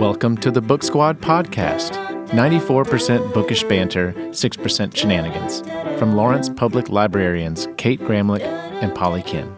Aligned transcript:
Welcome 0.00 0.38
to 0.38 0.50
the 0.50 0.62
Book 0.62 0.82
Squad 0.82 1.20
podcast 1.20 1.92
94% 2.28 3.34
bookish 3.34 3.62
banter, 3.64 4.14
6% 4.30 4.96
shenanigans. 4.96 5.60
From 5.98 6.16
Lawrence 6.16 6.48
Public 6.48 6.88
Librarians 6.88 7.68
Kate 7.76 8.00
Gramlich 8.00 8.40
and 8.40 8.94
Polly 8.94 9.22
Kim. 9.22 9.54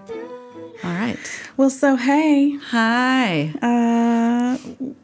All 0.83 0.91
right. 0.95 1.17
Well, 1.57 1.71
so 1.71 1.95
hey, 1.95 2.57
Hi. 2.71 3.53
uh, 3.63 4.57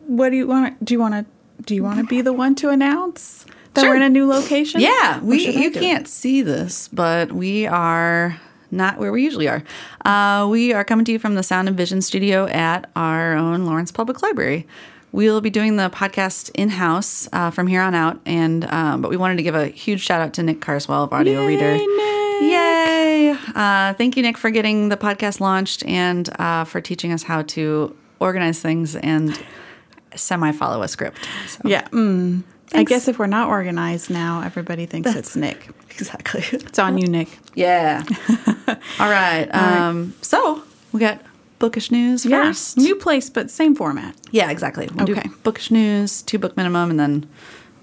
what 0.08 0.30
do 0.30 0.36
you 0.36 0.48
want? 0.48 0.84
Do 0.84 0.92
you 0.94 0.98
want 0.98 1.14
to? 1.14 1.24
Do 1.62 1.76
you 1.76 1.84
want 1.84 2.00
to 2.00 2.04
be 2.06 2.20
the 2.20 2.32
one 2.32 2.56
to 2.56 2.70
announce 2.70 3.46
that 3.74 3.82
Sure. 3.82 3.90
we're 3.90 3.96
in 3.96 4.02
a 4.02 4.08
new 4.08 4.26
location? 4.26 4.80
Yeah, 4.80 5.20
we 5.20 5.46
you 5.46 5.72
do 5.72 5.78
can't 5.78 6.08
see 6.08 6.42
this, 6.42 6.88
but 6.88 7.30
we 7.30 7.64
are 7.68 8.40
not 8.72 8.98
where 8.98 9.12
we 9.12 9.22
usually 9.22 9.48
are. 9.48 9.62
Uh, 10.04 10.48
we 10.50 10.72
are 10.72 10.82
coming 10.84 11.04
to 11.04 11.12
you 11.12 11.20
from 11.20 11.36
the 11.36 11.42
Sound 11.44 11.68
and 11.68 11.76
Vision 11.76 12.02
studio 12.02 12.46
at 12.48 12.90
our 12.96 13.34
own 13.34 13.64
Lawrence 13.66 13.92
Public 13.92 14.20
Library. 14.20 14.66
We'll 15.10 15.40
be 15.40 15.50
doing 15.50 15.76
the 15.76 15.88
podcast 15.88 16.50
in 16.54 16.68
house 16.68 17.28
uh, 17.32 17.50
from 17.50 17.66
here 17.66 17.80
on 17.80 17.94
out, 17.94 18.20
and 18.26 18.64
um, 18.70 19.00
but 19.00 19.10
we 19.10 19.16
wanted 19.16 19.36
to 19.38 19.42
give 19.42 19.54
a 19.54 19.66
huge 19.66 20.02
shout 20.02 20.20
out 20.20 20.34
to 20.34 20.42
Nick 20.42 20.60
Carswell 20.60 21.04
of 21.04 21.12
Audio 21.12 21.46
Reader. 21.46 21.76
Yay, 21.76 21.86
Nick. 21.86 22.42
Yay! 22.42 23.36
Uh, 23.54 23.94
thank 23.94 24.16
you, 24.16 24.22
Nick, 24.22 24.36
for 24.36 24.50
getting 24.50 24.90
the 24.90 24.96
podcast 24.96 25.40
launched 25.40 25.84
and 25.86 26.28
uh, 26.38 26.64
for 26.64 26.80
teaching 26.80 27.12
us 27.12 27.22
how 27.22 27.42
to 27.42 27.96
organize 28.20 28.60
things 28.60 28.96
and 28.96 29.40
semi 30.14 30.52
follow 30.52 30.82
a 30.82 30.88
script. 30.88 31.26
So, 31.48 31.60
Yeah. 31.64 31.88
Mm. 31.88 32.42
I 32.74 32.84
guess 32.84 33.08
if 33.08 33.18
we're 33.18 33.26
not 33.28 33.48
organized 33.48 34.10
now, 34.10 34.42
everybody 34.42 34.84
thinks 34.84 35.14
it's 35.14 35.34
Nick. 35.34 35.70
exactly. 35.90 36.44
It's 36.52 36.78
on 36.78 36.98
you, 36.98 37.06
Nick. 37.06 37.28
Yeah. 37.54 38.04
All 39.00 39.10
right. 39.10 39.48
Um, 39.54 40.14
so 40.20 40.62
we 40.92 41.00
got 41.00 41.18
bookish 41.58 41.90
news 41.90 42.24
first. 42.24 42.76
New 42.76 42.94
place, 42.96 43.28
but 43.30 43.50
same 43.50 43.74
format. 43.74 44.14
Yeah, 44.30 44.50
exactly. 44.50 44.88
We'll 44.94 45.10
Okay. 45.10 45.22
do 45.28 45.34
bookish 45.42 45.70
news, 45.70 46.22
two 46.22 46.38
book 46.38 46.56
minimum, 46.56 46.90
and 46.90 46.98
then 47.00 47.28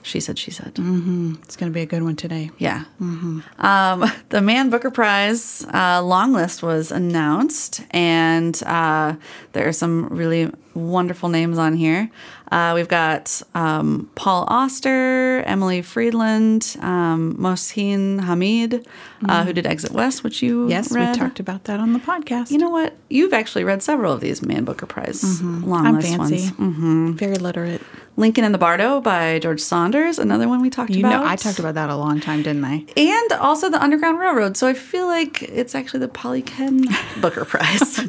she 0.04 0.20
said, 0.20 0.38
she 0.38 0.52
said. 0.52 0.74
It's 0.78 1.56
going 1.56 1.72
to 1.72 1.74
be 1.74 1.82
a 1.82 1.86
good 1.88 2.04
one 2.04 2.16
today. 2.16 2.52
Yeah. 2.60 2.84
Um, 3.00 4.06
the 4.30 4.40
Man 4.42 4.70
Booker 4.70 4.92
Prize 4.92 5.66
uh, 5.74 6.02
long 6.04 6.32
list 6.32 6.62
was 6.62 6.92
announced, 6.92 7.82
and 7.92 8.62
uh, 8.68 9.16
there 9.54 9.68
are 9.68 9.72
some 9.74 10.06
really 10.10 10.52
wonderful 10.76 11.30
names 11.30 11.58
on 11.58 11.74
here. 11.76 12.12
Uh, 12.52 12.74
we've 12.76 12.88
got 12.88 13.42
um, 13.56 14.10
Paul 14.16 14.46
Auster, 14.48 15.42
Emily 15.46 15.82
Fridlund, 15.82 16.82
um, 16.84 17.36
Mohsin 17.38 18.22
Hamid, 18.22 18.88
uh, 19.28 19.44
who 19.44 19.52
did 19.54 19.66
Exit 19.66 19.92
West, 19.92 20.24
which 20.24 20.42
you 20.44 20.70
Yes, 20.70 20.92
read. 20.92 21.14
we 21.16 21.20
talked 21.20 21.40
about 21.40 21.64
that 21.66 21.80
on 21.80 21.94
the 21.94 22.00
podcast. 22.00 22.52
You 22.52 22.58
know 22.60 22.70
what? 22.70 22.96
You've 23.10 23.34
actually 23.34 23.64
read 23.64 23.82
several 23.82 24.14
of 24.14 24.22
these 24.22 24.42
Man 24.42 24.64
Booker 24.64 24.86
Prize 24.86 25.42
long 25.42 25.64
Mm-hmm. 25.64 25.74
I'm 25.88 25.96
list 25.96 26.08
fancy. 26.16 26.52
ones. 26.60 27.20
Very 27.20 27.38
literate. 27.38 27.82
Lincoln 28.18 28.46
in 28.46 28.54
the 28.54 28.58
Bardo 28.58 29.02
by 29.02 29.40
George 29.40 29.60
Saunders, 29.60 30.20
another 30.20 30.48
one 30.48 30.62
we 30.62 30.70
talked 30.70 30.92
You 30.92 31.00
about. 31.06 31.24
know, 31.24 31.28
I 31.30 31.36
talked 31.36 31.60
about 31.60 31.74
that 31.76 31.90
a 31.90 31.98
long 31.98 32.22
time, 32.22 32.44
didn't 32.44 32.64
I? 32.64 32.86
And 32.96 33.32
also 33.34 33.70
the 33.70 33.82
Underground 33.84 34.20
Railroad. 34.20 34.56
So 34.56 34.68
I 34.68 34.74
feel 34.74 35.06
like 35.08 35.44
it's 35.44 35.76
actually 35.76 36.00
the 36.00 36.08
Polly 36.08 36.42
Kim 36.42 36.80
Booker 37.22 37.44
Prize. 37.44 38.00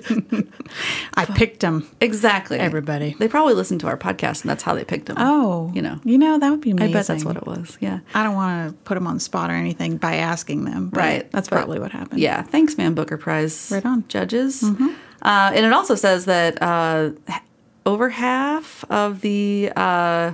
I 1.14 1.24
picked 1.24 1.58
them. 1.60 1.88
exactly. 2.00 2.58
Everybody. 2.58 3.16
They 3.18 3.26
probably 3.26 3.54
listened 3.54 3.80
to 3.80 3.88
our 3.88 3.96
podcast 3.96 4.35
and 4.42 4.50
that's 4.50 4.62
how 4.62 4.74
they 4.74 4.84
picked 4.84 5.06
them. 5.06 5.16
Oh, 5.18 5.70
You 5.74 5.82
know. 5.82 5.98
you 6.04 6.18
know 6.18 6.38
that 6.38 6.50
would 6.50 6.60
be 6.60 6.70
I 6.70 6.74
amazing. 6.74 6.92
bet 6.92 7.06
that's 7.06 7.24
what 7.24 7.36
it 7.36 7.46
was. 7.46 7.76
Yeah. 7.80 8.00
I 8.14 8.22
don't 8.22 8.34
want 8.34 8.68
to 8.70 8.74
put 8.84 8.94
them 8.94 9.06
on 9.06 9.14
the 9.14 9.20
spot 9.20 9.50
or 9.50 9.54
anything 9.54 9.96
by 9.96 10.16
asking 10.16 10.64
them. 10.64 10.90
but 10.90 10.98
Right. 11.00 11.30
That's 11.32 11.48
But- 11.48 11.56
probably 11.56 11.78
what 11.80 11.92
happened. 11.92 12.20
Yeah. 12.20 12.42
Thanks, 12.42 12.76
man. 12.78 12.94
Booker 12.94 13.16
Prize 13.16 13.70
Right 13.72 13.84
on. 13.84 13.98
Mm-hmm. 14.02 14.08
judges. 14.08 14.62
Uh, 15.22 15.50
and 15.54 15.64
it 15.66 15.72
also 15.72 15.94
says 15.94 16.26
that 16.26 16.60
uh, 16.62 17.10
over 17.84 18.10
half 18.10 18.84
of 18.90 19.20
the, 19.22 19.72
uh, 19.76 20.32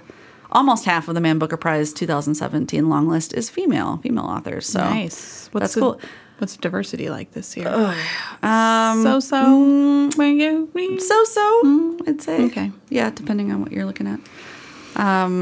almost 0.51 0.85
half 0.85 1.09
of 1.09 1.15
the 1.15 1.21
Man 1.21 1.39
Booker 1.39 1.57
Prize 1.57 1.93
2017 1.93 2.89
long 2.89 3.09
list 3.09 3.33
is 3.35 3.49
female, 3.49 3.99
female 4.03 4.25
authors. 4.25 4.67
So 4.67 4.81
nice. 4.81 5.49
What's 5.53 5.63
that's 5.63 5.75
the, 5.75 5.81
cool. 5.81 6.01
What's 6.43 6.57
diversity 6.57 7.09
like 7.09 7.31
this 7.31 7.57
year? 7.57 7.69
Um, 8.43 9.05
so 9.05 9.21
so. 9.21 10.11
so 10.11 11.25
so, 11.25 11.99
I'd 12.09 12.21
say. 12.21 12.39
Mm. 12.39 12.47
Okay. 12.51 12.73
Yeah, 12.89 13.11
depending 13.11 13.53
on 13.53 13.61
what 13.61 13.71
you're 13.71 13.85
looking 13.85 14.09
at. 14.09 14.19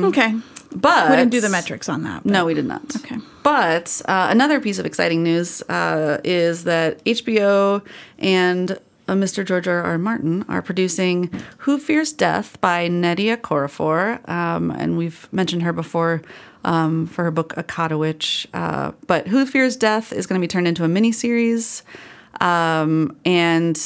okay. 0.04 0.34
But 0.76 1.08
We 1.10 1.16
didn't 1.16 1.30
do 1.30 1.40
the 1.40 1.48
metrics 1.48 1.88
on 1.88 2.02
that. 2.02 2.22
but- 2.22 2.30
No, 2.30 2.44
we 2.44 2.52
did 2.52 2.66
not. 2.66 2.94
Okay. 2.96 3.16
But 3.42 4.02
uh, 4.04 4.28
another 4.30 4.60
piece 4.60 4.78
of 4.78 4.84
exciting 4.84 5.22
news 5.22 5.62
uh, 5.70 6.20
is 6.22 6.64
that 6.64 7.02
HBO 7.06 7.82
and 8.18 8.72
uh, 9.08 9.14
Mr. 9.14 9.42
George 9.42 9.66
R. 9.66 9.82
R. 9.82 9.96
Martin 9.96 10.44
are 10.50 10.60
producing 10.60 11.30
Who 11.60 11.78
Fears 11.78 12.12
Death 12.12 12.60
by 12.60 12.90
Nnedi 12.90 13.34
Okorafor. 13.34 14.28
Um, 14.28 14.70
and 14.70 14.98
we've 14.98 15.26
mentioned 15.32 15.62
her 15.62 15.72
before 15.72 16.20
um, 16.64 17.06
for 17.06 17.24
her 17.24 17.30
book 17.30 17.54
Akata 17.56 17.98
Witch. 17.98 18.46
Uh, 18.54 18.92
but 19.06 19.28
Who 19.28 19.46
Fears 19.46 19.76
Death 19.76 20.12
is 20.12 20.26
going 20.26 20.40
to 20.40 20.44
be 20.44 20.48
turned 20.48 20.68
into 20.68 20.84
a 20.84 20.88
miniseries. 20.88 21.82
Um, 22.40 23.16
and 23.24 23.76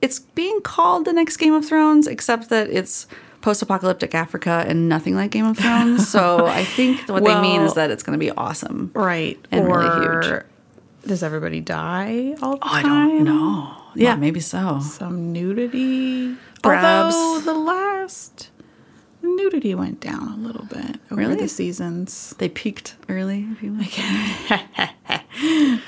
it's 0.00 0.18
being 0.34 0.60
called 0.62 1.04
the 1.04 1.12
next 1.12 1.36
Game 1.36 1.54
of 1.54 1.64
Thrones, 1.64 2.06
except 2.06 2.48
that 2.50 2.68
it's 2.70 3.06
post-apocalyptic 3.40 4.14
Africa 4.14 4.64
and 4.68 4.88
nothing 4.88 5.14
like 5.16 5.30
Game 5.30 5.46
of 5.46 5.58
Thrones. 5.58 6.08
So 6.08 6.46
I 6.46 6.64
think 6.76 7.08
what 7.08 7.24
they 7.24 7.40
mean 7.40 7.62
is 7.62 7.74
that 7.74 7.90
it's 7.90 8.02
going 8.02 8.18
to 8.18 8.24
be 8.24 8.30
awesome. 8.30 8.90
Right. 8.94 9.38
And 9.50 9.66
or 9.66 9.78
really 9.80 10.26
huge. 10.28 10.42
does 11.06 11.22
everybody 11.22 11.60
die 11.60 12.34
all 12.42 12.56
the 12.56 12.64
Oh, 12.64 12.68
I 12.70 12.82
time? 12.82 13.08
don't 13.08 13.24
know. 13.24 13.76
Yeah, 13.94 14.14
maybe 14.16 14.40
so. 14.40 14.80
Some 14.80 15.32
nudity. 15.32 16.34
Perhaps. 16.62 17.14
Although 17.14 17.40
the 17.52 17.58
last 17.58 18.50
nudity 19.22 19.74
went 19.74 20.00
down 20.00 20.28
a 20.28 20.36
little 20.36 20.64
bit 20.66 20.96
over 21.10 21.20
Really? 21.20 21.36
the 21.36 21.48
seasons. 21.48 22.34
They 22.38 22.48
peaked 22.48 22.96
early, 23.08 23.46
if 23.52 23.62
you 23.62 23.72
like. 23.72 24.90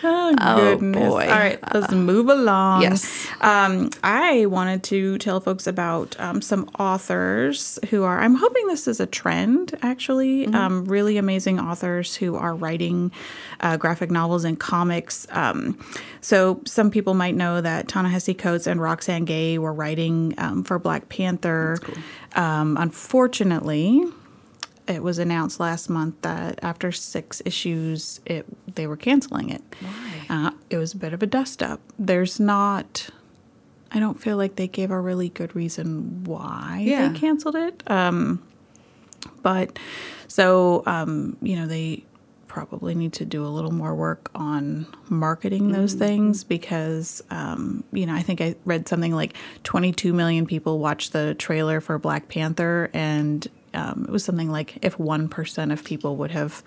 Oh, 0.03 0.57
goodness. 0.59 1.09
boy. 1.09 1.23
All 1.23 1.39
right, 1.39 1.59
let's 1.73 1.93
move 1.93 2.29
along. 2.29 2.83
Yes. 2.83 3.29
Um, 3.41 3.91
I 4.03 4.47
wanted 4.47 4.83
to 4.85 5.19
tell 5.19 5.39
folks 5.41 5.67
about 5.67 6.19
um, 6.19 6.41
some 6.43 6.69
authors 6.79 7.79
who 7.91 8.03
are, 8.05 8.21
I'm 8.21 8.35
hoping 8.35 8.67
this 8.67 8.89
is 8.89 9.01
a 9.01 9.07
trend 9.07 9.77
actually. 9.83 10.47
Mm-hmm. 10.47 10.55
Um, 10.55 10.85
really 10.87 11.19
amazing 11.19 11.61
authors 11.61 12.17
who 12.17 12.37
are 12.37 12.55
writing 12.55 13.13
uh, 13.61 13.77
graphic 13.77 14.11
novels 14.11 14.45
and 14.45 14.59
comics. 14.59 15.27
Um, 15.31 15.79
so 16.21 16.61
some 16.65 16.91
people 16.91 17.15
might 17.15 17.35
know 17.35 17.61
that 17.61 17.87
Ta-Nehisi 17.89 18.37
Coates 18.37 18.67
and 18.67 18.81
Roxane 18.81 19.25
Gay 19.25 19.59
were 19.59 19.73
writing 19.75 20.35
um, 20.39 20.65
for 20.65 20.79
Black 20.79 21.09
Panther. 21.11 21.77
Um, 22.35 22.77
unfortunately, 22.79 24.05
it 24.87 25.03
was 25.03 25.19
announced 25.19 25.61
last 25.61 25.89
month 25.89 26.15
that 26.23 26.59
after 26.63 26.93
six 26.93 27.41
issues, 27.45 28.21
it 28.27 28.45
they 28.75 28.87
were 28.87 28.97
canceling 28.97 29.51
it. 29.51 29.63
Why? 29.81 30.27
Uh, 30.29 30.51
it 30.71 30.77
was 30.79 30.93
a 30.95 30.97
bit 30.97 31.13
of 31.13 31.23
a 31.23 31.27
dust 31.27 31.63
up. 31.63 31.81
There's 31.99 32.39
not. 32.41 33.09
I 33.93 34.01
don't 34.01 34.21
feel 34.21 34.37
like 34.37 34.57
they 34.57 34.67
gave 34.67 34.91
a 34.91 35.01
really 35.01 35.29
good 35.29 35.55
reason 35.55 36.25
why 36.25 36.83
Yeah. 36.85 37.09
they 37.09 37.19
canceled 37.19 37.55
it. 37.55 37.83
Um, 37.89 38.43
but 39.43 39.79
so 40.27 40.83
um, 40.87 41.37
you 41.41 41.55
know 41.57 41.67
they 41.67 42.05
probably 42.55 42.95
need 42.95 43.13
to 43.13 43.25
do 43.25 43.45
a 43.45 43.49
little 43.51 43.73
more 43.73 43.97
work 43.97 44.31
on 44.33 44.87
marketing 45.09 45.73
those 45.73 45.95
things 45.95 46.45
because 46.45 47.21
um, 47.31 47.83
you 47.93 48.07
know 48.07 48.15
I 48.15 48.23
think 48.23 48.41
I 48.41 48.55
read 48.65 48.87
something 48.87 49.13
like 49.13 49.35
22 49.65 50.13
million 50.13 50.47
people 50.47 50.79
watched 50.79 51.13
the 51.13 51.35
trailer 51.35 51.81
for 51.81 51.99
Black 51.99 52.29
Panther 52.29 52.91
and 52.95 53.45
um, 53.75 54.05
it 54.09 54.11
was 54.13 54.25
something 54.25 54.51
like 54.53 54.79
if 54.83 55.01
one 55.01 55.29
percent 55.29 55.73
of 55.73 55.83
people 55.83 56.15
would 56.19 56.31
have 56.31 56.63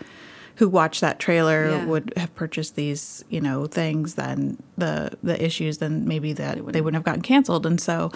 who 0.55 0.67
watched 0.67 0.99
that 1.01 1.19
trailer 1.19 1.69
Yeah. 1.69 1.85
would 1.85 2.11
have 2.17 2.35
purchased 2.35 2.75
these 2.75 3.23
you 3.29 3.39
know 3.39 3.65
things 3.67 4.15
then 4.15 4.57
the 4.77 5.17
the 5.23 5.41
issues 5.41 5.77
then 5.77 6.05
maybe 6.05 6.33
that 6.33 6.55
they 6.73 6.81
wouldn't 6.81 6.95
have 6.99 7.05
gotten 7.05 7.21
canceled 7.21 7.65
and 7.65 7.79
so 7.79 8.11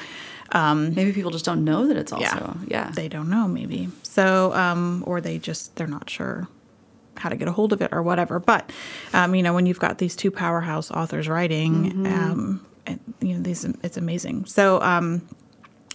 Maybe 0.53 1.13
people 1.13 1.31
just 1.31 1.45
don't 1.45 1.63
know 1.63 1.87
that 1.87 1.95
it's 1.95 2.11
also. 2.11 2.57
Yeah. 2.67 2.91
they 2.93 3.07
don't 3.07 3.29
know 3.29 3.47
maybe 3.47 3.87
so 4.03 4.51
um 4.53 5.05
or 5.07 5.21
they 5.21 5.37
just 5.39 5.77
they're 5.77 5.87
not 5.87 6.09
sure 6.09 6.49
how 7.21 7.29
to 7.29 7.35
get 7.35 7.47
a 7.47 7.51
hold 7.51 7.71
of 7.73 7.81
it 7.81 7.89
or 7.93 8.01
whatever. 8.03 8.39
But 8.39 8.71
um 9.13 9.33
you 9.35 9.43
know 9.43 9.53
when 9.53 9.65
you've 9.65 9.79
got 9.79 9.97
these 9.99 10.15
two 10.15 10.31
powerhouse 10.31 10.91
authors 10.91 11.27
writing 11.29 12.05
um 12.07 12.65
and, 12.85 12.99
you 13.21 13.35
know 13.35 13.41
these 13.41 13.63
it's 13.83 13.97
amazing. 13.97 14.45
So 14.45 14.81
um 14.81 15.21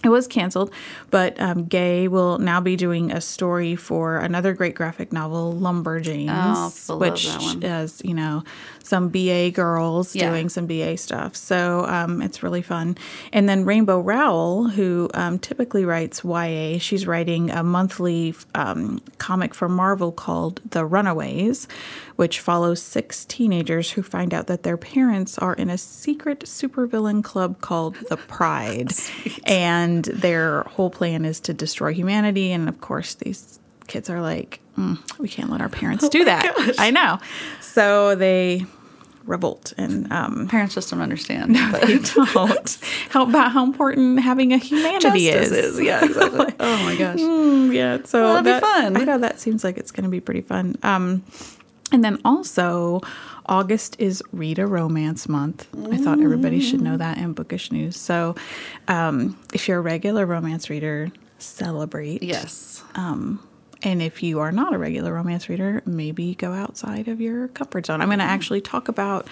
it 0.03 0.09
was 0.09 0.27
canceled, 0.27 0.71
but 1.09 1.39
um, 1.41 1.65
Gay 1.65 2.07
will 2.07 2.37
now 2.37 2.61
be 2.61 2.75
doing 2.75 3.11
a 3.11 3.19
story 3.19 3.75
for 3.75 4.17
another 4.17 4.53
great 4.53 4.75
graphic 4.75 5.11
novel, 5.11 5.53
Lumberjanes, 5.53 6.89
Oh, 6.89 6.97
which 6.97 7.27
is 7.63 8.01
you 8.05 8.13
know 8.13 8.43
some 8.83 9.09
BA 9.09 9.51
girls 9.51 10.15
Yeah. 10.15 10.29
doing 10.29 10.49
some 10.49 10.67
BA 10.67 10.97
stuff. 10.97 11.35
So 11.35 11.85
um, 11.87 12.21
it's 12.21 12.43
really 12.43 12.61
fun. 12.61 12.95
And 13.33 13.49
then 13.49 13.65
Rainbow 13.65 13.99
Rowell, 13.99 14.69
who 14.69 15.09
um, 15.13 15.39
typically 15.39 15.83
writes 15.83 16.23
YA, 16.23 16.77
she's 16.77 17.07
writing 17.07 17.49
a 17.49 17.63
monthly 17.63 18.35
um, 18.55 18.99
comic 19.17 19.53
for 19.55 19.67
Marvel 19.67 20.11
called 20.11 20.61
The 20.69 20.85
Runaways, 20.85 21.67
which 22.17 22.39
follows 22.39 22.81
six 22.81 23.23
teenagers 23.25 23.91
who 23.91 24.03
find 24.03 24.33
out 24.33 24.47
that 24.47 24.63
their 24.63 24.75
parents 24.77 25.37
are 25.37 25.53
in 25.53 25.69
a 25.69 25.77
secret 25.77 26.41
supervillain 26.41 27.23
club 27.23 27.61
called 27.61 27.95
The 28.09 28.17
Pride. 28.17 28.91
and 29.45 30.03
their 30.05 30.63
whole 30.63 30.89
plan 30.89 31.25
is 31.25 31.39
to 31.41 31.53
destroy 31.53 31.93
humanity. 31.93 32.51
And 32.51 32.67
of 32.67 32.81
course, 32.81 33.13
these 33.15 33.59
kids 33.87 34.09
are 34.09 34.19
like, 34.21 34.59
mm, 34.77 34.97
we 35.19 35.29
can't 35.29 35.49
let 35.49 35.61
our 35.61 35.69
parents 35.69 36.09
do 36.09 36.25
that. 36.25 36.75
I 36.77 36.91
know. 36.91 37.19
So 37.61 38.15
they 38.15 38.65
revolt 39.25 39.73
and 39.77 40.11
um, 40.11 40.47
Parents 40.47 40.73
just 40.73 40.89
don't 40.89 41.01
understand. 41.01 41.55
but 41.71 41.81
they 41.81 41.97
don't. 42.33 42.79
How 43.09 43.23
about 43.29 43.51
how 43.51 43.63
important 43.63 44.21
having 44.21 44.53
a 44.53 44.57
humanity 44.57 45.27
is? 45.27 45.51
is. 45.51 45.79
Yeah, 45.79 46.03
exactly. 46.03 46.55
oh 46.59 46.83
my 46.83 46.95
gosh. 46.95 47.19
Mm, 47.27 47.73
yeah, 47.73 47.97
so 48.05 48.21
Well, 48.21 48.41
that'd 48.41 48.61
be 48.61 48.65
fun. 48.65 48.97
I 48.97 49.03
know 49.03 49.17
that 49.17 49.39
seems 49.39 49.63
like 49.63 49.77
it's 49.77 49.91
going 49.91 50.03
to 50.05 50.09
be 50.09 50.19
pretty 50.21 50.41
fun. 50.41 50.75
Um, 50.83 51.23
and 51.91 52.03
then 52.03 52.19
also, 52.25 53.01
August 53.45 53.95
is 53.99 54.21
Read 54.31 54.59
a 54.59 54.67
Romance 54.67 55.29
Month. 55.29 55.67
I 55.91 55.97
thought 55.97 56.19
everybody 56.21 56.59
should 56.59 56.81
know 56.81 56.97
that 56.97 57.17
in 57.17 57.33
bookish 57.33 57.71
news. 57.71 57.95
So, 57.95 58.35
um, 58.87 59.37
if 59.53 59.67
you're 59.67 59.79
a 59.79 59.81
regular 59.81 60.25
romance 60.25 60.69
reader, 60.69 61.11
celebrate. 61.39 62.23
Yes. 62.23 62.83
And 63.83 64.01
if 64.01 64.23
you 64.23 64.39
are 64.39 64.51
not 64.51 64.73
a 64.73 64.77
regular 64.77 65.13
romance 65.13 65.49
reader, 65.49 65.81
maybe 65.85 66.35
go 66.35 66.51
outside 66.53 67.07
of 67.07 67.21
your 67.21 67.47
comfort 67.49 67.85
zone. 67.85 68.01
I'm 68.01 68.09
going 68.09 68.19
to 68.19 68.25
actually 68.25 68.61
talk 68.61 68.87
about 68.87 69.27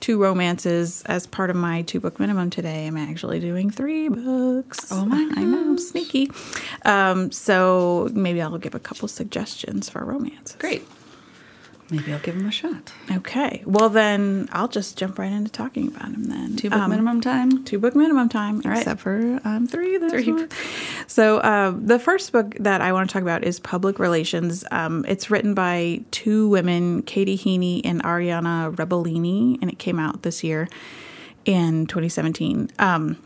two 0.00 0.22
romances 0.22 1.02
as 1.06 1.26
part 1.26 1.50
of 1.50 1.56
my 1.56 1.82
two 1.82 1.98
book 1.98 2.20
minimum 2.20 2.50
today. 2.50 2.86
I'm 2.86 2.96
actually 2.96 3.40
doing 3.40 3.70
three 3.70 4.08
books. 4.08 4.92
Oh 4.92 5.04
my 5.04 5.28
I 5.36 5.42
know, 5.42 5.58
I'm 5.58 5.78
sneaky. 5.78 6.30
Um, 6.84 7.32
so 7.32 8.08
maybe 8.12 8.40
I'll 8.40 8.56
give 8.58 8.76
a 8.76 8.80
couple 8.80 9.08
suggestions 9.08 9.88
for 9.88 10.04
romance. 10.04 10.54
Great. 10.58 10.86
Maybe 11.90 12.12
I'll 12.12 12.18
give 12.18 12.36
him 12.36 12.46
a 12.46 12.50
shot. 12.50 12.92
Okay. 13.10 13.62
Well, 13.64 13.88
then 13.88 14.48
I'll 14.52 14.68
just 14.68 14.98
jump 14.98 15.18
right 15.18 15.32
into 15.32 15.50
talking 15.50 15.88
about 15.88 16.12
them 16.12 16.24
then. 16.24 16.56
Two 16.56 16.68
book 16.68 16.78
Um, 16.80 16.90
minimum 16.90 17.20
time. 17.22 17.64
two 17.64 17.78
book 17.78 17.94
minimum 17.96 18.28
time, 18.28 18.60
right. 18.60 18.78
except 18.78 19.00
for 19.00 19.40
um, 19.44 19.66
three. 19.66 19.96
This 19.96 20.12
Three. 20.12 20.46
So 21.06 21.38
uh, 21.38 21.72
the 21.74 21.98
first 21.98 22.32
book 22.32 22.54
that 22.60 22.82
I 22.82 22.92
want 22.92 23.08
to 23.08 23.12
talk 23.12 23.22
about 23.22 23.42
is 23.42 23.58
Public 23.58 23.98
Relations. 23.98 24.64
Um, 24.70 25.04
it's 25.08 25.30
written 25.30 25.54
by 25.54 26.02
two 26.10 26.48
women, 26.48 27.02
Katie 27.02 27.38
Heaney 27.38 27.80
and 27.84 28.02
Arianna 28.02 28.74
Rebolini, 28.76 29.58
and 29.62 29.70
it 29.70 29.78
came 29.78 29.98
out 29.98 30.22
this 30.22 30.44
year 30.44 30.68
in 31.46 31.86
2017. 31.86 32.70
Um, 32.78 33.16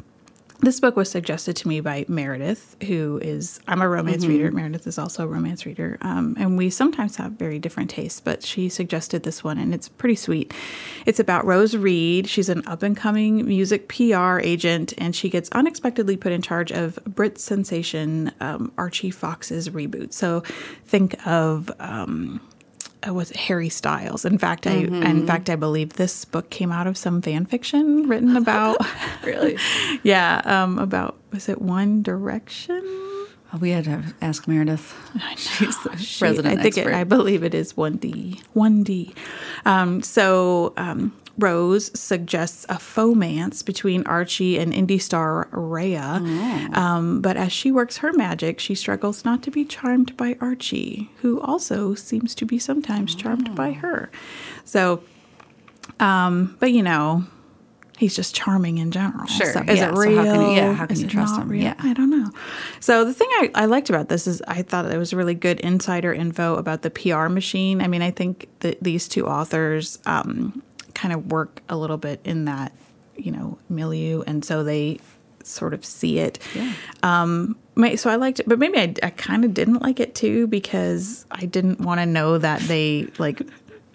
this 0.63 0.79
book 0.79 0.95
was 0.95 1.11
suggested 1.11 1.57
to 1.57 1.69
me 1.69 1.81
by 1.81 2.05
Meredith, 2.07 2.77
who 2.85 3.19
is, 3.21 3.59
I'm 3.67 3.83
a 3.83 3.89
romance 3.89 4.25
reader. 4.27 4.53
Meredith 4.53 4.87
is 4.87 4.97
also 4.97 5.25
a 5.25 5.27
romance 5.27 5.67
reader. 5.67 5.99
Um, 6.03 6.37
and 6.39 6.57
we 6.57 6.71
sometimes 6.71 7.17
have 7.17 7.33
very 7.33 7.59
different 7.59 7.91
tastes, 7.91 8.21
but 8.21 8.45
she 8.45 8.69
suggested 8.69 9.25
this 9.25 9.43
one, 9.43 9.59
and 9.59 9.75
it's 9.75 9.89
pretty 9.89 10.15
sweet. 10.15 10.55
It's 11.05 11.19
about 11.19 11.45
Rose 11.45 11.77
Reed. 11.77 12.29
She's 12.29 12.49
an 12.49 12.63
up 12.69 12.85
and 12.85 12.97
coming 12.97 13.45
music 13.45 13.89
PR 13.89 14.39
agent, 14.39 14.95
and 14.99 15.17
she 15.17 15.29
gets 15.29 15.51
unexpectedly 15.51 16.17
put 16.17 16.31
in 16.31 16.43
charge 16.43 16.71
of 16.71 16.97
Brit 17.07 17.39
sensation 17.39 18.31
um, 18.39 18.71
Archie 18.79 19.11
Fox's 19.11 19.69
reboot. 19.71 20.13
So 20.13 20.45
think 20.87 21.27
of. 21.27 21.73
Um, 21.81 22.41
uh, 23.07 23.13
was 23.13 23.31
Harry 23.31 23.69
Styles? 23.69 24.25
In 24.25 24.39
fact, 24.39 24.67
I 24.67 24.73
in 24.73 25.27
fact 25.27 25.51
I 25.51 25.57
believe 25.57 25.95
this 25.95 26.25
book 26.25 26.51
came 26.51 26.73
out 26.73 26.87
of 26.87 26.97
some 26.97 27.23
fan 27.23 27.47
fiction 27.47 28.09
written 28.09 28.37
about 28.37 28.79
Really? 29.25 29.59
yeah, 30.03 30.43
um, 30.45 30.79
about 30.79 31.17
was 31.31 31.49
it 31.49 31.61
One 31.63 32.03
Direction? 32.03 32.83
Oh, 33.55 33.59
we 33.59 33.71
had 33.71 33.85
to 33.85 34.03
ask 34.23 34.49
Meredith. 34.49 34.95
She's 35.37 35.77
the 35.83 35.97
She- 35.97 36.25
resident 36.25 36.59
I 36.59 36.63
think 36.63 36.79
expert. 36.79 36.93
it, 36.93 36.97
I 36.97 37.05
believe 37.05 37.43
it 37.43 37.55
is 37.55 37.77
one 37.77 37.97
D. 37.97 38.41
One 38.55 38.83
D. 38.83 39.15
Um, 39.67 40.03
so 40.03 40.73
um, 40.79 41.13
Rose 41.39 41.91
suggests 41.99 42.65
a 42.71 42.75
fauxmance 42.77 43.65
between 43.65 44.07
Archie 44.07 44.59
and 44.59 44.73
indie 44.73 45.01
star 45.01 45.49
Rhea. 45.51 46.21
Oh. 46.23 46.81
Um, 46.81 47.21
but 47.21 47.37
as 47.37 47.53
she 47.53 47.71
works 47.71 47.99
her 47.99 48.13
magic, 48.15 48.59
she 48.59 48.75
struggles 48.75 49.25
not 49.25 49.43
to 49.43 49.51
be 49.51 49.65
charmed 49.67 50.17
by 50.17 50.37
Archie, 50.41 51.11
who 51.21 51.41
also 51.41 51.95
seems 51.95 52.35
to 52.37 52.47
be 52.47 52.59
sometimes 52.59 53.15
charmed 53.15 53.49
Oh. 53.51 53.55
by 53.55 53.73
her. 53.73 54.11
So, 54.65 55.03
um, 56.01 56.57
but 56.59 56.73
you 56.73 56.83
know. 56.83 57.25
He's 57.99 58.17
just 58.17 58.35
charming 58.35 58.79
in 58.79 58.91
general. 58.91 59.27
Sure, 59.27 59.53
So 59.53 59.61
is 59.61 59.79
yeah, 59.79 59.91
it 59.91 59.95
so 59.95 60.01
real? 60.01 60.17
how 60.17 60.33
can 60.33 60.41
you- 60.51 60.57
yeah, 60.57 60.73
how 60.73 60.87
can 60.87 60.95
Is 60.95 61.03
you 61.03 61.09
trust 61.09 61.37
him? 61.37 61.49
real? 61.49 61.63
Yeah. 61.63 61.75
I 61.79 61.93
don't 61.93 62.11
know. 62.11 62.31
So 62.81 63.05
the 63.05 63.13
thing 63.15 63.29
I, 63.33 63.51
I 63.55 63.65
liked 63.67 63.91
about 63.91 64.09
this 64.09 64.27
is 64.27 64.43
I 64.49 64.63
thought 64.63 64.91
it 64.91 64.99
was 64.99 65.15
really 65.15 65.35
good 65.35 65.61
insider 65.61 66.13
info 66.13 66.57
about 66.57 66.83
the 66.83 66.91
PR 66.91 67.29
machine. 67.29 67.81
I 67.81 67.87
mean, 67.89 68.03
I 68.03 68.11
think 68.11 68.49
that 68.61 68.83
these 68.83 69.07
two 69.09 69.27
authors 69.27 69.99
um, 70.07 70.63
kind 70.95 71.13
of 71.15 71.31
work 71.31 71.63
a 71.69 71.77
little 71.77 71.99
bit 71.99 72.21
in 72.25 72.47
that, 72.47 72.73
you 73.17 73.31
know, 73.31 73.59
milieu, 73.69 74.23
and 74.27 74.45
so 74.45 74.65
they 74.65 74.99
sort 75.45 75.75
of 75.75 75.85
see 75.85 76.19
it. 76.19 76.39
Yeah. 76.55 76.73
Um, 77.03 77.57
so 77.97 78.11
I 78.11 78.17
liked 78.17 78.41
it, 78.41 78.49
but 78.49 78.59
maybe 78.59 78.79
I, 78.79 78.95
I 79.03 79.11
kind 79.11 79.45
of 79.45 79.55
didn't 79.55 79.81
like 79.83 79.99
it 80.01 80.15
too 80.15 80.47
because 80.47 81.25
I 81.31 81.47
didn't 81.47 81.81
want 81.81 82.01
to 82.01 82.07
know 82.07 82.39
that 82.39 82.61
they 82.63 83.09
like 83.19 83.43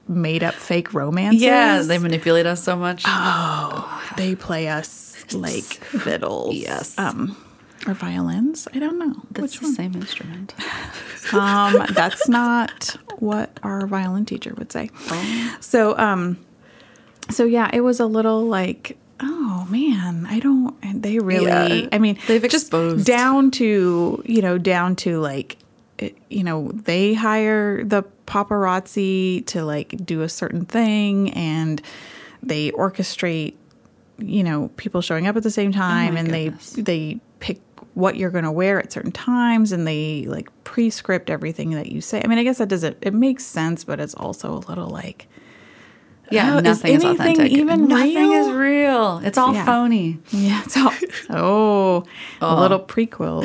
made 0.07 0.43
up 0.43 0.53
fake 0.55 0.93
romances. 0.93 1.41
yeah, 1.41 1.81
they 1.81 1.97
manipulate 1.97 2.45
us 2.45 2.63
so 2.63 2.75
much. 2.75 3.03
Oh, 3.05 4.03
they 4.17 4.35
play 4.35 4.67
us 4.67 5.15
like 5.33 5.63
fiddles. 5.63 6.55
Yes. 6.55 6.97
Um, 6.97 7.35
or 7.87 7.93
violins. 7.93 8.67
I 8.73 8.79
don't 8.79 8.97
know. 8.99 9.13
That's 9.31 9.53
Which 9.53 9.59
the 9.59 9.65
one? 9.67 9.75
same 9.75 9.95
instrument. 9.95 10.53
Um, 11.33 11.85
that's 11.91 12.29
not 12.29 12.95
what 13.19 13.59
our 13.61 13.85
violin 13.85 14.23
teacher 14.23 14.53
would 14.57 14.71
say. 14.71 14.89
So, 15.59 15.97
um, 15.97 16.37
so 17.29 17.43
yeah, 17.43 17.69
it 17.73 17.81
was 17.81 17.99
a 17.99 18.05
little 18.05 18.45
like, 18.45 18.97
oh 19.19 19.67
man, 19.69 20.25
I 20.29 20.39
don't. 20.39 20.73
They 21.01 21.19
really, 21.19 21.81
Yeah. 21.81 21.89
I 21.91 21.97
mean, 21.97 22.17
They've 22.27 22.41
just 22.43 22.67
exposed- 22.67 23.05
down 23.05 23.51
to 23.51 24.23
you 24.25 24.41
know 24.41 24.57
down 24.57 24.95
to 24.97 25.19
like, 25.19 25.57
you 26.29 26.43
know, 26.43 26.71
they 26.73 27.13
hire 27.13 27.83
the 27.83 28.03
paparazzi 28.25 29.45
to 29.47 29.65
like 29.65 29.95
do 30.05 30.21
a 30.21 30.29
certain 30.29 30.65
thing, 30.65 31.31
and 31.33 31.81
they 32.43 32.71
orchestrate, 32.71 33.55
you 34.17 34.43
know, 34.43 34.69
people 34.77 35.01
showing 35.01 35.27
up 35.27 35.35
at 35.35 35.43
the 35.43 35.51
same 35.51 35.69
oh 35.69 35.77
time, 35.77 36.17
and 36.17 36.29
goodness. 36.29 36.73
they 36.73 36.81
they 36.81 37.19
pick 37.39 37.59
what 37.93 38.15
you're 38.15 38.29
going 38.29 38.43
to 38.43 38.51
wear 38.51 38.79
at 38.79 38.91
certain 38.91 39.11
times 39.11 39.71
and 39.71 39.87
they 39.87 40.23
like 40.27 40.49
pre-script 40.63 41.31
everything 41.31 41.71
that 41.71 41.91
you 41.91 41.99
say. 41.99 42.21
I 42.23 42.27
mean, 42.27 42.37
I 42.37 42.43
guess 42.43 42.59
that 42.59 42.69
doesn't 42.69 42.97
it 43.01 43.11
makes 43.11 43.43
sense, 43.43 43.83
but 43.83 43.99
it's 43.99 44.13
also 44.13 44.53
a 44.53 44.61
little 44.69 44.87
like 44.87 45.27
Yeah, 46.29 46.55
Oh, 46.55 46.59
nothing 46.59 46.95
is, 46.95 47.03
anything 47.03 47.31
authentic. 47.31 47.51
even 47.51 47.87
nothing 47.87 48.15
real? 48.29 48.31
is 48.33 48.51
real. 48.51 49.21
It's 49.23 49.37
all 49.37 49.53
Yeah. 49.53 49.65
phony. 49.65 50.19
yeah, 50.31 50.61
it's 50.65 50.75
all 50.77 50.93
oh, 51.29 52.03
a 52.41 52.59
little 52.59 52.79
prequel. 52.79 53.43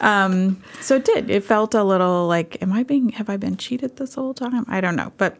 um, 0.02 0.62
so 0.80 0.96
it 0.96 1.04
did. 1.04 1.30
It 1.30 1.44
felt 1.44 1.74
a 1.74 1.84
little 1.84 2.26
like, 2.26 2.60
am 2.62 2.72
I 2.72 2.82
being? 2.82 3.10
Have 3.10 3.28
I 3.30 3.36
been 3.36 3.56
cheated 3.56 3.96
this 3.96 4.14
whole 4.14 4.34
time? 4.34 4.64
I 4.68 4.80
don't 4.80 4.96
know, 4.96 5.12
but 5.16 5.36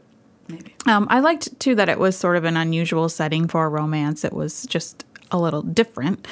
Maybe. 0.48 0.74
Um, 0.86 1.08
I 1.10 1.18
liked 1.18 1.58
too 1.58 1.74
that 1.74 1.88
it 1.88 1.98
was 1.98 2.16
sort 2.16 2.36
of 2.36 2.44
an 2.44 2.56
unusual 2.56 3.08
setting 3.08 3.48
for 3.48 3.66
a 3.66 3.68
romance. 3.68 4.24
It 4.24 4.32
was 4.32 4.64
just 4.66 5.04
a 5.32 5.38
little 5.38 5.62
different. 5.62 6.26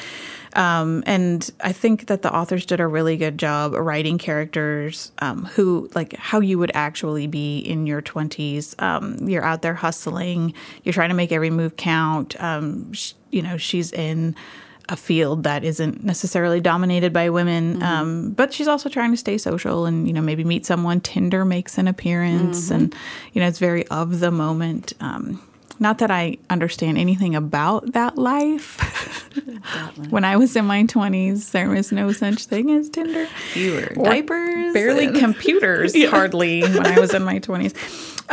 Um, 0.55 1.03
and 1.07 1.51
I 1.61 1.73
think 1.73 2.07
that 2.07 2.23
the 2.23 2.35
authors 2.35 2.65
did 2.65 2.81
a 2.81 2.87
really 2.87 3.17
good 3.17 3.39
job 3.39 3.73
writing 3.75 4.19
characters 4.19 5.13
um, 5.19 5.47
who, 5.47 5.91
like, 5.95 6.15
how 6.17 6.41
you 6.41 6.59
would 6.59 6.71
actually 6.75 7.27
be 7.27 7.59
in 7.59 7.87
your 7.87 8.01
20s. 8.03 8.81
Um, 8.83 9.29
you're 9.29 9.45
out 9.45 9.63
there 9.63 9.75
hustling, 9.75 10.55
you're 10.83 10.93
trying 10.93 11.11
to 11.11 11.15
make 11.15 11.33
every 11.33 11.51
move 11.51 11.77
count. 11.77 12.41
Um, 12.41 12.93
sh- 12.93 13.15
you 13.31 13.43
know, 13.43 13.57
she's 13.57 13.93
in 13.93 14.37
a 14.89 14.97
field 14.97 15.45
that 15.45 15.65
isn't 15.65 16.05
necessarily 16.05 16.61
dominated 16.61 17.13
by 17.13 17.31
women, 17.31 17.83
um, 17.83 18.31
but 18.33 18.53
she's 18.53 18.69
also 18.69 18.89
trying 18.89 19.11
to 19.11 19.17
stay 19.17 19.39
social 19.39 19.87
and 19.87 20.07
you 20.07 20.13
know 20.13 20.21
maybe 20.21 20.45
meet 20.45 20.67
someone. 20.67 21.01
Tinder 21.01 21.45
makes 21.45 21.79
an 21.79 21.89
appearance, 21.89 22.71
and 22.71 22.95
you 23.33 23.41
know 23.41 23.49
it's 23.49 23.59
very 23.59 23.87
of 23.89 24.21
the 24.21 24.31
moment. 24.31 24.93
Um, 25.01 25.43
not 25.81 25.99
that 25.99 26.11
I 26.11 26.39
understand 26.51 26.99
anything 26.99 27.35
about 27.35 27.93
that 27.93 28.17
life. 28.17 28.79
when 30.11 30.25
I 30.25 30.37
was 30.37 30.55
in 30.57 30.65
my 30.67 30.85
twenties, 30.85 31.51
there 31.51 31.69
was 31.69 31.93
no 31.93 32.13
such 32.13 32.47
thing 32.47 32.71
as 32.71 32.89
Tinder. 32.89 33.27
You 33.55 33.73
were 33.75 33.93
Or 33.97 34.05
diapers. 34.05 34.73
barely 34.75 35.07
and- 35.07 35.17
computers 35.19 35.95
hardly 36.11 36.63
when 36.63 36.87
I 36.87 36.99
was 37.01 37.15
in 37.15 37.23
my 37.25 37.39
20s. 37.41 37.75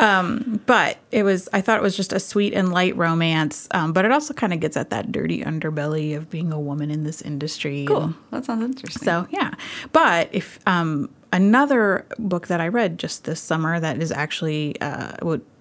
Um, 0.02 0.62
but 0.68 0.98
it 1.12 1.24
was, 1.24 1.50
I 1.52 1.60
thought 1.62 1.78
it 1.78 1.82
was 1.84 1.98
just 1.98 2.14
a 2.14 2.20
sweet 2.20 2.54
and 2.54 2.72
light 2.72 2.96
romance. 2.96 3.68
Um, 3.72 3.92
but 3.92 4.06
it 4.06 4.12
also 4.12 4.34
kind 4.34 4.54
of 4.54 4.60
gets 4.62 4.78
at 4.78 4.90
that 4.92 5.12
dirty 5.12 5.44
underbelly 5.44 6.16
of 6.16 6.30
being 6.30 6.54
a 6.54 6.60
woman 6.60 6.90
in 6.92 7.04
this 7.04 7.22
industry. 7.22 7.86
Cool. 7.88 8.04
And 8.04 8.16
That 8.32 8.46
sounds 8.46 8.64
interesting. 8.64 9.04
so, 9.04 9.28
yeah. 9.32 9.52
But 9.92 10.30
if, 10.32 10.60
um, 10.66 11.10
another 11.32 12.06
book 12.18 12.48
that 12.48 12.60
I 12.60 12.68
read 12.68 12.98
just 12.98 13.24
this 13.24 13.40
summer 13.40 13.80
that 13.80 14.02
is 14.02 14.12
actually 14.12 14.80
uh, 14.82 15.14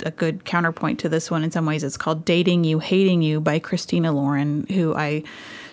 a 0.05 0.11
good 0.11 0.45
counterpoint 0.45 0.99
to 1.01 1.09
this 1.09 1.31
one 1.31 1.45
in 1.45 1.51
some 1.51 1.67
ways, 1.67 1.85
it's 1.85 1.97
called 1.97 2.25
Dating 2.25 2.65
You, 2.65 2.79
Hating 2.79 3.23
You 3.23 3.41
by 3.41 3.59
Christina 3.59 4.13
Lauren, 4.13 4.67
who 4.69 4.95
I, 4.95 5.23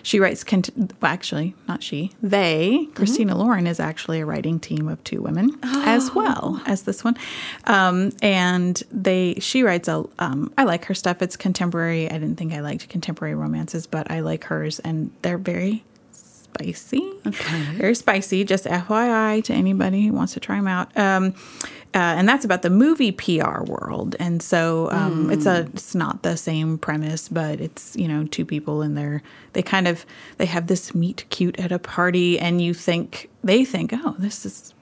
she 0.02 0.20
writes, 0.20 0.44
cont- 0.44 0.70
well, 0.76 1.12
actually, 1.12 1.54
not 1.66 1.82
she, 1.82 2.12
they, 2.22 2.88
Christina 2.94 3.36
Lauren 3.36 3.66
is 3.66 3.80
actually 3.80 4.20
a 4.20 4.26
writing 4.26 4.60
team 4.60 4.88
of 4.88 5.02
two 5.04 5.20
women 5.20 5.58
as 5.62 6.14
well 6.14 6.62
as 6.66 6.82
this 6.82 7.02
one. 7.02 7.16
Um, 7.64 8.12
and 8.22 8.82
they, 8.92 9.34
she 9.34 9.62
writes 9.62 9.88
a, 9.88 10.04
um, 10.18 10.52
I 10.56 10.64
like 10.64 10.84
her 10.86 10.94
stuff. 10.94 11.22
It's 11.22 11.36
contemporary. 11.36 12.06
I 12.10 12.14
didn't 12.14 12.36
think 12.36 12.52
I 12.52 12.60
liked 12.60 12.88
contemporary 12.88 13.34
romances, 13.34 13.86
but 13.86 14.10
I 14.10 14.20
like 14.20 14.44
hers 14.44 14.78
and 14.78 15.10
they're 15.22 15.38
very 15.38 15.84
spicy. 16.54 17.12
Okay. 17.26 17.62
Very 17.74 17.94
spicy. 17.94 18.44
Just 18.44 18.64
FYI 18.64 19.42
to 19.44 19.52
anybody 19.52 20.06
who 20.06 20.12
wants 20.12 20.34
to 20.34 20.40
try 20.40 20.56
them 20.56 20.66
out. 20.66 20.96
Um, 20.96 21.34
uh, 21.94 21.98
and 22.18 22.28
that's 22.28 22.44
about 22.44 22.62
the 22.62 22.70
movie 22.70 23.12
PR 23.12 23.62
world. 23.62 24.14
And 24.18 24.42
so 24.42 24.90
um, 24.90 25.28
mm. 25.28 25.32
it's 25.32 25.46
a 25.46 25.68
it's 25.72 25.94
not 25.94 26.22
the 26.22 26.36
same 26.36 26.78
premise, 26.78 27.28
but 27.28 27.60
it's 27.60 27.96
you 27.96 28.06
know 28.06 28.24
two 28.26 28.44
people 28.44 28.82
and 28.82 28.96
they're 28.96 29.22
They 29.54 29.62
kind 29.62 29.88
of 29.88 30.04
they 30.36 30.46
have 30.46 30.66
this 30.66 30.94
meet 30.94 31.24
cute 31.30 31.58
at 31.58 31.72
a 31.72 31.78
party, 31.78 32.38
and 32.38 32.60
you 32.60 32.74
think 32.74 33.30
they 33.42 33.64
think, 33.64 33.92
oh, 33.94 34.16
this 34.18 34.44
is 34.44 34.74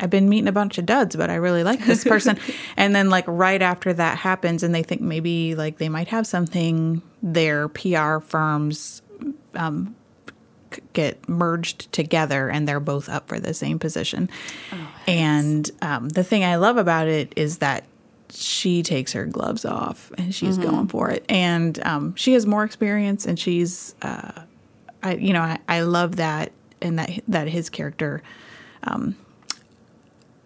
I've 0.00 0.10
been 0.10 0.28
meeting 0.28 0.46
a 0.46 0.52
bunch 0.52 0.78
of 0.78 0.86
duds, 0.86 1.16
but 1.16 1.28
I 1.28 1.34
really 1.34 1.64
like 1.64 1.84
this 1.84 2.04
person. 2.04 2.38
and 2.76 2.94
then 2.94 3.10
like 3.10 3.24
right 3.26 3.60
after 3.60 3.92
that 3.92 4.18
happens 4.18 4.62
and 4.62 4.72
they 4.72 4.84
think 4.84 5.00
maybe 5.00 5.56
like 5.56 5.78
they 5.78 5.88
might 5.88 6.08
have 6.08 6.24
something, 6.24 7.02
their 7.20 7.68
PR 7.68 8.20
firms 8.20 9.02
um, 9.54 9.96
get 10.92 11.28
merged 11.28 11.92
together 11.92 12.48
and 12.48 12.66
they're 12.66 12.80
both 12.80 13.08
up 13.08 13.28
for 13.28 13.40
the 13.40 13.54
same 13.54 13.78
position. 13.78 14.30
Oh, 14.72 14.88
and 15.06 15.70
um, 15.82 16.08
the 16.08 16.24
thing 16.24 16.44
I 16.44 16.56
love 16.56 16.76
about 16.76 17.08
it 17.08 17.32
is 17.36 17.58
that 17.58 17.84
she 18.30 18.82
takes 18.82 19.12
her 19.12 19.24
gloves 19.24 19.64
off 19.64 20.12
and 20.18 20.34
she's 20.34 20.58
mm-hmm. 20.58 20.70
going 20.70 20.88
for 20.88 21.10
it. 21.10 21.24
And 21.28 21.78
um, 21.84 22.14
she 22.14 22.34
has 22.34 22.46
more 22.46 22.64
experience 22.64 23.26
and 23.26 23.38
she's, 23.38 23.94
uh, 24.02 24.42
I, 25.02 25.14
you 25.14 25.32
know, 25.32 25.42
I, 25.42 25.58
I 25.68 25.80
love 25.80 26.16
that 26.16 26.52
and 26.82 26.98
that, 26.98 27.10
that 27.28 27.48
his 27.48 27.70
character, 27.70 28.22
um, 28.84 29.16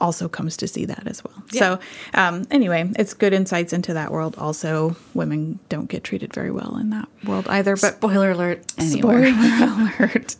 also 0.03 0.29
comes 0.29 0.57
to 0.59 0.69
see 0.69 0.85
that 0.85 1.07
as 1.07 1.23
well. 1.25 1.43
Yeah. 1.53 1.61
So, 1.61 1.81
um, 2.13 2.47
anyway, 2.51 2.91
it's 2.99 3.15
good 3.15 3.33
insights 3.33 3.73
into 3.73 3.95
that 3.95 4.11
world. 4.13 4.35
Also, 4.37 4.97
women 5.15 5.59
don't 5.71 5.89
get 5.89 6.05
treated 6.05 6.35
very 6.35 6.51
well 6.51 6.77
in 6.77 6.91
that 6.91 7.09
world 7.25 7.47
either. 7.49 7.77
But 7.77 7.95
spoiler 7.97 8.33
alert! 8.33 8.61
Anywhere. 8.77 9.33
Spoiler 9.33 9.95
alert. 10.01 10.37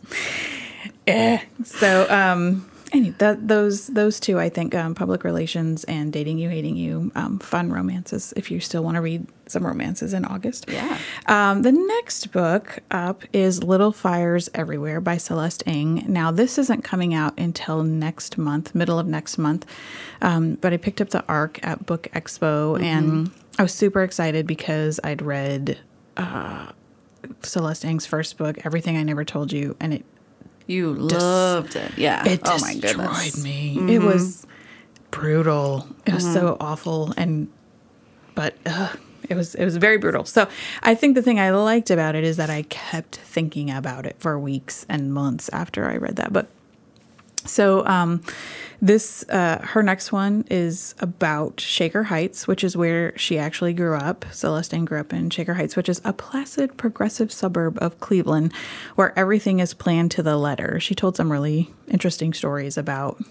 eh. 1.07 1.39
So, 1.63 2.07
um, 2.11 2.69
any 2.93 3.09
that 3.09 3.47
those 3.47 3.87
those 3.87 4.19
two 4.19 4.39
I 4.39 4.49
think 4.49 4.75
um, 4.75 4.95
public 4.95 5.23
relations 5.23 5.83
and 5.85 6.13
dating 6.13 6.37
you 6.37 6.49
hating 6.49 6.75
you 6.75 7.11
um, 7.15 7.39
fun 7.39 7.71
romances 7.71 8.33
if 8.37 8.51
you 8.51 8.59
still 8.59 8.83
want 8.83 8.95
to 8.95 9.01
read 9.01 9.25
some 9.47 9.65
romances 9.65 10.13
in 10.13 10.23
August. 10.23 10.65
Yeah. 10.69 10.97
Um, 11.25 11.63
the 11.63 11.71
next 11.71 12.31
book 12.31 12.79
up 12.91 13.23
is 13.33 13.63
Little 13.63 13.91
Fires 13.91 14.49
Everywhere 14.53 15.01
by 15.01 15.17
Celeste 15.17 15.63
Ng. 15.67 16.05
Now 16.07 16.31
this 16.31 16.57
isn't 16.57 16.83
coming 16.83 17.13
out 17.13 17.37
until 17.37 17.83
next 17.83 18.37
month, 18.37 18.73
middle 18.73 18.99
of 18.99 19.07
next 19.07 19.37
month, 19.37 19.65
um, 20.21 20.55
but 20.55 20.71
I 20.71 20.77
picked 20.77 21.01
up 21.01 21.09
the 21.09 21.25
ARC 21.27 21.59
at 21.65 21.85
Book 21.85 22.07
Expo 22.13 22.75
mm-hmm. 22.75 22.83
and 22.83 23.31
I 23.57 23.63
was 23.63 23.73
super 23.73 24.03
excited 24.03 24.47
because 24.47 24.99
I'd 25.03 25.21
read. 25.21 25.79
Uh, 26.15 26.71
Celeste 27.41 27.85
Ng's 27.85 28.05
first 28.05 28.37
book, 28.37 28.65
Everything 28.65 28.97
I 28.97 29.03
Never 29.03 29.23
Told 29.23 29.53
You, 29.53 29.77
and 29.79 29.93
it 29.93 30.05
you 30.67 30.93
loved 30.93 31.75
it. 31.75 31.97
Yeah. 31.97 32.27
It 32.27 32.41
oh 32.45 32.57
my 32.59 32.75
goodness. 32.75 33.43
me. 33.43 33.75
Mm-hmm. 33.75 33.89
It 33.89 34.01
was 34.01 34.45
brutal. 35.11 35.87
It 36.05 36.13
was 36.13 36.23
mm-hmm. 36.23 36.33
so 36.33 36.57
awful 36.59 37.13
and 37.17 37.49
but 38.35 38.55
uh, 38.65 38.93
it 39.29 39.35
was 39.35 39.55
it 39.55 39.63
was 39.63 39.77
very 39.77 39.97
brutal. 39.97 40.25
So 40.25 40.47
I 40.81 40.95
think 40.95 41.15
the 41.15 41.21
thing 41.21 41.39
I 41.39 41.51
liked 41.51 41.89
about 41.89 42.15
it 42.15 42.23
is 42.23 42.37
that 42.37 42.49
I 42.49 42.63
kept 42.63 43.17
thinking 43.17 43.69
about 43.69 44.05
it 44.05 44.15
for 44.19 44.39
weeks 44.39 44.85
and 44.89 45.13
months 45.13 45.49
after 45.53 45.89
I 45.89 45.97
read 45.97 46.15
that 46.17 46.33
book. 46.33 46.47
So 47.45 47.85
um, 47.85 48.23
this 48.81 49.23
uh, 49.29 49.59
her 49.61 49.81
next 49.81 50.11
one 50.11 50.45
is 50.49 50.93
about 50.99 51.59
Shaker 51.59 52.03
Heights, 52.03 52.47
which 52.47 52.63
is 52.63 52.75
where 52.75 53.17
she 53.17 53.37
actually 53.37 53.73
grew 53.73 53.95
up. 53.95 54.25
Celeste 54.31 54.73
Ng 54.73 54.85
grew 54.85 54.99
up 54.99 55.13
in 55.13 55.29
Shaker 55.29 55.53
Heights, 55.53 55.75
which 55.75 55.89
is 55.89 56.01
a 56.03 56.13
placid, 56.13 56.77
progressive 56.77 57.31
suburb 57.31 57.77
of 57.81 57.99
Cleveland, 57.99 58.53
where 58.95 59.17
everything 59.17 59.59
is 59.59 59.73
planned 59.73 60.11
to 60.11 60.23
the 60.23 60.37
letter. 60.37 60.79
She 60.79 60.95
told 60.95 61.15
some 61.15 61.31
really 61.31 61.71
interesting 61.87 62.33
stories 62.33 62.77
about, 62.77 63.23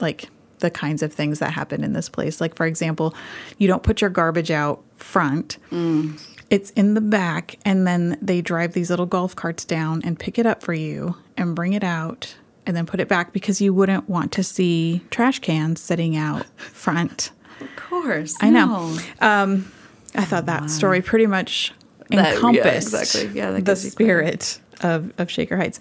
like 0.00 0.28
the 0.60 0.70
kinds 0.70 1.02
of 1.02 1.12
things 1.12 1.38
that 1.38 1.52
happen 1.52 1.82
in 1.82 1.92
this 1.92 2.08
place. 2.08 2.40
Like 2.40 2.54
for 2.54 2.66
example, 2.66 3.14
you 3.58 3.68
don't 3.68 3.82
put 3.82 4.00
your 4.00 4.10
garbage 4.10 4.50
out 4.50 4.82
front. 4.96 5.58
Mm. 5.70 6.22
It's 6.50 6.70
in 6.70 6.94
the 6.94 7.00
back, 7.00 7.58
and 7.64 7.86
then 7.86 8.18
they 8.20 8.40
drive 8.40 8.72
these 8.72 8.90
little 8.90 9.06
golf 9.06 9.36
carts 9.36 9.64
down 9.64 10.02
and 10.04 10.18
pick 10.18 10.38
it 10.38 10.46
up 10.46 10.62
for 10.62 10.74
you 10.74 11.16
and 11.36 11.54
bring 11.54 11.74
it 11.74 11.84
out 11.84 12.34
and 12.66 12.76
then 12.76 12.86
put 12.86 13.00
it 13.00 13.08
back 13.08 13.32
because 13.32 13.60
you 13.60 13.72
wouldn't 13.74 14.08
want 14.08 14.32
to 14.32 14.42
see 14.42 15.02
trash 15.10 15.38
cans 15.38 15.80
sitting 15.80 16.16
out 16.16 16.46
front. 16.56 17.30
Of 17.60 17.74
course. 17.76 18.36
I 18.40 18.50
know. 18.50 18.96
Um, 19.20 19.72
I 20.14 20.24
thought 20.24 20.46
that 20.46 20.62
wow. 20.62 20.66
story 20.66 21.02
pretty 21.02 21.26
much 21.26 21.72
that, 22.08 22.34
encompassed 22.34 22.92
yeah, 22.92 23.00
exactly. 23.00 23.38
yeah, 23.38 23.60
the 23.60 23.76
spirit 23.76 24.60
of, 24.80 25.12
of 25.18 25.30
Shaker 25.30 25.56
Heights. 25.56 25.78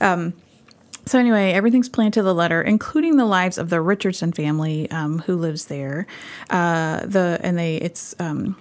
Um, 0.00 0.34
so 1.04 1.18
anyway, 1.18 1.52
everything's 1.52 1.88
planned 1.88 2.14
to 2.14 2.22
the 2.22 2.34
letter, 2.34 2.62
including 2.62 3.16
the 3.16 3.24
lives 3.24 3.58
of 3.58 3.70
the 3.70 3.80
Richardson 3.80 4.32
family 4.32 4.90
um, 4.90 5.18
who 5.20 5.36
lives 5.36 5.66
there. 5.66 6.06
Uh, 6.48 7.04
the 7.04 7.40
and 7.42 7.58
they 7.58 7.76
it's 7.76 8.14
um, 8.20 8.56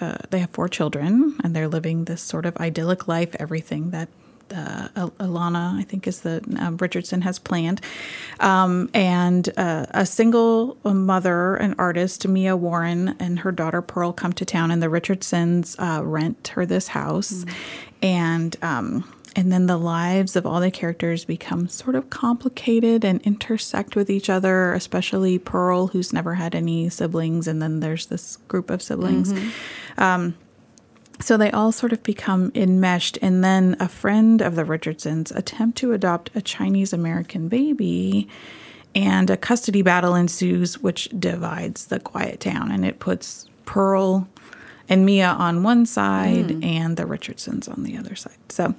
uh, 0.00 0.18
they 0.30 0.40
have 0.40 0.50
four 0.50 0.68
children, 0.68 1.36
and 1.42 1.56
they're 1.56 1.68
living 1.68 2.04
this 2.04 2.20
sort 2.20 2.44
of 2.44 2.56
idyllic 2.58 3.08
life. 3.08 3.34
Everything 3.38 3.90
that 3.92 4.10
uh, 4.54 4.88
Alana, 5.18 5.78
I 5.78 5.82
think 5.82 6.06
is 6.06 6.20
the 6.20 6.42
um, 6.58 6.76
Richardson 6.76 7.22
has 7.22 7.38
planned, 7.38 7.80
um, 8.40 8.90
and 8.94 9.48
uh, 9.56 9.86
a 9.90 10.06
single 10.06 10.76
mother, 10.84 11.56
an 11.56 11.74
artist, 11.78 12.26
Mia 12.26 12.56
Warren, 12.56 13.16
and 13.18 13.40
her 13.40 13.52
daughter 13.52 13.82
Pearl 13.82 14.12
come 14.12 14.32
to 14.34 14.44
town, 14.44 14.70
and 14.70 14.82
the 14.82 14.88
Richardsons 14.88 15.76
uh, 15.78 16.00
rent 16.04 16.48
her 16.48 16.66
this 16.66 16.88
house, 16.88 17.44
mm-hmm. 17.44 17.54
and. 18.02 18.56
Um, 18.62 19.12
and 19.38 19.52
then 19.52 19.66
the 19.66 19.76
lives 19.76 20.34
of 20.34 20.46
all 20.46 20.60
the 20.60 20.70
characters 20.70 21.26
become 21.26 21.68
sort 21.68 21.94
of 21.94 22.08
complicated 22.08 23.04
and 23.04 23.20
intersect 23.20 23.94
with 23.94 24.08
each 24.08 24.30
other, 24.30 24.72
especially 24.72 25.38
Pearl, 25.38 25.88
who's 25.88 26.10
never 26.10 26.36
had 26.36 26.54
any 26.54 26.88
siblings, 26.88 27.46
and 27.46 27.60
then 27.60 27.80
there's 27.80 28.06
this 28.06 28.38
group 28.48 28.70
of 28.70 28.80
siblings. 28.80 29.34
Mm-hmm. 29.34 30.00
So 31.20 31.36
they 31.36 31.50
all 31.50 31.72
sort 31.72 31.92
of 31.92 32.02
become 32.02 32.52
enmeshed, 32.54 33.18
and 33.22 33.42
then 33.42 33.76
a 33.80 33.88
friend 33.88 34.42
of 34.42 34.54
the 34.54 34.64
Richardsons 34.64 35.32
attempt 35.32 35.78
to 35.78 35.92
adopt 35.92 36.30
a 36.34 36.42
Chinese 36.42 36.92
American 36.92 37.48
baby, 37.48 38.28
and 38.94 39.30
a 39.30 39.36
custody 39.36 39.82
battle 39.82 40.14
ensues, 40.14 40.82
which 40.82 41.08
divides 41.18 41.86
the 41.86 42.00
quiet 42.00 42.40
town, 42.40 42.70
and 42.70 42.84
it 42.84 42.98
puts 42.98 43.48
Pearl 43.64 44.28
and 44.88 45.04
Mia 45.04 45.28
on 45.28 45.62
one 45.62 45.86
side 45.86 46.48
mm. 46.48 46.64
and 46.64 46.96
the 46.96 47.06
Richardsons 47.06 47.68
on 47.68 47.82
the 47.82 47.96
other 47.96 48.14
side. 48.14 48.36
So 48.48 48.74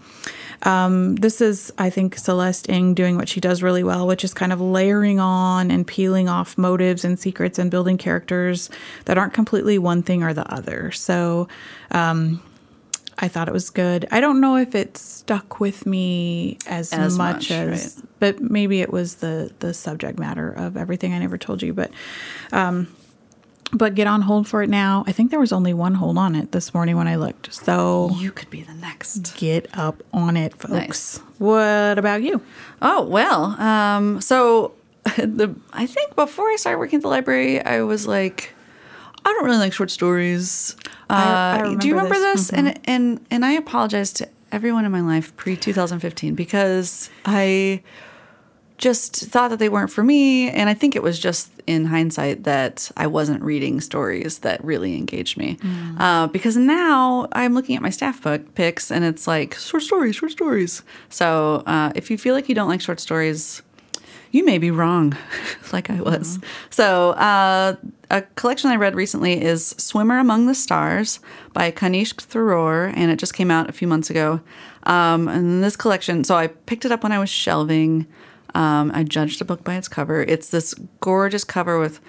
um, 0.63 1.15
this 1.17 1.41
is, 1.41 1.71
I 1.77 1.89
think, 1.89 2.17
Celeste 2.17 2.69
Ng 2.69 2.93
doing 2.93 3.17
what 3.17 3.29
she 3.29 3.39
does 3.39 3.61
really 3.61 3.83
well, 3.83 4.07
which 4.07 4.23
is 4.23 4.33
kind 4.33 4.53
of 4.53 4.59
layering 4.61 5.19
on 5.19 5.69
and 5.69 5.85
peeling 5.85 6.29
off 6.29 6.57
motives 6.57 7.05
and 7.05 7.19
secrets 7.19 7.59
and 7.59 7.69
building 7.69 7.97
characters 7.97 8.69
that 9.05 9.17
aren't 9.17 9.33
completely 9.33 9.77
one 9.77 10.01
thing 10.01 10.23
or 10.23 10.33
the 10.33 10.51
other. 10.51 10.91
So 10.91 11.47
um, 11.91 12.41
I 13.19 13.27
thought 13.27 13.47
it 13.47 13.53
was 13.53 13.69
good. 13.69 14.07
I 14.11 14.19
don't 14.19 14.39
know 14.39 14.57
if 14.57 14.75
it 14.75 14.97
stuck 14.97 15.59
with 15.59 15.85
me 15.85 16.57
as, 16.67 16.93
as 16.93 17.17
much, 17.17 17.49
much, 17.49 17.51
as, 17.51 17.95
right. 17.97 18.09
but 18.19 18.41
maybe 18.41 18.81
it 18.81 18.91
was 18.91 19.15
the 19.15 19.51
the 19.59 19.73
subject 19.73 20.19
matter 20.19 20.51
of 20.51 20.77
everything 20.77 21.13
I 21.13 21.19
never 21.19 21.37
told 21.37 21.61
you. 21.61 21.73
But 21.73 21.91
um, 22.51 22.87
but 23.73 23.95
get 23.95 24.07
on 24.07 24.21
hold 24.21 24.47
for 24.47 24.63
it 24.63 24.69
now. 24.69 25.03
I 25.07 25.11
think 25.11 25.31
there 25.31 25.39
was 25.39 25.51
only 25.51 25.73
one 25.73 25.95
hold 25.95 26.17
on 26.17 26.35
it 26.35 26.51
this 26.51 26.73
morning 26.73 26.95
when 26.97 27.07
I 27.07 27.15
looked. 27.15 27.53
So 27.53 28.11
you 28.15 28.31
could 28.31 28.49
be 28.49 28.61
the 28.61 28.73
next. 28.73 29.37
Get 29.37 29.67
up 29.77 30.03
on 30.13 30.37
it, 30.37 30.55
folks. 30.55 30.71
Nice. 30.71 31.17
What 31.37 31.97
about 31.97 32.21
you? 32.21 32.41
Oh 32.81 33.03
well, 33.03 33.59
um, 33.59 34.21
so 34.21 34.73
the 35.17 35.55
I 35.73 35.85
think 35.85 36.15
before 36.15 36.49
I 36.49 36.55
started 36.55 36.79
working 36.79 36.97
at 36.97 37.01
the 37.03 37.09
library, 37.09 37.61
I 37.61 37.81
was 37.81 38.07
like, 38.07 38.53
I 39.25 39.29
don't 39.33 39.45
really 39.45 39.57
like 39.57 39.73
short 39.73 39.91
stories. 39.91 40.75
Uh, 41.09 41.13
I, 41.13 41.61
I 41.63 41.75
do 41.75 41.87
you 41.87 41.95
remember 41.95 42.15
this? 42.15 42.49
this? 42.49 42.51
Mm-hmm. 42.51 42.67
And 42.67 42.79
and 42.85 43.25
and 43.31 43.45
I 43.45 43.53
apologize 43.53 44.13
to 44.13 44.29
everyone 44.51 44.85
in 44.85 44.91
my 44.91 45.01
life 45.01 45.35
pre 45.35 45.55
2015 45.55 46.35
because 46.35 47.09
I 47.25 47.83
just 48.77 49.15
thought 49.15 49.49
that 49.49 49.59
they 49.59 49.69
weren't 49.69 49.91
for 49.91 50.03
me. 50.03 50.49
And 50.49 50.69
I 50.69 50.73
think 50.73 50.95
it 50.95 51.01
was 51.01 51.17
just 51.19 51.51
in 51.65 51.85
hindsight 51.85 52.43
that 52.43 52.91
I 52.95 53.07
wasn't 53.07 53.41
reading 53.41 53.81
stories 53.81 54.39
that 54.39 54.63
really 54.63 54.95
engaged 54.95 55.37
me. 55.37 55.55
Mm. 55.55 55.99
Uh, 55.99 56.27
because 56.27 56.55
now 56.55 57.27
I'm 57.31 57.53
looking 57.53 57.75
at 57.75 57.81
my 57.81 57.89
staff 57.89 58.21
book 58.21 58.53
picks 58.55 58.91
and 58.91 59.03
it's 59.03 59.27
like 59.27 59.55
short 59.55 59.83
stories, 59.83 60.15
short 60.15 60.31
stories. 60.31 60.83
So 61.09 61.63
uh, 61.65 61.91
if 61.95 62.11
you 62.11 62.17
feel 62.17 62.35
like 62.35 62.49
you 62.49 62.55
don't 62.55 62.69
like 62.69 62.81
short 62.81 62.99
stories, 62.99 63.63
you 64.31 64.45
may 64.45 64.57
be 64.57 64.71
wrong, 64.71 65.17
like 65.73 65.89
I 65.89 66.01
was. 66.01 66.37
Mm. 66.37 66.43
So, 66.69 67.11
uh, 67.11 67.75
a 68.09 68.21
collection 68.35 68.69
I 68.69 68.75
read 68.75 68.95
recently 68.95 69.41
is 69.41 69.69
Swimmer 69.77 70.19
Among 70.19 70.47
the 70.47 70.55
Stars 70.55 71.19
by 71.53 71.71
Kanishk 71.71 72.25
Tharoor, 72.25 72.93
and 72.95 73.11
it 73.11 73.17
just 73.17 73.33
came 73.33 73.51
out 73.51 73.69
a 73.69 73.73
few 73.73 73.87
months 73.87 74.09
ago. 74.09 74.41
Um, 74.83 75.27
and 75.27 75.63
this 75.63 75.75
collection, 75.75 76.23
so 76.23 76.35
I 76.35 76.47
picked 76.47 76.85
it 76.85 76.91
up 76.91 77.03
when 77.03 77.11
I 77.11 77.19
was 77.19 77.29
shelving. 77.29 78.07
Um, 78.57 78.91
I 78.93 79.03
judged 79.03 79.39
the 79.39 79.45
book 79.45 79.63
by 79.63 79.75
its 79.75 79.87
cover. 79.87 80.21
It's 80.23 80.49
this 80.49 80.73
gorgeous 80.99 81.43
cover 81.43 81.79
with 81.79 81.99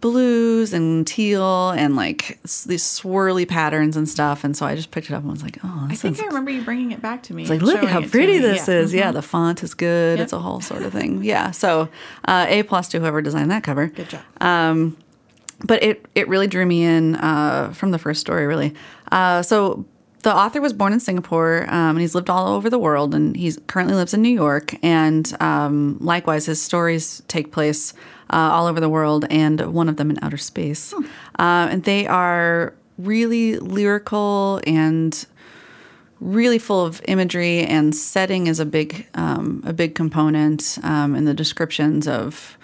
blues 0.00 0.72
and 0.72 1.06
teal 1.06 1.70
and 1.70 1.94
like 1.94 2.40
these 2.66 2.82
swirly 2.82 3.46
patterns 3.46 3.96
and 3.96 4.08
stuff. 4.08 4.42
And 4.42 4.56
so 4.56 4.66
I 4.66 4.74
just 4.74 4.90
picked 4.90 5.10
it 5.10 5.14
up 5.14 5.22
and 5.22 5.30
was 5.30 5.44
like, 5.44 5.58
oh, 5.62 5.86
I 5.88 5.94
think 5.94 6.20
I 6.20 6.26
remember 6.26 6.50
you 6.50 6.62
bringing 6.62 6.90
it 6.90 7.00
back 7.00 7.22
to 7.24 7.34
me. 7.34 7.42
it's 7.42 7.50
like, 7.50 7.62
look 7.62 7.82
at 7.84 7.88
how 7.88 8.00
pretty 8.02 8.38
this 8.38 8.66
Yeah. 8.66 8.74
is. 8.74 8.92
Yeah, 8.92 9.12
the 9.12 9.22
font 9.22 9.62
is 9.62 9.74
good. 9.74 10.18
Yep. 10.18 10.24
It's 10.24 10.32
a 10.32 10.40
whole 10.40 10.60
sort 10.60 10.82
of 10.82 10.92
thing. 10.92 11.22
Yeah. 11.22 11.52
So 11.52 11.88
uh, 12.26 12.46
A 12.48 12.64
plus 12.64 12.88
to 12.88 12.98
whoever 13.00 13.22
designed 13.22 13.52
that 13.52 13.62
cover. 13.62 13.86
Good 13.86 14.08
job. 14.08 14.22
Um, 14.40 14.96
but 15.64 15.80
it 15.84 16.04
it 16.16 16.26
really 16.26 16.48
drew 16.48 16.66
me 16.66 16.82
in 16.82 17.14
uh, 17.14 17.72
from 17.72 17.92
the 17.92 17.98
first 17.98 18.20
story, 18.20 18.44
really. 18.46 18.74
Uh, 19.12 19.42
so 19.42 19.84
the 20.22 20.34
author 20.34 20.60
was 20.60 20.72
born 20.72 20.92
in 20.92 21.00
Singapore, 21.00 21.64
um, 21.68 21.96
and 21.96 22.00
he's 22.00 22.14
lived 22.14 22.30
all 22.30 22.48
over 22.48 22.70
the 22.70 22.78
world, 22.78 23.14
and 23.14 23.36
he 23.36 23.52
currently 23.66 23.94
lives 23.94 24.14
in 24.14 24.22
New 24.22 24.28
York. 24.28 24.74
And 24.82 25.34
um, 25.40 25.98
likewise, 26.00 26.46
his 26.46 26.62
stories 26.62 27.22
take 27.28 27.52
place 27.52 27.92
uh, 28.30 28.50
all 28.52 28.66
over 28.66 28.80
the 28.80 28.88
world, 28.88 29.26
and 29.30 29.60
one 29.72 29.88
of 29.88 29.96
them 29.96 30.10
in 30.10 30.18
outer 30.22 30.36
space. 30.36 30.94
Uh, 31.38 31.68
and 31.70 31.84
they 31.84 32.06
are 32.06 32.74
really 32.98 33.58
lyrical 33.58 34.60
and 34.66 35.26
really 36.20 36.58
full 36.58 36.84
of 36.84 37.02
imagery 37.08 37.60
and 37.64 37.96
setting 37.96 38.46
is 38.46 38.60
a 38.60 38.64
big 38.64 39.08
um, 39.14 39.60
a 39.66 39.72
big 39.72 39.96
component 39.96 40.78
um, 40.84 41.16
in 41.16 41.24
the 41.24 41.34
descriptions 41.34 42.06
of 42.06 42.56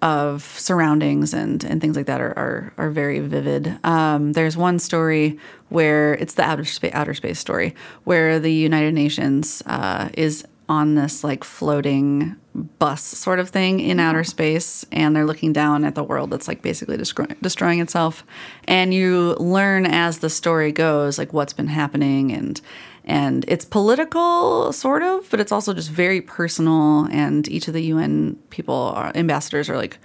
of 0.00 0.42
surroundings 0.42 1.34
and 1.34 1.64
and 1.64 1.80
things 1.80 1.96
like 1.96 2.06
that 2.06 2.20
are 2.20 2.36
are, 2.38 2.72
are 2.76 2.90
very 2.90 3.20
vivid. 3.20 3.78
Um, 3.84 4.32
there's 4.32 4.56
one 4.56 4.78
story 4.78 5.38
where 5.68 6.14
it's 6.14 6.34
the 6.34 6.42
outer 6.42 6.64
space 6.64 6.94
outer 6.94 7.14
space 7.14 7.38
story 7.38 7.74
where 8.04 8.38
the 8.38 8.52
United 8.52 8.94
Nations 8.94 9.62
uh, 9.66 10.08
is 10.14 10.44
on 10.68 10.94
this 10.94 11.24
like 11.24 11.44
floating 11.44 12.36
bus 12.78 13.02
sort 13.02 13.38
of 13.38 13.48
thing 13.48 13.80
in 13.80 14.00
outer 14.00 14.24
space 14.24 14.84
and 14.92 15.14
they're 15.14 15.24
looking 15.24 15.52
down 15.52 15.84
at 15.84 15.94
the 15.94 16.02
world 16.02 16.30
that's 16.30 16.48
like 16.48 16.60
basically 16.60 16.96
destroy- 16.96 17.26
destroying 17.40 17.80
itself 17.80 18.24
and 18.66 18.92
you 18.92 19.34
learn 19.38 19.86
as 19.86 20.18
the 20.18 20.28
story 20.28 20.72
goes 20.72 21.18
like 21.18 21.32
what's 21.32 21.52
been 21.52 21.68
happening 21.68 22.32
and 22.32 22.60
and 23.08 23.44
it's 23.48 23.64
political 23.64 24.72
sort 24.72 25.02
of 25.02 25.28
but 25.30 25.40
it's 25.40 25.50
also 25.50 25.72
just 25.74 25.90
very 25.90 26.20
personal 26.20 27.06
and 27.10 27.48
each 27.48 27.66
of 27.68 27.74
the 27.74 27.82
un 27.92 28.36
people 28.50 28.74
are, 28.94 29.10
ambassadors 29.16 29.68
are 29.70 29.76
like 29.76 29.98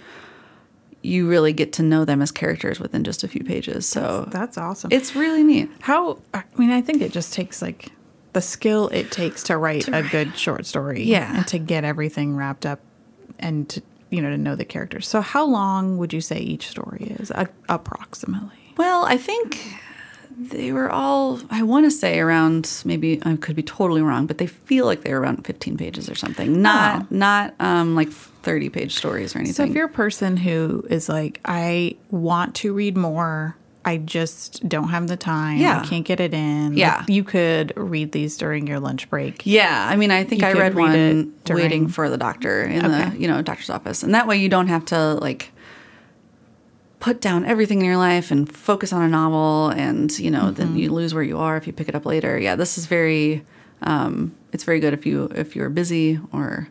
you 1.02 1.28
really 1.28 1.52
get 1.52 1.72
to 1.74 1.82
know 1.82 2.04
them 2.06 2.22
as 2.22 2.30
characters 2.30 2.80
within 2.80 3.04
just 3.04 3.22
a 3.22 3.28
few 3.28 3.44
pages 3.44 3.86
so 3.86 4.26
That's 4.30 4.56
awesome. 4.56 4.90
it's 4.90 5.14
really 5.14 5.44
neat 5.44 5.70
How 5.80 6.18
I 6.32 6.44
mean, 6.56 6.70
I 6.70 6.80
think 6.80 7.02
it 7.02 7.12
just 7.12 7.32
takes 7.34 7.60
like 7.60 7.90
the 8.32 8.40
skill 8.40 8.88
it 8.88 9.10
takes 9.12 9.42
to 9.44 9.56
write 9.58 9.86
a 9.86 10.02
good 10.02 10.36
short 10.36 10.66
story, 10.66 11.04
Yeah. 11.04 11.36
and 11.36 11.46
to 11.48 11.58
get 11.58 11.84
everything 11.84 12.34
wrapped 12.34 12.66
up, 12.66 12.80
and 13.38 13.68
to 13.68 13.80
you 14.10 14.20
know 14.22 14.30
to 14.30 14.36
know 14.38 14.56
the 14.56 14.64
characters. 14.64 15.06
So, 15.06 15.20
how 15.20 15.44
long 15.46 15.98
would 15.98 16.12
you 16.12 16.20
say 16.20 16.38
each 16.40 16.66
story 16.68 17.14
is, 17.20 17.30
a- 17.30 17.48
approximately? 17.68 18.58
Well, 18.76 19.04
I 19.04 19.16
think 19.18 19.56
they 20.38 20.72
were 20.72 20.90
all, 20.90 21.40
I 21.50 21.62
want 21.62 21.86
to 21.86 21.90
say 21.90 22.18
around, 22.18 22.82
maybe 22.84 23.20
I 23.24 23.36
could 23.36 23.56
be 23.56 23.62
totally 23.62 24.02
wrong, 24.02 24.26
but 24.26 24.38
they 24.38 24.46
feel 24.46 24.84
like 24.86 25.02
they 25.02 25.12
were 25.12 25.20
around 25.20 25.44
15 25.46 25.76
pages 25.76 26.08
or 26.10 26.14
something. 26.14 26.60
Not, 26.60 27.02
Oh. 27.02 27.06
not 27.10 27.54
um, 27.60 27.94
like 27.94 28.10
30 28.10 28.68
page 28.68 28.94
stories 28.94 29.34
or 29.34 29.38
anything. 29.38 29.54
So, 29.54 29.64
if 29.64 29.70
you're 29.74 29.86
a 29.86 29.88
person 29.88 30.36
who 30.36 30.84
is 30.90 31.08
like, 31.08 31.40
I 31.44 31.96
want 32.10 32.54
to 32.56 32.72
read 32.74 32.96
more. 32.96 33.56
I 33.86 33.98
just 33.98 34.66
don't 34.66 34.88
have 34.88 35.08
the 35.08 35.16
time. 35.16 35.58
Yeah. 35.58 35.80
I 35.82 35.84
can't 35.86 36.06
get 36.06 36.18
it 36.18 36.32
in. 36.32 36.70
Like, 36.70 36.78
Yeah. 36.78 37.04
you 37.06 37.22
could 37.22 37.74
read 37.76 38.12
these 38.12 38.38
during 38.38 38.66
your 38.66 38.80
lunch 38.80 39.10
break. 39.10 39.42
yeah, 39.44 39.86
I 39.90 39.96
mean, 39.96 40.10
I 40.10 40.24
think 40.24 40.40
You 40.40 40.48
I 40.48 40.52
read 40.54 40.74
read 40.74 40.76
one 40.76 41.32
during- 41.44 41.62
waiting 41.62 41.88
for 41.88 42.08
the 42.08 42.16
doctor 42.16 42.62
in 42.62 42.82
Okay. 42.84 43.10
the, 43.10 43.18
you 43.20 43.28
know, 43.28 43.42
doctor's 43.42 43.68
office. 43.68 44.02
And 44.02 44.14
that 44.14 44.26
way 44.26 44.38
you 44.38 44.48
don't 44.48 44.68
have 44.68 44.86
to 44.86 45.14
like 45.16 45.52
put 47.04 47.20
down 47.20 47.44
everything 47.44 47.80
in 47.80 47.84
your 47.84 47.98
life 47.98 48.30
and 48.30 48.50
focus 48.50 48.90
on 48.90 49.02
a 49.02 49.08
novel 49.08 49.68
and, 49.68 50.18
you 50.18 50.30
know, 50.30 50.44
Mm-hmm. 50.44 50.54
then 50.54 50.78
you 50.78 50.90
lose 50.90 51.12
where 51.12 51.22
you 51.22 51.36
are 51.36 51.54
if 51.58 51.66
you 51.66 51.72
pick 51.74 51.86
it 51.86 51.94
up 51.94 52.06
later. 52.06 52.38
Yeah, 52.38 52.56
this 52.56 52.78
is 52.78 52.86
very, 52.86 53.44
um, 53.82 54.34
it's 54.54 54.64
very 54.64 54.80
good 54.80 54.94
if 54.94 55.04
you, 55.04 55.24
if 55.34 55.54
you're 55.54 55.68
busy 55.68 56.18
or 56.32 56.68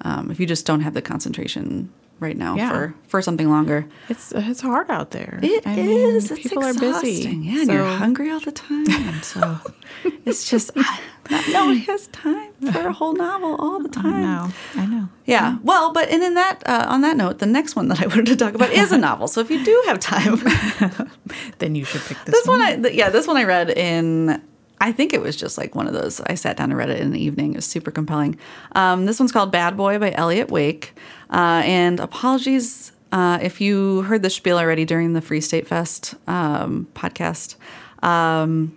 um, 0.00 0.30
if 0.30 0.40
you 0.40 0.46
just 0.46 0.64
don't 0.64 0.80
have 0.80 0.94
the 0.94 1.02
concentration 1.02 1.92
right 2.20 2.36
now 2.36 2.54
Yeah. 2.56 2.68
for, 2.70 2.94
for 3.08 3.22
something 3.22 3.48
longer. 3.50 3.86
It's 4.08 4.32
it's 4.32 4.60
hard 4.60 4.90
out 4.90 5.10
there. 5.10 5.38
It 5.42 5.46
is. 5.46 5.66
I 5.66 5.76
mean, 5.76 6.16
It's 6.16 6.28
people 6.28 6.64
exhausting. 6.64 6.88
are 6.88 7.02
busy. 7.02 7.28
Yeah, 7.50 7.60
and 7.62 7.70
you're 7.70 7.84
hungry 7.84 8.30
all 8.30 8.40
the 8.40 8.52
time. 8.52 8.86
So 9.22 9.58
it's 10.24 10.48
just 10.48 10.70
no 10.76 11.66
one 11.66 11.76
has 11.78 12.06
time 12.08 12.52
for 12.72 12.86
a 12.88 12.92
whole 12.92 13.14
novel 13.14 13.56
all 13.56 13.80
the 13.80 13.88
I 13.98 14.02
time. 14.02 14.22
know. 14.22 14.50
I 14.76 14.86
know. 14.86 15.08
Yeah. 15.26 15.58
Well, 15.62 15.92
but 15.92 16.08
and 16.08 16.22
in 16.22 16.34
that 16.34 16.62
uh, 16.66 16.86
on 16.88 17.00
that 17.02 17.16
note, 17.16 17.38
the 17.38 17.46
next 17.46 17.74
one 17.76 17.88
that 17.88 18.00
I 18.02 18.06
wanted 18.12 18.26
to 18.26 18.36
talk 18.36 18.54
about 18.54 18.70
is 18.70 18.92
a 18.92 18.98
novel. 18.98 19.28
So 19.28 19.40
if 19.40 19.50
you 19.50 19.64
do 19.64 19.82
have 19.86 19.98
time, 19.98 20.36
Then 21.58 21.74
you 21.74 21.84
should 21.84 22.02
pick 22.02 22.18
this, 22.24 22.34
this 22.34 22.46
one, 22.46 22.60
I, 22.60 22.76
th- 22.76 22.94
yeah, 22.94 23.10
this 23.10 23.26
one 23.26 23.36
I 23.36 23.44
read 23.44 23.70
in. 23.70 24.40
I 24.80 24.92
think 24.92 25.14
it 25.14 25.22
was 25.22 25.34
just 25.36 25.56
like 25.56 25.74
one 25.74 25.86
of 25.86 25.94
those. 25.94 26.20
I 26.20 26.34
sat 26.34 26.56
down 26.58 26.70
and 26.70 26.76
read 26.76 26.90
it 26.90 27.00
in 27.00 27.10
the 27.12 27.20
evening. 27.22 27.52
It 27.52 27.56
was 27.56 27.64
super 27.64 27.90
compelling. 27.90 28.38
Um, 28.72 29.06
this 29.06 29.18
one's 29.18 29.32
called 29.32 29.50
Bad 29.50 29.76
Boy 29.76 29.98
by 29.98 30.12
Elliot 30.12 30.50
Wake. 30.50 30.94
Uh, 31.30 31.62
and 31.64 32.00
apologies 32.00 32.92
uh, 33.12 33.38
if 33.40 33.60
you 33.60 34.02
heard 34.02 34.22
the 34.22 34.30
spiel 34.30 34.58
already 34.58 34.84
during 34.84 35.12
the 35.12 35.20
Free 35.20 35.40
State 35.40 35.66
Fest 35.66 36.14
um, 36.26 36.88
podcast. 36.94 37.56
Um, 38.02 38.76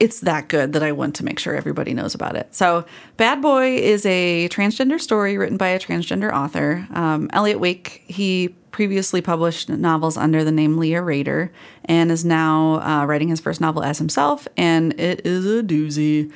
it's 0.00 0.20
that 0.20 0.48
good 0.48 0.72
that 0.74 0.82
I 0.82 0.92
want 0.92 1.16
to 1.16 1.24
make 1.24 1.38
sure 1.38 1.54
everybody 1.54 1.92
knows 1.92 2.14
about 2.14 2.36
it. 2.36 2.54
So, 2.54 2.84
Bad 3.16 3.42
Boy 3.42 3.76
is 3.76 4.06
a 4.06 4.48
transgender 4.48 5.00
story 5.00 5.36
written 5.36 5.56
by 5.56 5.68
a 5.68 5.78
transgender 5.78 6.32
author. 6.32 6.86
Um, 6.92 7.28
Elliot 7.32 7.58
Wake, 7.58 8.04
he 8.06 8.54
previously 8.70 9.20
published 9.20 9.68
novels 9.68 10.16
under 10.16 10.44
the 10.44 10.52
name 10.52 10.78
Leah 10.78 11.00
Raeder 11.02 11.50
and 11.84 12.10
is 12.10 12.24
now 12.24 12.80
uh, 12.80 13.04
writing 13.06 13.28
his 13.28 13.40
first 13.40 13.60
novel 13.60 13.82
as 13.82 13.98
himself, 13.98 14.46
and 14.56 14.98
it 15.00 15.26
is 15.26 15.46
a 15.46 15.62
doozy. 15.62 16.30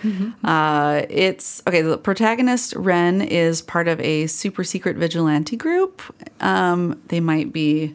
Uh, 0.44 1.06
it's 1.08 1.62
okay, 1.66 1.82
the 1.82 1.98
protagonist, 1.98 2.74
Ren, 2.74 3.20
is 3.22 3.62
part 3.62 3.88
of 3.88 4.00
a 4.00 4.26
super 4.26 4.64
secret 4.64 4.96
vigilante 4.96 5.56
group. 5.56 6.02
Um, 6.40 7.00
they 7.08 7.20
might 7.20 7.52
be 7.52 7.94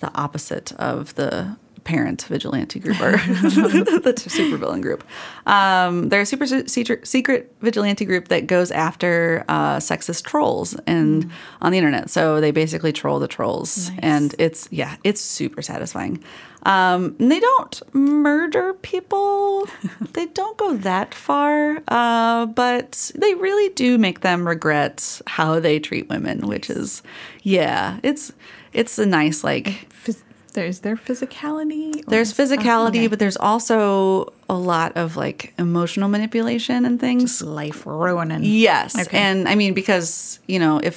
the 0.00 0.12
opposite 0.14 0.72
of 0.72 1.14
the 1.14 1.56
parent 1.86 2.22
vigilante 2.24 2.80
group 2.80 3.00
or 3.00 3.12
the 3.16 4.12
supervillain 4.16 4.82
group. 4.82 5.04
Um, 5.46 6.08
they're 6.08 6.22
a 6.22 6.26
super 6.26 6.46
se- 6.46 6.66
secret, 7.04 7.52
vigilante 7.62 8.04
group 8.04 8.28
that 8.28 8.46
goes 8.48 8.70
after 8.72 9.44
uh, 9.48 9.76
sexist 9.76 10.24
trolls 10.24 10.74
and 10.86 11.30
on 11.62 11.70
the 11.72 11.78
internet. 11.78 12.10
So 12.10 12.40
they 12.40 12.50
basically 12.50 12.92
troll 12.92 13.18
the 13.20 13.28
trolls, 13.28 13.88
Nice. 13.90 13.98
and 14.02 14.34
it's 14.38 14.68
yeah, 14.72 14.96
it's 15.04 15.20
super 15.20 15.62
satisfying. 15.62 16.22
Um, 16.64 17.14
they 17.18 17.38
don't 17.38 17.94
murder 17.94 18.74
people. 18.74 19.68
they 20.14 20.26
don't 20.26 20.56
go 20.58 20.76
that 20.78 21.14
far, 21.14 21.80
uh, 21.86 22.46
but 22.46 23.12
they 23.14 23.34
really 23.36 23.72
do 23.74 23.96
make 23.98 24.20
them 24.22 24.46
regret 24.48 25.20
how 25.28 25.60
they 25.60 25.78
treat 25.78 26.08
women, 26.08 26.48
which 26.48 26.68
is 26.68 27.02
yeah, 27.44 28.00
it's 28.02 28.32
it's 28.72 28.98
a 28.98 29.06
nice 29.06 29.44
like 29.44 29.88
Phys- 30.04 30.22
there's 30.56 30.80
their 30.80 30.96
physicality. 30.96 32.04
there's 32.06 32.32
physicality, 32.34 32.88
okay. 33.04 33.06
but 33.06 33.18
there's 33.20 33.36
also 33.36 34.32
a 34.50 34.54
lot 34.58 34.96
of 34.96 35.16
like 35.16 35.54
emotional 35.58 36.08
manipulation 36.08 36.84
and 36.84 36.98
things. 36.98 37.40
life 37.42 37.86
ruining. 37.86 38.42
yes, 38.42 38.98
Okay. 38.98 39.16
and 39.16 39.46
I 39.48 39.54
mean 39.54 39.72
because 39.74 40.40
you 40.48 40.58
know 40.58 40.78
if 40.82 40.96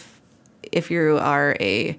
if 0.72 0.89
you 0.89 1.17
are 1.19 1.56
a 1.60 1.98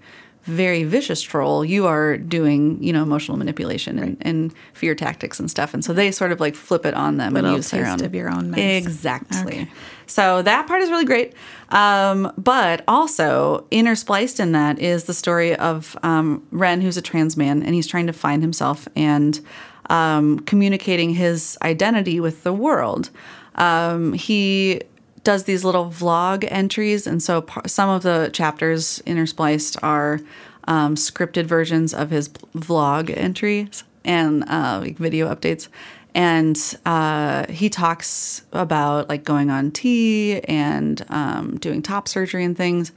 very 0.51 0.85
vicious 0.85 1.23
troll, 1.23 1.65
you 1.65 1.87
are 1.87 2.19
doing 2.19 2.83
you 2.83 2.93
know 2.93 3.03
emotional 3.03 3.39
manipulation 3.39 3.99
and, 3.99 4.17
and 4.21 4.55
fear 4.75 4.95
tactics 4.95 5.41
and 5.41 5.51
stuff, 5.51 5.73
and 5.73 5.85
so 5.85 5.93
they 5.93 6.11
sort 6.11 6.33
of 6.33 6.41
like 6.41 6.55
flip 6.55 6.85
it 6.85 6.95
on 6.95 7.17
them 7.17 7.35
Little 7.35 7.51
and 7.51 7.57
use 7.57 7.71
their 7.71 7.87
own 7.87 8.03
of 8.05 8.15
your 8.15 8.29
own 8.29 8.55
exactly. 8.55 9.63
Okay. 9.63 9.71
So 10.07 10.43
that 10.43 10.67
part 10.67 10.83
is 10.83 10.91
really 10.91 11.05
great. 11.05 11.35
Um, 11.69 12.33
but 12.37 12.83
also 12.89 13.67
interspliced 13.71 14.41
in 14.41 14.53
that 14.53 14.81
is 14.81 15.05
the 15.05 15.15
story 15.15 15.55
of 15.55 15.97
um, 16.03 16.45
Ren, 16.51 16.81
who's 16.81 16.97
a 16.97 17.03
trans 17.03 17.37
man, 17.37 17.63
and 17.63 17.75
he's 17.75 17.87
trying 17.87 18.09
to 18.09 18.13
find 18.13 18.43
himself 18.43 18.89
and 18.97 19.41
um, 19.89 20.41
communicating 20.41 21.11
his 21.11 21.57
identity 21.63 22.19
with 22.19 22.43
the 22.43 22.53
world. 22.53 23.11
Um, 23.55 24.13
he 24.15 24.83
does 25.25 25.45
these 25.45 25.65
little 25.65 25.87
vlog 25.87 26.47
entries, 26.51 27.07
and 27.07 27.23
so 27.23 27.43
par- 27.43 27.67
some 27.67 27.89
of 27.91 28.03
the 28.03 28.31
chapters 28.33 29.03
interspliced 29.07 29.77
are 29.83 30.21
um, 30.65 30.95
scripted 30.95 31.45
versions 31.45 31.93
of 31.95 32.11
his 32.11 32.29
vlog 32.57 33.15
entries 33.17 33.85
and 34.05 34.45
uh, 34.49 34.79
like 34.83 34.97
video 34.97 35.33
updates 35.35 35.69
and 36.15 36.77
uh, 36.87 37.47
he 37.49 37.69
talks 37.69 38.43
about 38.53 39.09
like 39.09 39.25
going 39.25 39.51
on 39.51 39.71
T 39.71 40.41
and 40.43 41.05
um, 41.09 41.57
doing 41.59 41.83
top 41.83 42.09
surgery 42.09 42.45
and 42.45 42.57
things 42.57 42.93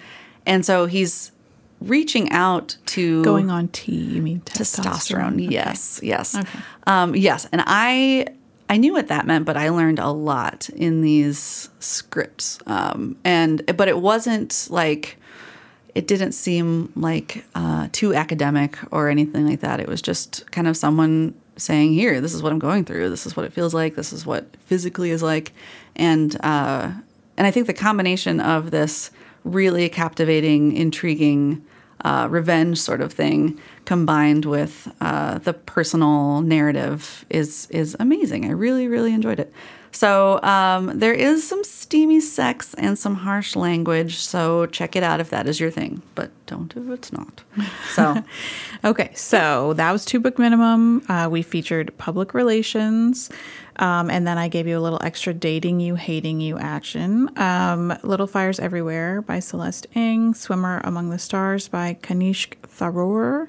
and 0.45 0.65
so 0.65 0.85
he's 0.85 1.31
reaching 1.81 2.31
out 2.31 2.77
to 2.87 3.23
Going 3.23 3.49
on 3.49 3.67
T, 3.69 3.93
you 3.93 4.21
mean 4.21 4.41
testosterone, 4.41 4.83
testosterone? 4.83 5.45
Okay. 5.45 5.53
yes 5.53 5.99
yes 6.03 6.35
Okay. 6.35 6.59
um, 6.87 7.15
yes 7.15 7.47
and 7.51 7.63
i 7.67 8.27
i 8.73 8.77
knew 8.77 8.93
what 8.93 9.07
that 9.07 9.25
meant 9.25 9.45
but 9.45 9.55
i 9.55 9.69
learned 9.69 9.99
a 9.99 10.09
lot 10.09 10.69
in 10.69 11.01
these 11.01 11.69
scripts 11.79 12.59
um, 12.67 13.15
and 13.23 13.65
but 13.77 13.87
it 13.87 13.99
wasn't 13.99 14.67
like 14.69 15.17
it 15.95 16.07
didn't 16.07 16.31
seem 16.31 16.91
like 16.95 17.45
uh, 17.53 17.87
too 17.91 18.13
academic 18.15 18.77
or 18.91 19.09
anything 19.09 19.47
like 19.47 19.59
that. 19.59 19.79
It 19.79 19.87
was 19.87 20.01
just 20.01 20.49
kind 20.51 20.67
of 20.67 20.75
someone 20.75 21.35
saying, 21.55 21.93
"Here, 21.93 22.19
this 22.19 22.33
is 22.33 22.41
what 22.41 22.51
I'm 22.51 22.59
going 22.59 22.85
through. 22.85 23.09
This 23.09 23.25
is 23.25 23.35
what 23.35 23.45
it 23.45 23.53
feels 23.53 23.73
like. 23.73 23.95
This 23.95 24.11
is 24.11 24.25
what 24.25 24.45
physically 24.65 25.11
is 25.11 25.21
like," 25.21 25.53
and 25.95 26.35
uh, 26.43 26.91
and 27.37 27.47
I 27.47 27.51
think 27.51 27.67
the 27.67 27.73
combination 27.73 28.39
of 28.39 28.71
this 28.71 29.11
really 29.43 29.87
captivating, 29.89 30.75
intriguing 30.75 31.63
uh, 32.03 32.27
revenge 32.29 32.79
sort 32.79 33.01
of 33.01 33.13
thing 33.13 33.59
combined 33.85 34.45
with 34.45 34.91
uh, 35.01 35.37
the 35.39 35.53
personal 35.53 36.41
narrative 36.41 37.25
is 37.29 37.67
is 37.69 37.95
amazing. 37.99 38.45
I 38.45 38.51
really 38.51 38.87
really 38.87 39.13
enjoyed 39.13 39.39
it. 39.39 39.51
So 39.93 40.41
um, 40.43 40.99
there 40.99 41.13
is 41.13 41.47
some 41.47 41.63
steamy 41.63 42.19
sex 42.19 42.73
and 42.73 42.99
some 42.99 43.15
harsh 43.15 43.55
language. 43.55 44.17
So 44.17 44.65
check 44.65 44.95
it 44.95 45.03
out 45.03 45.19
if 45.19 45.29
that 45.29 45.47
is 45.47 45.59
your 45.59 45.71
thing, 45.71 46.01
but 46.15 46.31
don't 46.45 46.75
if 46.75 46.89
it's 46.89 47.13
not. 47.13 47.43
So 47.93 48.23
Okay, 48.85 49.11
so 49.15 49.71
that 49.73 49.93
was 49.93 50.03
two 50.03 50.19
book 50.19 50.37
minimum. 50.37 51.03
Uh, 51.07 51.29
we 51.31 51.41
featured 51.41 51.97
public 51.97 52.33
relations, 52.33 53.29
um, 53.77 54.09
and 54.09 54.27
then 54.27 54.37
I 54.37 54.49
gave 54.49 54.67
you 54.67 54.77
a 54.77 54.81
little 54.81 55.01
extra 55.01 55.33
dating 55.33 55.79
you, 55.79 55.95
hating 55.95 56.41
you 56.41 56.57
action. 56.57 57.29
Um, 57.39 57.97
Little 58.03 58.27
Fires 58.27 58.59
Everywhere 58.59 59.21
by 59.21 59.39
Celeste 59.39 59.87
Ng, 59.95 60.33
Swimmer 60.33 60.81
Among 60.83 61.11
the 61.11 61.19
Stars 61.19 61.69
by 61.69 61.93
Kanishk 62.01 62.57
Tharoor, 62.67 63.47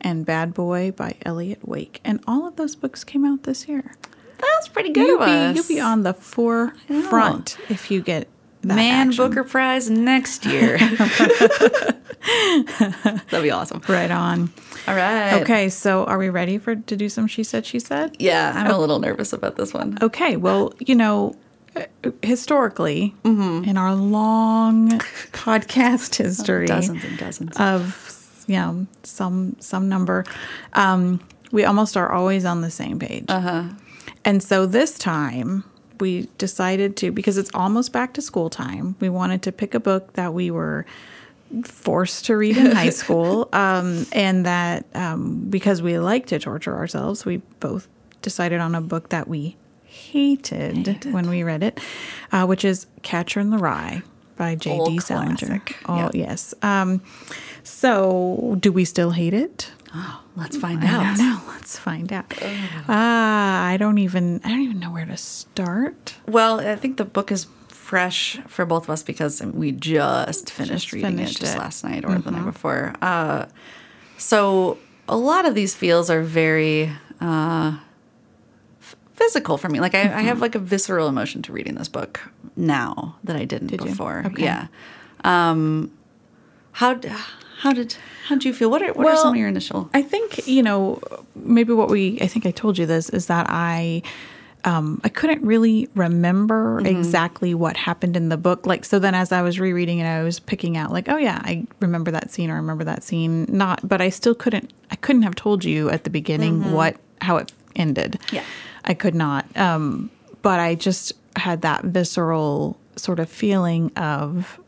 and 0.00 0.26
Bad 0.26 0.52
Boy 0.52 0.90
by 0.90 1.14
Elliot 1.24 1.60
Wake. 1.62 2.00
And 2.04 2.18
all 2.26 2.48
of 2.48 2.56
those 2.56 2.74
books 2.74 3.04
came 3.04 3.24
out 3.24 3.44
this 3.44 3.68
year. 3.68 3.94
That's 4.42 4.68
pretty 4.68 4.90
good 4.90 5.06
You'll 5.06 5.22
of 5.22 5.26
be, 5.26 5.32
us. 5.32 5.56
you'll 5.56 5.76
be 5.76 5.80
on 5.80 6.02
the 6.02 6.14
forefront 6.14 7.56
if 7.68 7.90
you 7.90 8.00
get 8.02 8.28
that 8.62 8.76
Man 8.76 9.08
action. 9.08 9.28
Booker 9.28 9.44
Prize 9.44 9.88
next 9.90 10.44
year. 10.46 10.78
That'd 12.78 13.42
be 13.42 13.50
awesome. 13.50 13.82
Right 13.88 14.10
on. 14.10 14.52
All 14.86 14.94
right. 14.94 15.40
Okay, 15.42 15.68
so 15.68 16.04
are 16.04 16.18
we 16.18 16.28
ready 16.28 16.58
for 16.58 16.76
to 16.76 16.96
do 16.96 17.08
some 17.08 17.26
she 17.26 17.42
said 17.44 17.66
she 17.66 17.78
said? 17.78 18.16
Yeah, 18.18 18.52
I'm 18.54 18.70
a 18.70 18.78
little 18.78 18.98
nervous 18.98 19.32
about 19.32 19.56
this 19.56 19.72
one. 19.74 19.98
Okay, 20.02 20.36
well, 20.36 20.72
you 20.78 20.94
know, 20.94 21.34
uh, 21.76 21.82
historically, 22.22 23.14
Mm-hmm. 23.24 23.68
in 23.68 23.76
our 23.76 23.94
long 23.94 24.90
podcast 25.32 26.14
history 26.16 26.66
Dozens 26.66 27.02
and 27.04 27.18
dozens. 27.18 27.56
of, 27.56 28.44
you 28.46 28.56
know, 28.56 28.86
some 29.02 29.56
some 29.60 29.88
number, 29.88 30.24
um, 30.74 31.20
we 31.50 31.64
almost 31.64 31.96
are 31.96 32.10
always 32.12 32.44
on 32.44 32.60
the 32.60 32.70
same 32.70 32.98
page. 32.98 33.24
Uh-huh. 33.28 33.64
And 34.24 34.42
so 34.42 34.66
this 34.66 34.98
time 34.98 35.64
we 36.00 36.28
decided 36.38 36.96
to 36.98 37.12
because 37.12 37.38
it's 37.38 37.50
almost 37.54 37.92
back 37.92 38.14
to 38.14 38.22
school 38.22 38.50
time. 38.50 38.96
We 39.00 39.08
wanted 39.08 39.42
to 39.42 39.52
pick 39.52 39.74
a 39.74 39.80
book 39.80 40.14
that 40.14 40.34
we 40.34 40.50
were 40.50 40.84
forced 41.64 42.24
to 42.26 42.36
read 42.36 42.56
in 42.56 42.72
high 42.72 42.90
school, 43.02 43.48
um, 43.52 44.06
and 44.12 44.46
that 44.46 44.86
um, 44.94 45.46
because 45.50 45.82
we 45.82 45.98
like 45.98 46.26
to 46.26 46.38
torture 46.38 46.74
ourselves, 46.74 47.24
we 47.24 47.38
both 47.60 47.88
decided 48.22 48.60
on 48.60 48.74
a 48.74 48.80
book 48.80 49.10
that 49.10 49.28
we 49.28 49.56
hated, 49.84 51.04
when 51.12 51.28
we 51.28 51.42
read 51.42 51.62
it, 51.62 51.78
uh, 52.32 52.46
which 52.46 52.64
is 52.64 52.86
Catcher 53.02 53.40
in 53.40 53.50
the 53.50 53.58
Rye 53.58 54.02
by 54.36 54.54
J.D. 54.54 54.98
Salinger. 55.00 55.36
classic. 55.36 55.76
Oh 55.86 55.96
Yeah. 55.96 56.10
yes. 56.14 56.54
Um, 56.62 57.02
so, 57.62 58.56
do 58.58 58.72
we 58.72 58.84
still 58.84 59.10
hate 59.10 59.34
it? 59.34 59.70
Let's 60.36 60.56
find 60.56 60.82
I 60.82 60.86
out. 60.86 61.16
don't. 61.16 61.46
Let's 61.54 61.78
find 61.78 62.12
out. 62.12 62.32
Ah, 62.88 63.66
I 63.66 63.76
don't 63.76 63.98
even. 63.98 64.40
I 64.44 64.48
don't 64.48 64.60
even 64.62 64.80
know 64.80 64.90
where 64.90 65.04
to 65.06 65.16
start. 65.16 66.14
Well, 66.26 66.60
I 66.60 66.76
think 66.76 66.96
the 66.96 67.04
book 67.04 67.30
is 67.30 67.46
fresh 67.68 68.38
for 68.46 68.64
both 68.64 68.84
of 68.84 68.90
us 68.90 69.02
because 69.02 69.42
we 69.42 69.72
just 69.72 70.50
finished 70.50 70.72
Just 70.86 70.92
reading 70.94 71.16
finished 71.16 71.36
it 71.36 71.40
just 71.40 71.56
it. 71.56 71.58
last 71.58 71.84
night 71.84 72.04
or 72.06 72.16
the 72.18 72.30
night 72.30 72.44
before. 72.46 72.94
Uh, 73.02 73.46
so 74.16 74.78
a 75.08 75.16
lot 75.16 75.44
of 75.44 75.54
these 75.54 75.74
feels 75.74 76.08
are 76.08 76.22
very 76.22 76.90
uh, 77.20 77.76
physical 79.12 79.58
for 79.58 79.68
me. 79.68 79.80
Like 79.80 79.94
I, 79.94 80.02
I 80.02 80.22
have 80.22 80.40
like 80.40 80.54
a 80.54 80.58
visceral 80.58 81.08
emotion 81.08 81.42
to 81.42 81.52
reading 81.52 81.74
this 81.74 81.88
book 81.88 82.20
now 82.56 83.16
that 83.24 83.36
I 83.36 83.44
didn't 83.44 83.70
you? 83.72 83.76
before. 83.78 84.22
Okay. 84.26 84.44
Yeah. 84.44 84.68
Um, 85.24 85.92
how 86.72 86.98
how 87.58 87.72
did 87.74 87.96
how 88.26 88.36
do 88.36 88.48
you 88.48 88.54
feel? 88.54 88.70
What 88.70 88.82
are 88.82 88.92
what 88.92 89.06
are 89.06 89.16
some 89.16 89.34
of 89.34 89.36
your 89.36 89.48
initial? 89.48 89.90
I 89.94 90.02
think 90.02 90.46
you 90.46 90.62
know 90.62 91.00
maybe 91.34 91.72
what 91.72 91.88
we. 91.88 92.18
I 92.20 92.26
think 92.26 92.46
I 92.46 92.50
told 92.50 92.78
you 92.78 92.86
this 92.86 93.08
is 93.10 93.26
that 93.26 93.46
I. 93.48 94.02
Um, 94.64 95.00
I 95.02 95.08
couldn't 95.08 95.42
really 95.42 95.88
remember 95.96 96.78
exactly 96.86 97.52
what 97.52 97.76
happened 97.76 98.16
in 98.16 98.28
the 98.28 98.36
book. 98.36 98.64
Like, 98.64 98.84
so 98.84 99.00
then 99.00 99.12
as 99.12 99.32
I 99.32 99.42
was 99.42 99.58
rereading 99.58 99.98
it, 99.98 100.04
I 100.04 100.22
was 100.22 100.38
picking 100.38 100.76
out 100.76 100.92
like, 100.92 101.08
oh 101.08 101.16
yeah, 101.16 101.40
I 101.42 101.66
remember 101.80 102.12
that 102.12 102.30
scene 102.30 102.48
or 102.48 102.54
I 102.54 102.58
remember 102.58 102.84
that 102.84 103.02
scene. 103.02 103.44
Not, 103.48 103.80
but 103.82 104.00
I 104.00 104.08
still 104.08 104.36
couldn't, 104.36 104.72
I 104.92 104.94
couldn't 104.94 105.22
have 105.22 105.34
told 105.34 105.64
you 105.64 105.90
at 105.90 106.04
the 106.04 106.10
beginning 106.10 106.70
what, 106.70 106.94
how 107.20 107.38
it 107.38 107.50
ended. 107.74 108.20
Yeah. 108.30 108.44
I 108.84 108.94
could 108.94 109.16
not. 109.16 109.46
Um, 109.56 110.10
but 110.42 110.60
I 110.60 110.76
just 110.76 111.12
had 111.34 111.62
that 111.62 111.82
visceral 111.82 112.78
sort 112.94 113.18
of 113.18 113.28
feeling 113.28 113.90
of, 113.96 114.60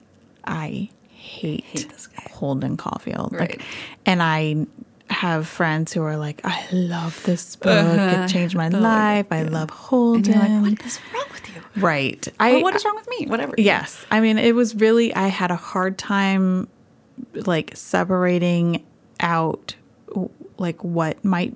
I 0.45 0.90
hate, 1.24 1.64
Hate 1.64 1.88
this 1.90 2.06
guy. 2.06 2.28
Holden 2.30 2.76
Caulfield. 2.76 3.32
Right. 3.32 3.50
Like, 3.50 3.62
and 4.06 4.22
I 4.22 4.66
have 5.10 5.46
friends 5.46 5.92
who 5.92 6.02
are 6.02 6.16
like, 6.16 6.40
I 6.44 6.66
love 6.72 7.22
this 7.24 7.56
book. 7.56 7.98
It 7.98 8.28
changed 8.28 8.54
my 8.56 8.68
life. 8.68 9.26
I 9.30 9.42
love 9.42 9.70
Holden. 9.70 10.32
Uh-huh. 10.34 10.42
And 10.44 10.52
you're 10.54 10.70
like, 10.70 10.78
what 10.80 10.87
is 10.87 10.98
wrong 11.12 11.24
with 11.30 11.54
you? 11.76 11.80
right. 11.82 12.28
I 12.40 12.62
what 12.62 12.74
is 12.74 12.84
wrong 12.84 12.96
with 12.96 13.08
me? 13.08 13.26
Whatever. 13.26 13.54
Yes. 13.58 14.04
I 14.10 14.20
mean, 14.20 14.38
it 14.38 14.54
was 14.54 14.74
really, 14.74 15.14
I 15.14 15.28
had 15.28 15.50
a 15.50 15.56
hard 15.56 15.98
time 15.98 16.68
like 17.34 17.72
separating 17.76 18.84
out 19.20 19.74
like 20.58 20.82
what 20.82 21.24
might, 21.24 21.54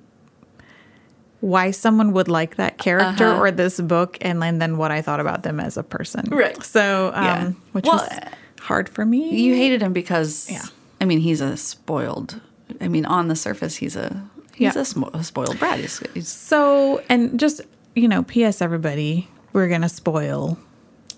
why 1.41 1.71
someone 1.71 2.11
would 2.13 2.27
like 2.27 2.57
that 2.57 2.77
character 2.77 3.27
Uh-huh. 3.27 3.41
or 3.41 3.51
this 3.51 3.79
book, 3.79 4.17
and 4.21 4.41
then, 4.41 4.59
then 4.59 4.77
what 4.77 4.91
I 4.91 5.01
thought 5.01 5.19
about 5.21 5.43
them 5.43 5.59
as 5.59 5.77
a 5.77 5.83
person. 5.83 6.25
Right. 6.29 6.61
So, 6.63 7.11
um, 7.15 7.23
Yeah. 7.25 7.51
which 7.71 7.85
Well, 7.85 7.97
was 7.97 8.19
hard 8.59 8.87
for 8.89 9.05
me. 9.05 9.35
You 9.41 9.55
hated 9.55 9.81
him 9.81 9.93
because 9.93 10.49
Yeah. 10.49 10.63
I 11.01 11.05
mean 11.05 11.19
he's 11.19 11.41
a 11.41 11.57
spoiled. 11.57 12.39
I 12.81 12.87
mean 12.87 13.05
on 13.05 13.27
the 13.27 13.35
surface 13.35 13.75
he's 13.77 13.95
a 13.95 14.23
he's 14.53 14.75
Yeah. 14.75 14.83
a, 15.13 15.17
a 15.17 15.23
spoiled 15.23 15.57
brat. 15.59 15.79
He's, 15.79 15.99
he's 16.13 16.27
So, 16.27 17.01
and 17.09 17.39
just, 17.39 17.61
you 17.95 18.07
know, 18.07 18.23
P.S. 18.23 18.61
everybody, 18.61 19.27
we're 19.53 19.67
going 19.69 19.81
to 19.81 19.89
spoil 19.89 20.57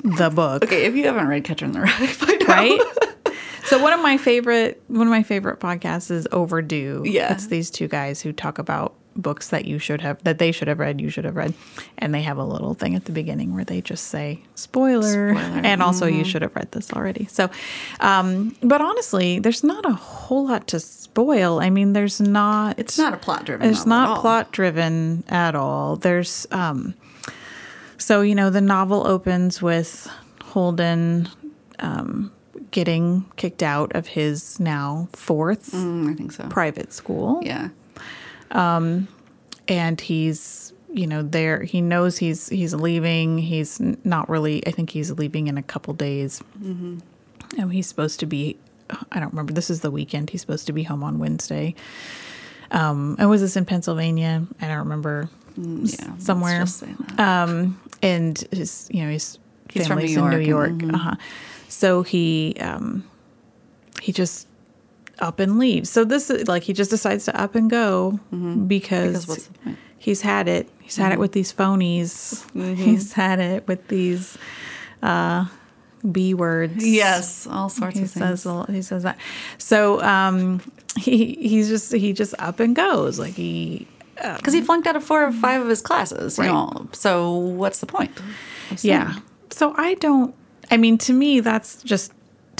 the 0.03 0.29
book. 0.29 0.63
okay. 0.63 0.85
If 0.85 0.95
you 0.95 1.03
haven't 1.05 1.27
read 1.27 1.43
Catcher 1.43 1.65
in 1.65 1.71
the 1.73 1.81
Rye, 1.81 2.45
right? 2.47 3.33
so 3.65 3.81
one 3.81 3.93
of 3.93 3.99
my 4.01 4.17
favorite 4.17 4.81
one 4.87 5.07
of 5.07 5.11
my 5.11 5.23
favorite 5.23 5.59
podcasts 5.59 6.09
is 6.11 6.27
Overdue. 6.31 7.03
Yeah. 7.05 7.33
It's 7.33 7.47
these 7.47 7.69
two 7.69 7.87
guys 7.87 8.21
who 8.21 8.31
talk 8.31 8.57
about 8.59 8.95
books 9.15 9.49
that 9.49 9.65
you 9.65 9.77
should 9.77 9.99
have 10.01 10.23
that 10.23 10.37
they 10.39 10.51
should 10.51 10.67
have 10.69 10.79
read, 10.79 11.01
you 11.01 11.09
should 11.09 11.25
have 11.25 11.35
read. 11.35 11.53
And 11.97 12.13
they 12.15 12.21
have 12.21 12.37
a 12.37 12.43
little 12.45 12.73
thing 12.73 12.95
at 12.95 13.05
the 13.05 13.11
beginning 13.11 13.53
where 13.53 13.65
they 13.65 13.81
just 13.81 14.05
say 14.07 14.41
spoiler, 14.55 15.33
Spoiler. 15.33 15.61
and 15.63 15.83
also 15.83 16.05
you 16.05 16.23
should 16.23 16.41
have 16.41 16.55
read 16.55 16.71
this 16.71 16.93
already. 16.93 17.25
So 17.25 17.49
um 17.99 18.55
but 18.61 18.79
honestly, 18.81 19.39
there's 19.39 19.63
not 19.63 19.85
a 19.85 19.93
whole 19.93 20.47
lot 20.47 20.67
to 20.67 20.79
spoil. 20.79 21.59
I 21.59 21.69
mean, 21.69 21.93
there's 21.93 22.21
not 22.21 22.79
It's 22.79 22.97
not 22.97 23.13
a 23.13 23.17
plot 23.17 23.45
driven. 23.45 23.69
it's 23.69 23.85
not 23.85 24.19
plot 24.21 24.51
driven 24.51 25.23
at 25.27 25.55
all. 25.55 25.97
There's 25.97 26.47
um 26.51 26.93
so 27.97 28.21
you 28.21 28.33
know 28.35 28.49
the 28.49 28.61
novel 28.61 29.05
opens 29.05 29.61
with 29.61 30.07
Holden 30.43 31.27
um 31.79 32.31
getting 32.71 33.25
kicked 33.35 33.61
out 33.63 33.93
of 33.95 34.07
his 34.07 34.57
now 34.59 35.09
fourth 35.11 35.75
I 35.75 36.13
think 36.13 36.31
so. 36.31 36.47
private 36.47 36.93
school 36.93 37.41
Yeah. 37.43 37.69
And 38.53 40.01
he's 40.01 40.73
you 40.93 41.07
know 41.07 41.21
there 41.23 41.63
he 41.63 41.79
knows 41.81 42.17
he's 42.17 42.49
he's 42.49 42.73
leaving. 42.73 43.37
He's 43.37 43.79
not 44.03 44.29
really 44.29 44.65
i 44.67 44.71
think 44.71 44.89
he's 44.89 45.11
leaving 45.11 45.47
in 45.47 45.57
a 45.57 45.63
couple 45.63 45.93
days. 45.93 46.41
And 46.61 47.71
he's 47.71 47.87
supposed 47.87 48.19
to 48.21 48.25
be 48.25 48.57
i 49.11 49.19
don't 49.19 49.31
remember 49.31 49.53
this 49.53 49.69
is 49.69 49.81
the 49.81 49.91
weekend. 49.91 50.29
He's 50.31 50.41
supposed 50.41 50.67
to 50.67 50.73
be 50.73 50.83
home 50.83 51.03
on 51.03 51.19
wednesday. 51.19 51.75
Um 52.71 53.15
and 53.19 53.29
was 53.29 53.41
this 53.41 53.55
in 53.55 53.65
pennsylvania? 53.65 54.45
I 54.61 54.67
don't 54.67 54.79
remember. 54.79 55.29
Mm, 55.59 55.99
Yeah. 55.99 56.17
somewhere. 56.17 56.61
just 56.61 56.79
say 56.79 56.93
that. 57.15 57.19
um 57.19 57.79
and 58.01 58.37
his 58.51 58.87
you 58.91 59.03
know 59.03 59.11
his 59.11 59.37
He's 59.69 59.87
from 59.87 59.97
family's 59.99 60.17
New 60.17 60.25
in 60.25 60.29
new 60.31 60.39
York 60.45 60.81
york. 60.81 60.93
uh-huh. 60.93 61.15
So 61.69 62.03
he 62.03 62.55
um 62.59 63.05
he 64.01 64.11
just 64.11 64.47
up 65.21 65.39
and 65.39 65.59
leaves 65.59 65.89
so 65.89 66.03
this 66.03 66.29
is 66.29 66.47
like 66.47 66.63
he 66.63 66.73
just 66.73 66.89
decides 66.89 67.25
to 67.25 67.39
up 67.41 67.55
and 67.55 67.69
go 67.69 68.19
Mm-hmm. 68.33 68.65
because, 68.67 69.25
Because 69.25 69.27
what's 69.27 69.45
the 69.47 69.53
point? 69.59 69.77
he's 69.97 70.21
had 70.21 70.47
it 70.47 70.67
he's 70.79 70.97
had 70.97 71.11
it 71.13 71.19
with 71.19 71.31
these 71.33 71.53
phonies 71.53 72.43
Mm-hmm. 72.53 72.73
he's 72.75 73.13
had 73.13 73.39
it 73.39 73.67
with 73.67 73.87
these 73.87 74.37
uh 75.01 75.45
b 76.11 76.33
words 76.33 76.83
yes, 76.85 77.45
all 77.47 77.69
sorts 77.69 77.97
he 77.97 78.03
of 78.05 78.11
things. 78.11 78.41
says 78.43 78.65
he 78.69 78.81
says 78.81 79.03
that 79.03 79.17
so 79.59 80.01
um 80.01 80.59
he 80.97 81.35
he's 81.35 81.69
just 81.69 81.93
he 81.93 82.11
just 82.13 82.33
up 82.39 82.59
and 82.59 82.75
goes 82.75 83.19
like 83.19 83.33
he 83.35 83.87
Because 84.37 84.53
he 84.53 84.61
flunked 84.61 84.87
out 84.87 84.95
of 84.95 85.03
four 85.03 85.23
or 85.23 85.31
five 85.31 85.61
of 85.61 85.67
his 85.69 85.81
classes. 85.81 86.37
You 86.37 86.43
Right. 86.45 86.51
know. 86.51 86.87
So 86.93 87.31
what's 87.37 87.79
the 87.79 87.85
point? 87.87 88.11
Yeah. 88.81 89.15
So 89.51 89.73
I 89.77 89.95
don't. 89.95 90.33
I 90.69 90.77
mean, 90.77 90.97
to 90.99 91.13
me, 91.13 91.39
that's 91.39 91.81
just 91.83 92.11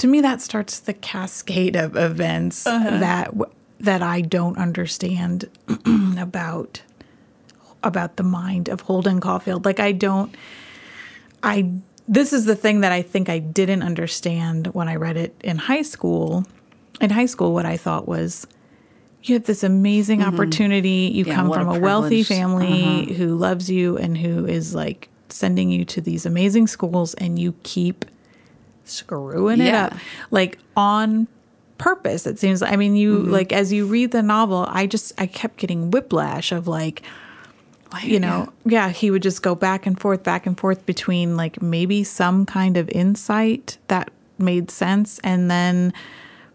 to 0.02 0.08
me 0.08 0.20
that 0.20 0.42
starts 0.42 0.80
the 0.80 0.92
cascade 0.92 1.76
of 1.76 1.96
events 1.96 2.64
that 2.64 3.26
w- 3.26 3.52
that 3.78 4.02
I 4.02 4.20
don't 4.20 4.58
understand 4.58 5.48
about 6.18 6.82
about 7.84 8.16
the 8.16 8.24
mind 8.24 8.68
of 8.68 8.80
Holden 8.80 9.20
Caulfield. 9.20 9.64
Like 9.64 9.78
I 9.78 9.92
don't 9.92 10.34
I 11.44 11.70
this 12.08 12.32
is 12.32 12.46
the 12.46 12.56
thing 12.56 12.80
that 12.80 12.90
I 12.90 13.02
think 13.02 13.28
I 13.28 13.38
didn't 13.38 13.84
understand 13.84 14.66
when 14.74 14.88
I 14.88 14.96
read 14.96 15.16
it 15.16 15.40
in 15.44 15.56
high 15.56 15.82
school. 15.82 16.44
In 17.00 17.10
high 17.10 17.26
school 17.26 17.54
what 17.54 17.64
I 17.64 17.76
thought 17.76 18.08
was 18.08 18.44
you 19.22 19.36
have 19.36 19.44
this 19.44 19.62
amazing 19.62 20.20
opportunity. 20.20 21.12
You 21.14 21.26
Yeah, 21.26 21.36
come 21.36 21.52
from 21.52 21.68
a 21.68 21.74
a, 21.74 21.78
wealthy 21.78 22.24
privilege. 22.24 22.30
Uh-huh. 22.32 23.04
family 23.04 23.14
who 23.14 23.36
loves 23.36 23.70
you 23.70 23.96
and 23.98 24.18
who 24.18 24.46
is 24.46 24.74
like 24.74 25.10
sending 25.28 25.70
you 25.70 25.84
to 25.84 26.00
these 26.00 26.26
amazing 26.26 26.66
schools 26.66 27.14
and 27.14 27.38
you 27.38 27.54
keep 27.62 28.04
screwing 28.84 29.60
it 29.60 29.66
Yeah. 29.66 29.86
up 29.86 29.94
like 30.30 30.58
on 30.76 31.28
purpose 31.78 32.26
it 32.26 32.38
seems 32.38 32.62
i 32.62 32.76
mean 32.76 32.94
you 32.96 33.18
Mm-hmm. 33.18 33.30
like 33.32 33.52
as 33.52 33.72
you 33.72 33.86
read 33.86 34.12
the 34.12 34.22
novel 34.22 34.66
i 34.68 34.86
just 34.86 35.12
i 35.18 35.26
kept 35.26 35.56
getting 35.56 35.90
whiplash 35.90 36.52
of 36.52 36.68
like 36.68 37.02
you 38.02 38.18
know 38.20 38.50
yeah. 38.64 38.88
he 38.88 39.10
would 39.10 39.22
just 39.22 39.42
go 39.42 39.54
back 39.54 39.84
and 39.84 40.00
forth 40.00 40.22
back 40.22 40.46
and 40.46 40.58
forth 40.58 40.86
between 40.86 41.36
like 41.36 41.60
maybe 41.60 42.02
some 42.04 42.46
kind 42.46 42.76
of 42.76 42.88
insight 42.90 43.76
that 43.88 44.10
made 44.38 44.70
sense 44.70 45.18
and 45.24 45.50
then 45.50 45.92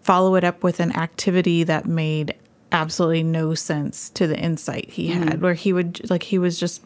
follow 0.01 0.35
it 0.35 0.43
up 0.43 0.63
with 0.63 0.79
an 0.79 0.95
activity 0.97 1.63
that 1.63 1.85
made 1.85 2.33
absolutely 2.71 3.21
no 3.23 3.53
sense 3.53 4.09
to 4.09 4.25
the 4.27 4.37
insight 4.39 4.89
he 4.89 5.09
Mm-hmm. 5.09 5.27
had 5.27 5.41
where 5.41 5.53
he 5.53 5.71
would 5.73 6.09
like 6.09 6.23
he 6.23 6.37
was 6.39 6.59
just 6.59 6.81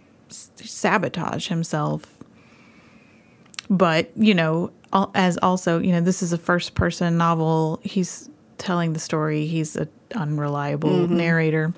sabotage 0.58 1.48
himself 1.48 2.04
but 3.70 4.12
you 4.16 4.34
know 4.34 4.72
as 5.16 5.38
also 5.42 5.80
you 5.80 5.92
know 5.92 6.02
this 6.02 6.22
is 6.22 6.34
a 6.34 6.38
first 6.38 6.76
person 6.76 7.18
novel. 7.18 7.80
He's 7.84 8.30
telling 8.58 8.94
the 8.94 9.00
story. 9.00 9.46
He's 9.48 9.76
an 9.76 9.90
unreliable 10.16 10.90
Mm-hmm. 10.90 11.18
narrator. 11.18 11.74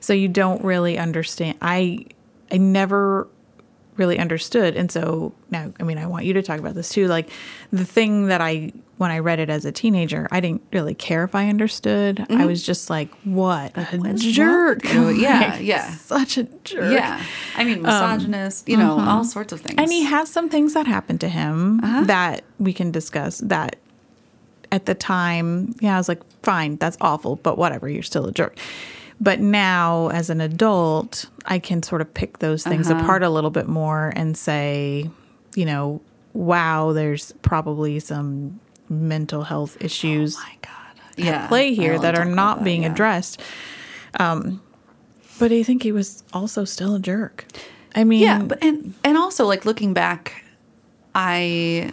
So 0.00 0.12
you 0.12 0.28
don't 0.28 0.62
really 0.64 0.98
understand 0.98 1.58
i 1.60 2.06
i 2.52 2.56
never 2.58 3.28
really 3.96 4.18
understood. 4.18 4.76
And 4.76 4.90
so 4.92 5.32
now 5.50 5.72
i 5.80 5.82
mean 5.82 5.98
i 5.98 6.06
want 6.06 6.24
you 6.24 6.32
to 6.34 6.42
talk 6.42 6.58
about 6.58 6.74
this 6.74 6.88
too. 6.90 7.06
Like 7.08 7.30
the 7.72 7.84
thing 7.84 8.26
that 8.26 8.40
i 8.40 8.72
when 8.98 9.10
i 9.10 9.18
read 9.18 9.38
it 9.38 9.50
as 9.50 9.64
a 9.64 9.72
teenager 9.72 10.26
i 10.30 10.40
didn't 10.40 10.62
really 10.72 10.94
care 10.94 11.24
if 11.24 11.34
i 11.34 11.48
understood 11.48 12.24
i 12.30 12.46
was 12.46 12.62
just 12.64 12.88
like 12.90 13.10
what 13.24 13.76
a 13.76 13.80
Mm-hmm. 13.80 14.02
wrong 14.02 14.16
jerk 14.16 14.84
you? 14.92 15.08
Yeah, 15.20 15.52
Like, 15.56 15.62
yeah. 15.62 15.90
such 15.96 16.38
a 16.38 16.44
jerk 16.64 16.92
Yeah. 16.92 17.22
I 17.56 17.64
mean, 17.64 17.82
misogynist, 17.82 18.68
you 18.68 18.76
know, 18.76 18.98
all 19.00 19.24
sorts 19.24 19.52
of 19.52 19.60
things. 19.60 19.72
Um, 19.72 19.76
mm-hmm. 19.76 19.82
and 19.84 19.92
he 19.92 20.04
has 20.04 20.28
some 20.30 20.48
things 20.48 20.74
that 20.74 20.86
happened 20.86 21.20
to 21.20 21.28
him 21.28 21.80
Uh-huh. 21.82 22.04
that 22.04 22.44
we 22.58 22.72
can 22.72 22.90
discuss 22.90 23.38
that 23.38 23.76
at 24.72 24.86
the 24.86 24.94
time, 24.94 25.74
yeah, 25.80 25.94
I 25.94 25.98
was 25.98 26.08
like, 26.08 26.20
fine, 26.42 26.76
that's 26.76 26.96
awful, 27.00 27.36
but 27.36 27.56
whatever, 27.56 27.88
you're 27.88 28.02
still 28.02 28.26
a 28.26 28.32
jerk. 28.32 28.58
But 29.20 29.40
now, 29.40 30.08
as 30.08 30.28
an 30.28 30.40
adult, 30.40 31.26
I 31.46 31.58
can 31.60 31.82
sort 31.84 32.00
of 32.00 32.12
pick 32.12 32.38
those 32.40 32.64
things 32.64 32.90
Uh-huh. 32.90 33.00
apart 33.00 33.22
a 33.22 33.30
little 33.30 33.50
bit 33.50 33.68
more 33.68 34.12
and 34.16 34.36
say, 34.36 35.08
you 35.54 35.64
know, 35.64 36.00
wow, 36.34 36.92
there's 36.92 37.32
probably 37.42 38.00
some 38.00 38.58
mental 38.88 39.42
health 39.44 39.76
issues 39.80 40.36
Oh 40.36 40.40
my 40.42 40.54
God. 40.62 41.00
at 41.18 41.24
Yeah. 41.24 41.46
play 41.48 41.74
here 41.74 41.98
that 41.98 42.14
are 42.18 42.24
not 42.24 42.58
that, 42.58 42.64
being 42.64 42.82
yeah. 42.82 42.92
addressed. 42.92 43.40
Um, 44.18 44.60
but 45.38 45.52
I 45.52 45.62
think 45.62 45.82
he 45.82 45.92
was 45.92 46.24
also 46.32 46.64
still 46.64 46.94
a 46.94 46.98
jerk. 47.00 47.46
I 47.94 48.04
mean, 48.04 48.22
Yeah, 48.22 48.42
but 48.42 48.62
and 48.62 48.94
and 49.04 49.16
also 49.16 49.46
like 49.46 49.64
looking 49.66 49.92
back, 49.94 50.44
I 51.14 51.92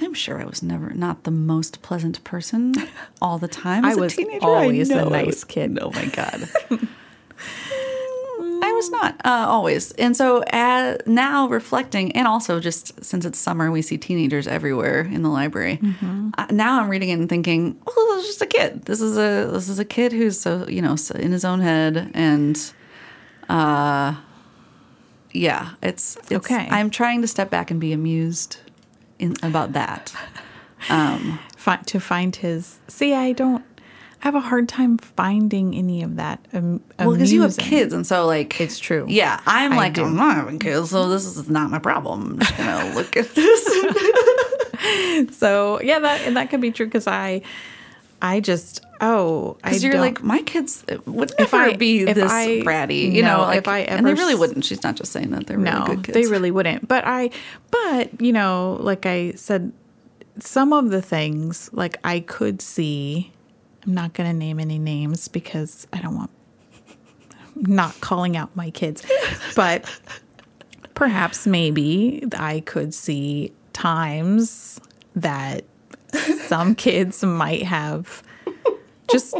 I'm 0.00 0.14
sure 0.14 0.40
I 0.40 0.44
was 0.44 0.62
never 0.62 0.90
not 0.94 1.24
the 1.24 1.30
most 1.30 1.82
pleasant 1.82 2.22
person 2.24 2.74
all 3.20 3.38
the 3.38 3.48
time. 3.48 3.84
I 3.92 3.94
was 3.94 4.16
teenager. 4.16 4.44
always 4.44 4.90
a 4.90 5.04
nice 5.08 5.44
kid. 5.44 5.78
Oh 5.82 5.90
my 5.92 6.06
god. 6.06 6.48
I 8.82 8.84
was 8.84 8.90
not 8.90 9.20
uh, 9.24 9.46
always, 9.48 9.92
and 9.92 10.16
so 10.16 10.42
uh, 10.42 10.98
now 11.06 11.48
reflecting, 11.48 12.12
and 12.12 12.26
also 12.26 12.58
just 12.58 13.04
since 13.04 13.24
it's 13.24 13.38
summer, 13.38 13.70
we 13.70 13.82
see 13.82 13.96
teenagers 13.96 14.46
everywhere 14.46 15.02
in 15.02 15.22
the 15.22 15.28
library. 15.28 15.78
Mm-hmm. 15.78 16.30
Uh, 16.36 16.46
now 16.50 16.80
I'm 16.80 16.88
reading 16.88 17.10
it 17.10 17.14
and 17.14 17.28
thinking, 17.28 17.80
"Oh, 17.86 18.14
this 18.16 18.24
is 18.24 18.30
just 18.30 18.42
a 18.42 18.46
kid. 18.46 18.86
This 18.86 19.00
is 19.00 19.16
a 19.16 19.50
this 19.52 19.68
is 19.68 19.78
a 19.78 19.84
kid 19.84 20.12
who's 20.12 20.40
so 20.40 20.66
you 20.68 20.82
know 20.82 20.96
so 20.96 21.14
in 21.14 21.30
his 21.32 21.44
own 21.44 21.60
head, 21.60 22.10
and 22.14 22.72
uh, 23.48 24.16
yeah, 25.32 25.70
it's, 25.82 26.16
it's 26.16 26.32
Okay. 26.32 26.68
I'm 26.70 26.90
trying 26.90 27.22
to 27.22 27.28
step 27.28 27.50
back 27.50 27.70
and 27.70 27.80
be 27.80 27.92
amused 27.92 28.58
in 29.18 29.36
about 29.42 29.72
that. 29.72 30.12
Um, 30.88 31.38
to 31.86 32.00
find 32.00 32.34
his. 32.34 32.80
See, 32.88 33.14
I 33.14 33.30
don't. 33.30 33.64
I 34.22 34.28
have 34.28 34.34
a 34.36 34.40
hard 34.40 34.68
time 34.68 34.98
finding 34.98 35.74
any 35.74 36.02
of 36.04 36.14
that. 36.16 36.38
Um, 36.52 36.80
well, 36.98 37.10
because 37.12 37.32
you 37.32 37.42
have 37.42 37.56
kids, 37.56 37.92
and 37.92 38.06
so 38.06 38.24
like 38.26 38.60
It's 38.60 38.78
true. 38.78 39.04
Yeah, 39.08 39.40
I'm 39.46 39.72
I 39.72 39.76
like 39.76 39.94
do. 39.94 40.04
I'm 40.04 40.14
not 40.16 40.36
having 40.36 40.58
kids, 40.60 40.90
so 40.90 41.08
this 41.08 41.24
is 41.24 41.48
not 41.50 41.70
my 41.70 41.80
problem. 41.80 42.34
I'm 42.34 42.38
just 42.38 42.56
gonna 42.56 42.94
look 42.94 43.16
at 43.16 43.34
this. 43.34 43.68
So 45.30 45.80
yeah, 45.82 46.00
that 46.00 46.22
and 46.22 46.36
that 46.36 46.50
could 46.50 46.60
be 46.60 46.72
true 46.72 46.86
because 46.86 47.06
I, 47.06 47.42
I 48.20 48.40
just 48.40 48.84
oh, 49.00 49.56
I 49.62 49.68
Because 49.70 49.84
you're 49.84 49.92
don't- 49.92 50.00
like, 50.02 50.22
my 50.22 50.42
kids 50.42 50.84
would 51.06 51.30
If 51.38 51.52
never 51.52 51.70
I- 51.70 51.76
be 51.76 52.04
this 52.04 52.30
I- 52.30 52.62
bratty, 52.64 53.12
you 53.12 53.22
no, 53.22 53.36
know. 53.38 53.42
Like, 53.44 53.58
if 53.58 53.68
I 53.68 53.78
and 53.80 54.04
they 54.06 54.14
really 54.14 54.34
wouldn't. 54.34 54.64
She's 54.64 54.82
not 54.82 54.96
just 54.96 55.12
saying 55.12 55.30
that 55.30 55.46
they're 55.46 55.56
no, 55.56 55.72
really 55.84 55.96
good 55.96 56.04
kids. 56.04 56.14
they 56.14 56.26
really 56.26 56.50
wouldn't. 56.50 56.88
But 56.88 57.04
I, 57.06 57.30
but 57.70 58.20
you 58.20 58.32
know, 58.32 58.78
like 58.80 59.06
I 59.06 59.32
said, 59.32 59.72
some 60.40 60.72
of 60.72 60.90
the 60.90 61.02
things 61.02 61.70
like 61.72 61.98
I 62.04 62.20
could 62.20 62.60
see. 62.62 63.32
I'm 63.84 63.94
not 63.94 64.12
going 64.12 64.30
to 64.30 64.36
name 64.36 64.60
any 64.60 64.78
names 64.78 65.28
because 65.28 65.86
I 65.92 66.00
don't 66.00 66.16
want 66.16 66.30
not 67.56 68.00
calling 68.00 68.36
out 68.36 68.54
my 68.56 68.70
kids, 68.70 69.04
but 69.56 69.84
perhaps 70.94 71.46
maybe 71.46 72.24
I 72.36 72.60
could 72.60 72.94
see 72.94 73.52
times 73.72 74.80
that 75.16 75.64
some 76.46 76.74
kids 76.76 77.22
might 77.22 77.62
have 77.62 78.22
just 79.10 79.34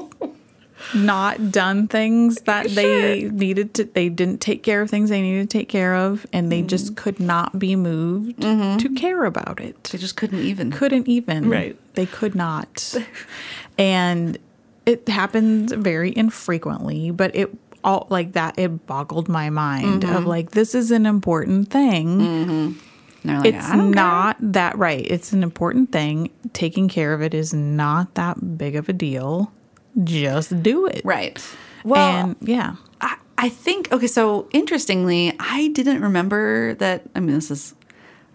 not 0.95 1.51
done 1.51 1.89
things 1.89 2.37
that 2.43 2.69
they 2.71 3.29
needed 3.31 3.73
to 3.75 3.85
they 3.85 4.09
didn't 4.09 4.41
take 4.41 4.63
care 4.63 4.83
of 4.83 4.91
things 4.91 5.09
they 5.09 5.23
needed 5.23 5.49
to 5.49 5.59
take 5.59 5.69
care 5.69 5.95
of 5.95 6.27
and 6.33 6.53
they 6.53 6.61
just 6.63 6.87
mm-hmm. 6.87 6.95
could 6.97 7.21
not 7.21 7.59
be 7.59 7.77
moved 7.77 8.39
mm-hmm. 8.39 8.77
to 8.77 8.95
care 8.95 9.25
about 9.25 9.61
it. 9.61 9.85
They 9.85 9.99
just 9.99 10.17
couldn't 10.17 10.41
even. 10.41 10.71
couldn't 10.71 11.09
even. 11.09 11.49
Right. 11.49 11.77
they 11.95 12.07
could 12.07 12.35
not 12.35 12.95
and 13.83 14.39
it 14.87 15.09
happens 15.09 15.73
very 15.73 16.17
infrequently 16.17 17.11
but 17.11 17.35
it 17.35 17.51
all 17.85 18.07
like 18.11 18.33
that 18.33 18.57
it 18.59 18.87
boggled 18.87 19.29
my 19.29 19.51
mind 19.51 20.05
of 20.05 20.11
mm-hmm. 20.11 20.27
like 20.27 20.53
this 20.53 20.75
is 20.75 20.91
an 20.91 21.05
important 21.05 21.69
thing 21.69 22.19
mm-hmm. 22.21 22.73
they're 23.25 23.39
like, 23.39 23.55
it's 23.55 23.71
don't 23.71 23.93
care. 23.93 24.37
that 24.41 24.79
right 24.79 25.07
it's 25.11 25.33
an 25.33 25.43
important 25.43 25.91
thing 25.91 26.31
taking 26.53 26.89
care 26.89 27.13
of 27.13 27.23
it 27.23 27.35
is 27.35 27.53
not 27.53 28.15
that 28.15 28.57
big 28.57 28.77
of 28.77 28.89
a 28.89 28.93
deal 28.93 29.53
just 30.05 30.63
do 30.63 30.87
it 30.87 31.03
right. 31.05 31.45
Well, 31.85 32.27
and 32.27 32.37
yeah 32.41 32.77
I, 33.03 33.17
I 33.37 33.49
think 33.49 33.93
okay. 33.93 34.07
So 34.07 34.49
interestingly, 34.53 35.35
I 35.41 35.69
didn't 35.69 36.01
remember 36.01 36.75
that. 36.75 37.03
I 37.15 37.21
mean, 37.21 37.35
this 37.35 37.51
is 37.51 37.75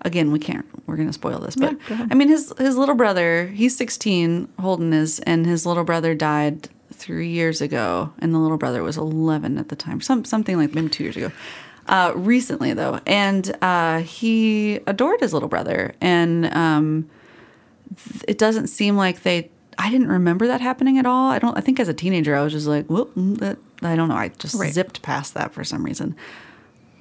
again, 0.02 0.32
we 0.32 0.40
can't. 0.40 0.66
We're 0.88 0.96
gonna 0.98 1.14
spoil 1.14 1.40
this, 1.40 1.56
but 1.56 1.74
ahead. 1.90 2.08
I 2.12 2.16
mean, 2.16 2.28
his 2.30 2.54
his 2.58 2.78
little 2.78 2.96
brother. 2.96 3.48
He's 3.48 3.76
sixteen. 3.78 4.48
Holden 4.60 4.94
is, 4.94 5.20
and 5.20 5.46
his 5.46 5.66
little 5.66 5.84
brother 5.84 6.16
died 6.16 6.70
three 6.94 7.30
years 7.30 7.62
ago, 7.62 8.12
and 8.20 8.34
the 8.34 8.40
little 8.40 8.58
brother 8.58 8.82
was 8.84 8.98
eleven 8.98 9.58
at 9.58 9.70
the 9.70 9.76
time. 9.76 10.02
Some 10.02 10.26
something 10.26 10.58
like 10.58 10.74
maybe 10.74 10.90
two 10.90 11.04
years 11.04 11.18
ago. 11.18 11.32
Uh, 11.88 12.12
recently 12.16 12.74
though, 12.74 13.00
and 13.08 13.56
uh, 13.62 14.00
he 14.00 14.76
adored 14.88 15.22
his 15.22 15.34
little 15.34 15.48
brother, 15.50 15.94
and 16.02 16.46
um, 16.54 17.10
it 18.28 18.38
doesn't 18.38 18.68
seem 18.68 18.98
like 18.98 19.24
they 19.24 19.50
I 19.78 19.90
didn't 19.90 20.10
remember 20.10 20.48
that 20.48 20.60
happening 20.62 20.98
at 20.98 21.06
all. 21.06 21.30
I 21.32 21.40
don't 21.40 21.58
I 21.58 21.62
think 21.62 21.80
as 21.80 21.88
a 21.88 21.94
teenager 21.94 22.36
I 22.36 22.42
was 22.42 22.52
just 22.54 22.68
like, 22.68 22.90
well, 22.90 23.06
mm, 23.18 23.38
that 23.40 23.58
I 23.82 23.96
don't 23.96 24.10
know. 24.10 24.16
I 24.16 24.30
just 24.30 24.56
Right. 24.56 24.74
zipped 24.74 25.02
past 25.02 25.34
that 25.36 25.54
for 25.54 25.64
some 25.64 25.84
reason. 25.84 26.16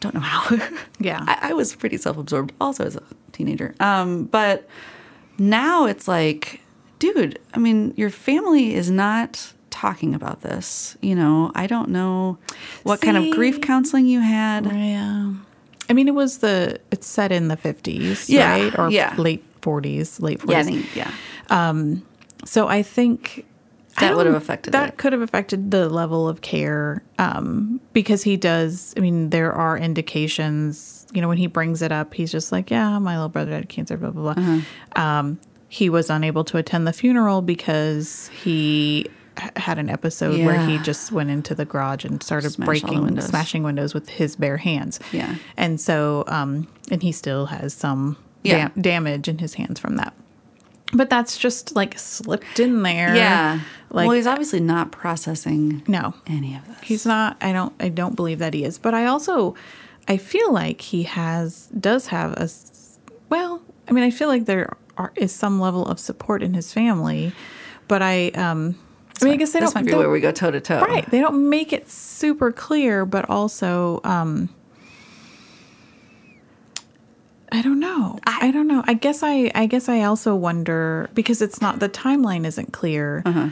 Don't 0.01 0.15
know 0.15 0.21
how. 0.21 0.57
Yeah. 0.99 1.21
I, 1.27 1.51
I 1.51 1.53
was 1.53 1.75
pretty 1.77 1.97
self-absorbed 1.99 2.53
also 2.61 2.85
as 2.85 2.97
a 2.97 3.03
teenager. 3.33 3.75
Um, 3.81 4.25
but 4.25 4.69
now 5.39 5.85
it's 5.87 6.09
like, 6.09 6.61
dude, 6.99 7.39
I 7.55 7.59
mean, 7.59 7.93
your 7.97 8.11
family 8.11 8.75
is 8.75 8.91
not 8.91 9.53
talking 9.71 10.15
about 10.15 10.41
this. 10.41 10.97
You 11.03 11.15
know, 11.15 11.53
I 11.55 11.67
don't 11.67 11.91
know 11.91 12.39
what 12.83 13.01
kind 13.03 13.17
of 13.17 13.31
grief 13.35 13.61
counseling 13.61 14.07
you 14.07 14.21
had. 14.21 14.65
yeah 14.67 15.33
i 15.89 15.93
mean 15.93 16.09
it 16.09 16.15
was 16.15 16.39
the 16.39 16.81
it's 16.91 17.07
set 17.07 17.31
in 17.31 17.47
the 17.47 17.57
50s 17.57 18.29
Yeah, 18.29 18.51
right 18.51 18.77
or 18.79 18.91
yeah. 18.91 19.15
late 19.19 19.45
40s 19.61 20.21
late 20.21 20.41
40s 20.41 20.51
Yeah, 20.51 20.59
I 20.59 20.63
think, 20.65 20.97
yeah. 20.97 21.13
So 22.45 22.67
I 22.69 22.83
think 22.83 23.47
That 24.01 24.17
would 24.17 24.27
have 24.27 24.35
affected 24.35 24.73
that 24.73 24.91
it. 24.91 24.97
could 24.99 25.13
have 25.13 25.23
affected 25.23 25.71
the 25.71 25.89
level 25.89 26.29
of 26.29 26.41
care 26.41 27.03
um, 27.19 27.81
because 27.93 28.23
he 28.23 28.37
does. 28.37 28.93
I 28.97 29.01
mean, 29.01 29.31
there 29.31 29.53
are 29.53 29.77
indications. 29.79 31.07
You 31.13 31.21
know, 31.23 31.29
when 31.29 31.39
he 31.39 31.47
brings 31.47 31.83
it 31.83 31.93
up, 31.93 32.15
he's 32.15 32.31
just 32.33 32.53
like, 32.53 32.71
"Yeah, 32.71 32.99
my 32.99 33.15
little 33.17 33.29
brother 33.29 33.53
had 33.53 33.69
cancer." 33.69 33.97
Blah 33.97 34.11
blah 34.11 34.35
blah. 34.35 34.43
Uh-huh. 34.43 35.01
Um, 35.03 35.39
he 35.69 35.89
was 35.91 36.11
unable 36.11 36.45
to 36.45 36.59
attend 36.59 36.87
the 36.87 36.93
funeral 36.93 37.43
because 37.43 38.29
he 38.43 39.07
h- 39.43 39.51
had 39.57 39.79
an 39.79 39.91
episode 39.91 40.45
where 40.45 40.65
he 40.67 40.79
just 40.79 41.11
went 41.13 41.31
into 41.31 41.55
the 41.55 41.65
garage 41.65 42.05
and 42.05 42.23
started 42.23 42.51
the 42.53 42.65
breaking, 42.65 43.03
windows. 43.03 43.27
smashing 43.27 43.63
windows 43.63 43.93
with 43.95 44.09
his 44.09 44.37
bare 44.37 44.59
hands. 44.59 45.01
Yeah. 45.13 45.35
And 45.57 45.81
so, 45.81 46.25
um, 46.29 46.69
and 46.91 47.03
he 47.03 47.11
still 47.13 47.47
has 47.47 47.75
some 47.75 48.17
Yeah. 48.45 48.69
dam- 48.69 48.83
damage 48.83 49.29
in 49.29 49.39
his 49.39 49.55
hands 49.55 49.81
from 49.81 49.97
that. 49.97 50.15
But 50.97 51.11
that's 51.11 51.37
just 51.37 51.77
like 51.77 51.99
slipped 51.99 52.59
in 52.59 52.83
there. 52.83 53.15
Yeah. 53.15 53.61
Like, 53.91 54.09
well, 54.09 54.17
he's 54.17 54.27
obviously 54.27 54.61
not 54.61 54.91
processing 54.91 55.83
no, 55.87 56.15
any 56.27 56.57
of 56.57 56.67
this. 56.67 56.81
he's 56.83 57.07
not. 57.07 57.37
I 57.41 57.53
don't. 57.53 57.73
I 57.79 57.89
don't 57.89 58.17
believe 58.17 58.39
that 58.41 58.55
he 58.55 58.65
is. 58.65 58.79
But 58.79 58.95
I 58.95 59.07
also, 59.07 59.55
I 60.09 60.17
feel 60.17 60.53
like 60.53 60.81
he 60.81 61.05
has 61.05 61.69
does 61.79 62.09
have 62.09 62.33
a. 62.33 62.49
Well, 63.29 63.63
I 63.89 63.93
mean, 63.93 64.05
I 64.05 64.11
feel 64.11 64.29
like 64.29 64.47
there 64.47 64.77
are, 64.97 65.13
is 65.17 65.33
some 65.33 65.61
level 65.61 65.87
of 65.87 66.01
support 66.01 66.43
in 66.43 66.55
his 66.55 66.73
family, 66.73 67.33
but 67.89 68.03
I. 68.03 68.29
um 68.31 68.77
I 69.21 69.25
mean, 69.25 69.35
I 69.35 69.37
guess 69.39 69.53
they 69.53 69.61
this 69.61 69.73
don't. 69.73 69.85
might 69.87 69.91
be 69.91 69.97
where 69.97 70.11
we 70.11 70.21
go 70.21 70.31
toe 70.31 70.51
to 70.51 70.61
toe. 70.61 70.81
Right. 70.81 71.09
They 71.11 71.21
don't 71.21 71.49
make 71.49 71.73
it 71.73 71.89
super 71.89 72.53
clear, 72.53 73.07
but 73.07 73.31
also, 73.31 74.01
um, 74.05 74.51
I 77.53 77.63
don't 77.63 77.79
know. 77.81 78.19
I, 78.27 78.51
don't 78.51 78.67
know. 78.67 78.83
I 78.87 78.95
guess 78.95 79.23
I, 79.23 79.51
I 79.55 79.67
guess 79.67 79.89
I 79.89 80.03
also 80.03 80.35
wonder 80.35 81.09
because 81.15 81.41
it's 81.41 81.61
not 81.61 81.79
the 81.79 81.89
timeline 81.89 82.45
isn't 82.45 82.73
clear. 82.73 83.23
Uh-huh. 83.25 83.49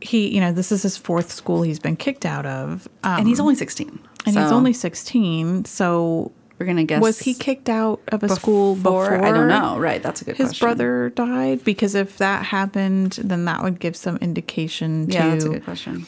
He, 0.00 0.34
you 0.34 0.40
know, 0.40 0.52
this 0.52 0.72
is 0.72 0.82
his 0.82 0.96
fourth 0.96 1.30
school 1.32 1.62
he's 1.62 1.78
been 1.78 1.96
kicked 1.96 2.26
out 2.26 2.44
of, 2.44 2.86
um, 3.04 3.20
And 3.20 3.28
he's 3.28 3.40
only 3.40 3.54
16. 3.54 3.98
and 4.26 4.36
he's 4.36 4.52
only 4.52 4.72
sixteen. 4.72 5.64
So 5.64 6.32
We're 6.58 6.66
going 6.66 6.76
to 6.78 6.84
guess. 6.84 7.00
was 7.00 7.20
he 7.20 7.34
kicked 7.34 7.68
out 7.68 8.00
of 8.08 8.22
a 8.22 8.28
school 8.28 8.74
before? 8.74 9.24
I 9.24 9.30
don't 9.32 9.48
know. 9.48 9.78
Right. 9.78 10.02
That's 10.02 10.22
a 10.22 10.24
good 10.26 10.36
His 10.36 10.48
question. 10.48 10.66
brother 10.66 11.10
died 11.10 11.64
because 11.64 11.94
if 11.94 12.18
that 12.18 12.44
happened, 12.44 13.12
then 13.22 13.44
that 13.46 13.62
would 13.62 13.78
give 13.80 13.96
some 13.96 14.16
indication 14.18 15.08
Yeah, 15.10 15.22
to 15.24 15.30
that's 15.30 15.44
a 15.44 15.48
good 15.48 15.64
question. 15.64 16.06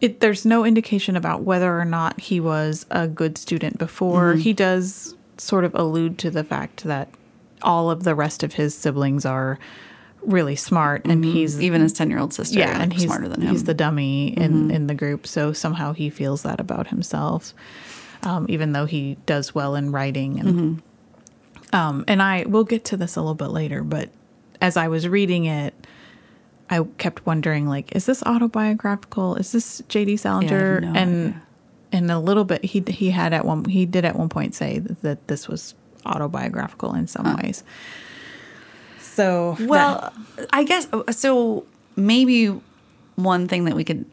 it, 0.00 0.20
there's 0.20 0.44
no 0.44 0.64
indication 0.64 1.16
about 1.16 1.42
whether 1.42 1.78
or 1.80 1.84
not 1.86 2.20
he 2.20 2.38
was 2.40 2.84
a 2.90 3.08
good 3.08 3.36
student 3.38 3.78
before. 3.78 4.32
Mm-hmm. 4.34 4.40
He 4.40 4.52
does 4.52 5.16
sort 5.38 5.64
of 5.64 5.74
allude 5.74 6.18
to 6.18 6.30
the 6.30 6.44
fact 6.44 6.84
that 6.84 7.08
all 7.62 7.90
of 7.90 8.04
the 8.04 8.14
rest 8.14 8.42
of 8.42 8.54
his 8.54 8.74
siblings 8.74 9.24
are 9.24 9.58
really 10.22 10.56
smart, 10.56 11.04
and 11.06 11.24
he's 11.24 11.60
Even 11.60 11.80
his 11.82 11.92
10 11.92 12.10
year 12.10 12.18
old 12.18 12.32
sister 12.32 12.58
yeah, 12.58 12.80
and 12.80 12.92
he's 12.92 13.04
smarter 13.04 13.28
than 13.28 13.42
him. 13.42 13.50
he's 13.50 13.64
the 13.64 13.74
dummy 13.74 14.28
in 14.28 14.70
in 14.70 14.86
the 14.86 14.94
group. 14.94 15.26
So 15.26 15.52
somehow 15.52 15.92
he 15.92 16.10
feels 16.10 16.42
that 16.42 16.60
about 16.60 16.88
himself, 16.88 17.52
um, 18.22 18.46
even 18.48 18.72
though 18.72 18.86
he 18.86 19.16
does 19.26 19.54
well 19.54 19.74
in 19.74 19.92
writing 19.92 20.40
and. 20.40 20.82
Um, 21.72 22.04
and 22.06 22.22
I 22.22 22.44
we'll 22.46 22.62
get 22.62 22.84
to 22.86 22.96
this 22.96 23.16
a 23.16 23.20
little 23.20 23.34
bit 23.34 23.48
later, 23.48 23.82
but 23.82 24.08
as 24.60 24.76
I 24.76 24.86
was 24.86 25.08
reading 25.08 25.46
it, 25.46 25.74
I 26.70 26.84
kept 26.98 27.26
wondering 27.26 27.68
like, 27.68 27.94
is 27.96 28.06
this 28.06 28.22
autobiographical? 28.22 29.34
Is 29.36 29.50
this 29.50 29.82
J.D. 29.88 30.16
Salinger? 30.18 30.80
no 30.80 30.92
and 30.94 31.26
idea. 31.28 31.42
And 31.94 32.10
a 32.10 32.18
little 32.18 32.44
bit 32.44 32.64
he 32.64 32.82
he 32.88 33.10
had 33.10 33.32
at 33.32 33.44
one 33.46 33.64
he 33.64 33.86
did 33.86 34.04
at 34.04 34.16
one 34.16 34.28
point 34.28 34.54
say 34.54 34.80
that, 34.80 35.00
that 35.02 35.28
this 35.28 35.48
was 35.48 35.74
autobiographical 36.04 36.94
in 36.94 37.06
some 37.06 37.36
ways. 37.42 37.64
So 39.00 39.56
Well, 39.60 40.12
I 40.52 40.64
guess 40.64 40.88
so. 41.10 41.64
Maybe 41.96 42.46
one 43.14 43.46
thing 43.46 43.64
that 43.66 43.76
we 43.76 43.84
could 43.84 44.04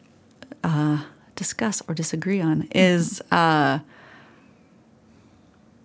uh, 0.63 1.03
discuss 1.35 1.81
or 1.87 1.95
disagree 1.95 2.39
on 2.39 2.67
is 2.75 3.19
uh, 3.31 3.79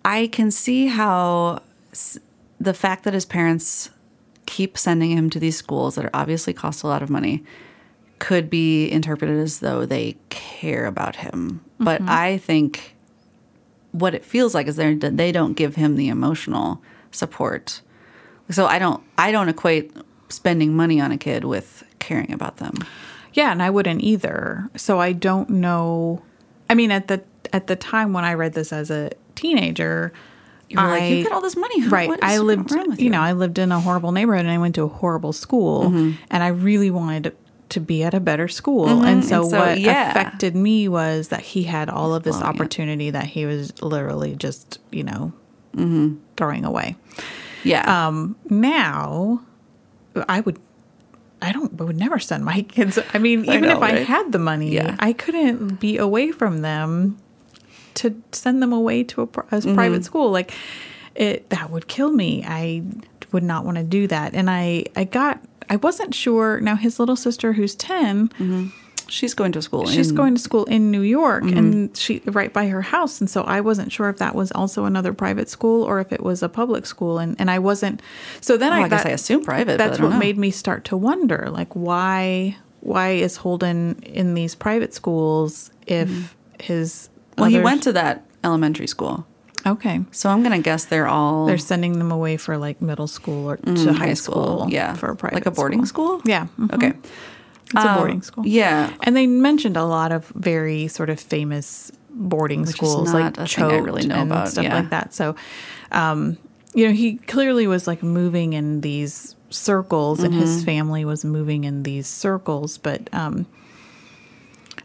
I 0.05 0.27
can 0.27 0.51
see 0.51 0.87
how 0.87 1.61
s- 1.91 2.19
the 2.59 2.73
fact 2.73 3.03
that 3.05 3.13
his 3.13 3.25
parents 3.25 3.89
keep 4.45 4.77
sending 4.77 5.11
him 5.11 5.29
to 5.31 5.39
these 5.39 5.57
schools 5.57 5.95
that 5.95 6.05
are 6.05 6.11
obviously 6.13 6.53
cost 6.53 6.83
a 6.83 6.87
lot 6.87 7.01
of 7.01 7.09
money 7.09 7.43
could 8.19 8.49
be 8.49 8.89
interpreted 8.89 9.37
as 9.37 9.59
though 9.59 9.85
they 9.85 10.17
care 10.29 10.85
about 10.85 11.17
him. 11.17 11.61
But 11.79 12.01
mm-hmm. 12.01 12.09
I 12.09 12.37
think 12.37 12.95
what 13.91 14.13
it 14.13 14.25
feels 14.25 14.53
like 14.53 14.67
is 14.67 14.75
they 14.75 14.93
they 14.95 15.31
don't 15.31 15.53
give 15.53 15.75
him 15.75 15.95
the 15.95 16.07
emotional 16.09 16.81
support. 17.11 17.81
So 18.49 18.65
I 18.65 18.79
don't 18.79 19.03
I 19.17 19.31
don't 19.31 19.49
equate 19.49 19.91
spending 20.29 20.75
money 20.75 20.99
on 20.99 21.11
a 21.11 21.17
kid 21.17 21.43
with 21.43 21.83
caring 21.99 22.31
about 22.31 22.57
them. 22.57 22.73
Yeah, 23.33 23.51
and 23.51 23.61
I 23.61 23.69
wouldn't 23.69 24.01
either. 24.01 24.69
So 24.75 24.99
I 24.99 25.11
don't 25.13 25.49
know. 25.49 26.23
I 26.69 26.75
mean, 26.75 26.91
at 26.91 27.07
the 27.07 27.23
at 27.53 27.67
the 27.67 27.75
time 27.75 28.13
when 28.13 28.25
I 28.25 28.33
read 28.33 28.53
this 28.53 28.73
as 28.73 28.89
a 28.89 29.11
teenager, 29.35 30.11
You 30.69 30.77
were 30.77 30.83
I, 30.83 30.99
like, 30.99 31.11
you've 31.11 31.27
got 31.27 31.33
all 31.33 31.41
this 31.41 31.55
money. 31.55 31.79
How- 31.81 31.89
right? 31.89 32.09
is 32.09 32.17
I 32.21 32.39
lived, 32.39 32.71
with 32.71 32.99
you 32.99 33.09
know, 33.09 33.21
I 33.21 33.33
lived 33.33 33.57
in 33.57 33.71
a 33.71 33.79
horrible 33.79 34.11
neighborhood, 34.11 34.45
and 34.45 34.51
I 34.51 34.57
went 34.57 34.75
to 34.75 34.83
a 34.83 34.87
horrible 34.87 35.33
school, 35.33 35.85
mm-hmm. 35.85 36.11
and 36.29 36.43
I 36.43 36.47
really 36.47 36.91
wanted 36.91 37.35
to 37.69 37.79
be 37.79 38.03
at 38.03 38.13
a 38.13 38.19
better 38.19 38.47
school. 38.47 39.03
And 39.03 39.23
so, 39.25 39.41
And 39.41 39.51
so, 39.51 39.57
what 39.59 39.79
yeah. 39.79 40.09
affected 40.11 40.55
me 40.55 40.87
was 40.87 41.27
that 41.29 41.41
he 41.41 41.63
had 41.63 41.89
all 41.89 42.13
of 42.13 42.23
this 42.23 42.37
it. 42.37 42.43
opportunity 42.43 43.09
that 43.09 43.25
he 43.25 43.45
was 43.45 43.81
literally 43.81 44.35
just, 44.35 44.79
you 44.91 45.03
know, 45.03 45.33
throwing 46.37 46.65
away. 46.65 46.95
yeah. 47.63 48.07
Um, 48.07 48.35
now 48.49 49.41
I 50.27 50.39
would 50.41 50.59
I 51.41 51.51
don't 51.51 51.79
I 51.79 51.83
would 51.83 51.97
never 51.97 52.17
send 52.19 52.43
my 52.45 52.61
kids 52.67 52.97
I 53.13 53.17
mean 53.19 53.41
I 53.49 53.55
even 53.57 53.69
know, 53.69 53.77
if 53.77 53.83
I 53.83 53.99
had 54.03 54.31
the 54.31 54.39
money 54.39 54.73
Yeah. 54.73 54.95
I 54.99 55.13
couldn't 55.13 55.79
be 55.79 55.97
away 55.97 56.31
from 56.31 56.61
them 56.61 57.17
to 57.95 58.15
send 58.31 58.61
them 58.63 58.73
away 58.73 59.03
to 59.03 59.21
a, 59.21 59.23
a 59.25 59.27
Mm-hmm. 59.27 59.75
private 59.75 60.03
school 60.05 60.31
like 60.31 60.51
it 61.15 61.49
that 61.49 61.69
would 61.69 61.87
kill 61.87 62.11
me 62.11 62.43
I 62.47 62.81
would 63.31 63.43
not 63.43 63.65
want 63.65 63.77
to 63.77 63.83
do 63.83 64.07
that 64.07 64.33
and 64.33 64.49
I 64.49 64.85
I 64.95 65.03
got 65.03 65.39
I 65.69 65.75
wasn't 65.77 66.13
sure 66.15 66.59
now 66.61 66.75
his 66.75 66.99
little 66.99 67.15
sister 67.15 67.53
who's 67.53 67.75
10 67.75 68.71
she's 69.09 69.33
going 69.33 69.53
to 69.53 69.61
school. 69.61 69.85
she's 69.87 70.09
in- 70.09 70.15
going 70.15 70.35
to 70.35 70.41
school 70.41 70.65
in 70.65 70.91
New 70.91 71.01
York 71.01 71.43
Mm-hmm. 71.43 71.57
and 71.57 71.95
she 71.97 72.21
right 72.25 72.51
by 72.51 72.67
her 72.67 72.81
house 72.81 73.21
and 73.21 73.29
so 73.29 73.43
I 73.43 73.61
wasn't 73.61 73.91
sure 73.91 74.09
if 74.09 74.17
that 74.17 74.35
was 74.35 74.51
also 74.51 74.83
another 74.85 75.13
private 75.13 75.49
school 75.49 75.83
or 75.83 75.99
if 76.01 76.11
it 76.11 76.21
was 76.21 76.43
a 76.43 76.49
public 76.49 76.85
school 76.85 77.17
and 77.17 77.35
and 77.39 77.49
I 77.49 77.59
wasn't 77.59 78.01
so 78.41 78.57
then 78.57 78.73
Oh, 78.73 78.75
I, 78.75 78.81
I 78.83 78.89
guess 78.89 79.03
got- 79.03 79.09
I 79.11 79.13
assume 79.13 79.43
private. 79.43 79.77
that's 79.77 79.91
but 79.91 79.99
I 79.99 80.01
don't 80.01 80.09
what 80.11 80.13
know. 80.15 80.19
made 80.19 80.37
me 80.37 80.51
start 80.51 80.83
to 80.85 80.97
wonder 80.97 81.47
like 81.51 81.73
why 81.73 82.57
why 82.81 83.09
is 83.11 83.37
Holden 83.37 83.99
in 84.03 84.33
these 84.33 84.55
private 84.55 84.93
schools 84.93 85.71
if 85.85 86.35
his 86.59 87.09
Mm-hmm. 87.37 87.41
Well, 87.43 87.51
he 87.51 87.59
went 87.59 87.83
to 87.83 87.93
that 87.93 88.25
elementary 88.43 88.87
school, 88.87 89.27
okay 89.67 90.01
so 90.11 90.29
I'm 90.29 90.43
gonna 90.43 90.59
guess 90.59 90.85
they're 90.85 91.07
all 91.07 91.45
they're 91.45 91.57
sending 91.57 91.99
them 91.99 92.11
away 92.11 92.37
for 92.37 92.57
like 92.57 92.81
middle 92.81 93.07
school 93.07 93.49
or 93.49 93.57
to 93.57 93.63
Mm, 93.63 93.95
high 93.95 94.13
school, 94.15 94.67
Yeah, 94.69 94.93
for 94.95 95.09
a 95.11 95.15
private 95.15 95.35
like 95.35 95.45
a 95.45 95.51
boarding 95.51 95.85
school. 95.85 96.21
yeah 96.25 96.47
mhm. 96.57 96.73
Okay. 96.73 96.93
it's 97.73 97.83
a 97.83 97.87
Um, 97.87 97.95
boarding 97.97 98.21
school 98.21 98.45
Yeah. 98.47 98.93
And 99.03 99.15
they 99.15 99.27
mentioned 99.27 99.75
a 99.77 99.83
lot 99.85 100.11
of 100.11 100.25
very 100.35 100.87
sort 100.87 101.09
of 101.09 101.19
famous 101.19 101.91
boarding 102.09 102.61
Which 102.61 102.75
schools 102.75 103.13
like 103.13 103.37
a 103.37 103.41
I 103.41 103.45
Choate 103.45 103.83
really 103.83 104.07
know 104.07 104.21
and 104.21 104.31
about, 104.31 104.47
stuff 104.49 104.63
yeah. 104.63 104.73
like 104.79 104.89
that. 104.89 105.13
So, 105.13 105.35
um, 105.91 106.37
you 106.73 106.87
know, 106.87 106.93
he 106.93 107.17
clearly 107.27 107.67
was 107.67 107.85
like 107.87 108.01
moving 108.03 108.53
in 108.53 108.81
these 108.81 109.35
circles, 109.49 110.23
and 110.23 110.33
Mm-hmm. 110.33 110.41
his 110.41 110.63
family 110.63 111.05
was 111.05 111.23
moving 111.25 111.63
in 111.63 111.83
these 111.83 112.07
circles. 112.07 112.77
But 112.77 113.09
um, 113.13 113.45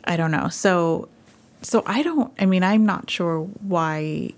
I 0.05 0.17
don't 0.17 0.31
know. 0.31 0.49
So, 0.49 1.09
so 1.63 1.83
I 1.87 2.03
don't. 2.03 2.33
I 2.39 2.47
mean, 2.47 2.63
I'm 2.63 2.85
not 2.87 3.09
sure 3.11 3.41
why 3.61 4.31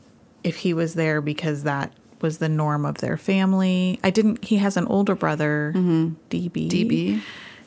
if 0.45 0.57
he 0.57 0.73
was 0.75 0.95
there 0.95 1.21
because 1.21 1.65
that 1.65 1.93
was 2.21 2.39
the 2.39 2.49
norm 2.49 2.85
of 2.87 2.99
their 2.99 3.17
family. 3.17 3.99
I 4.05 4.11
didn't. 4.11 4.45
He 4.45 4.57
has 4.59 4.77
an 4.77 4.87
older 4.87 5.15
brother, 5.15 5.73
DB. 5.75 6.69
DB. 6.71 7.21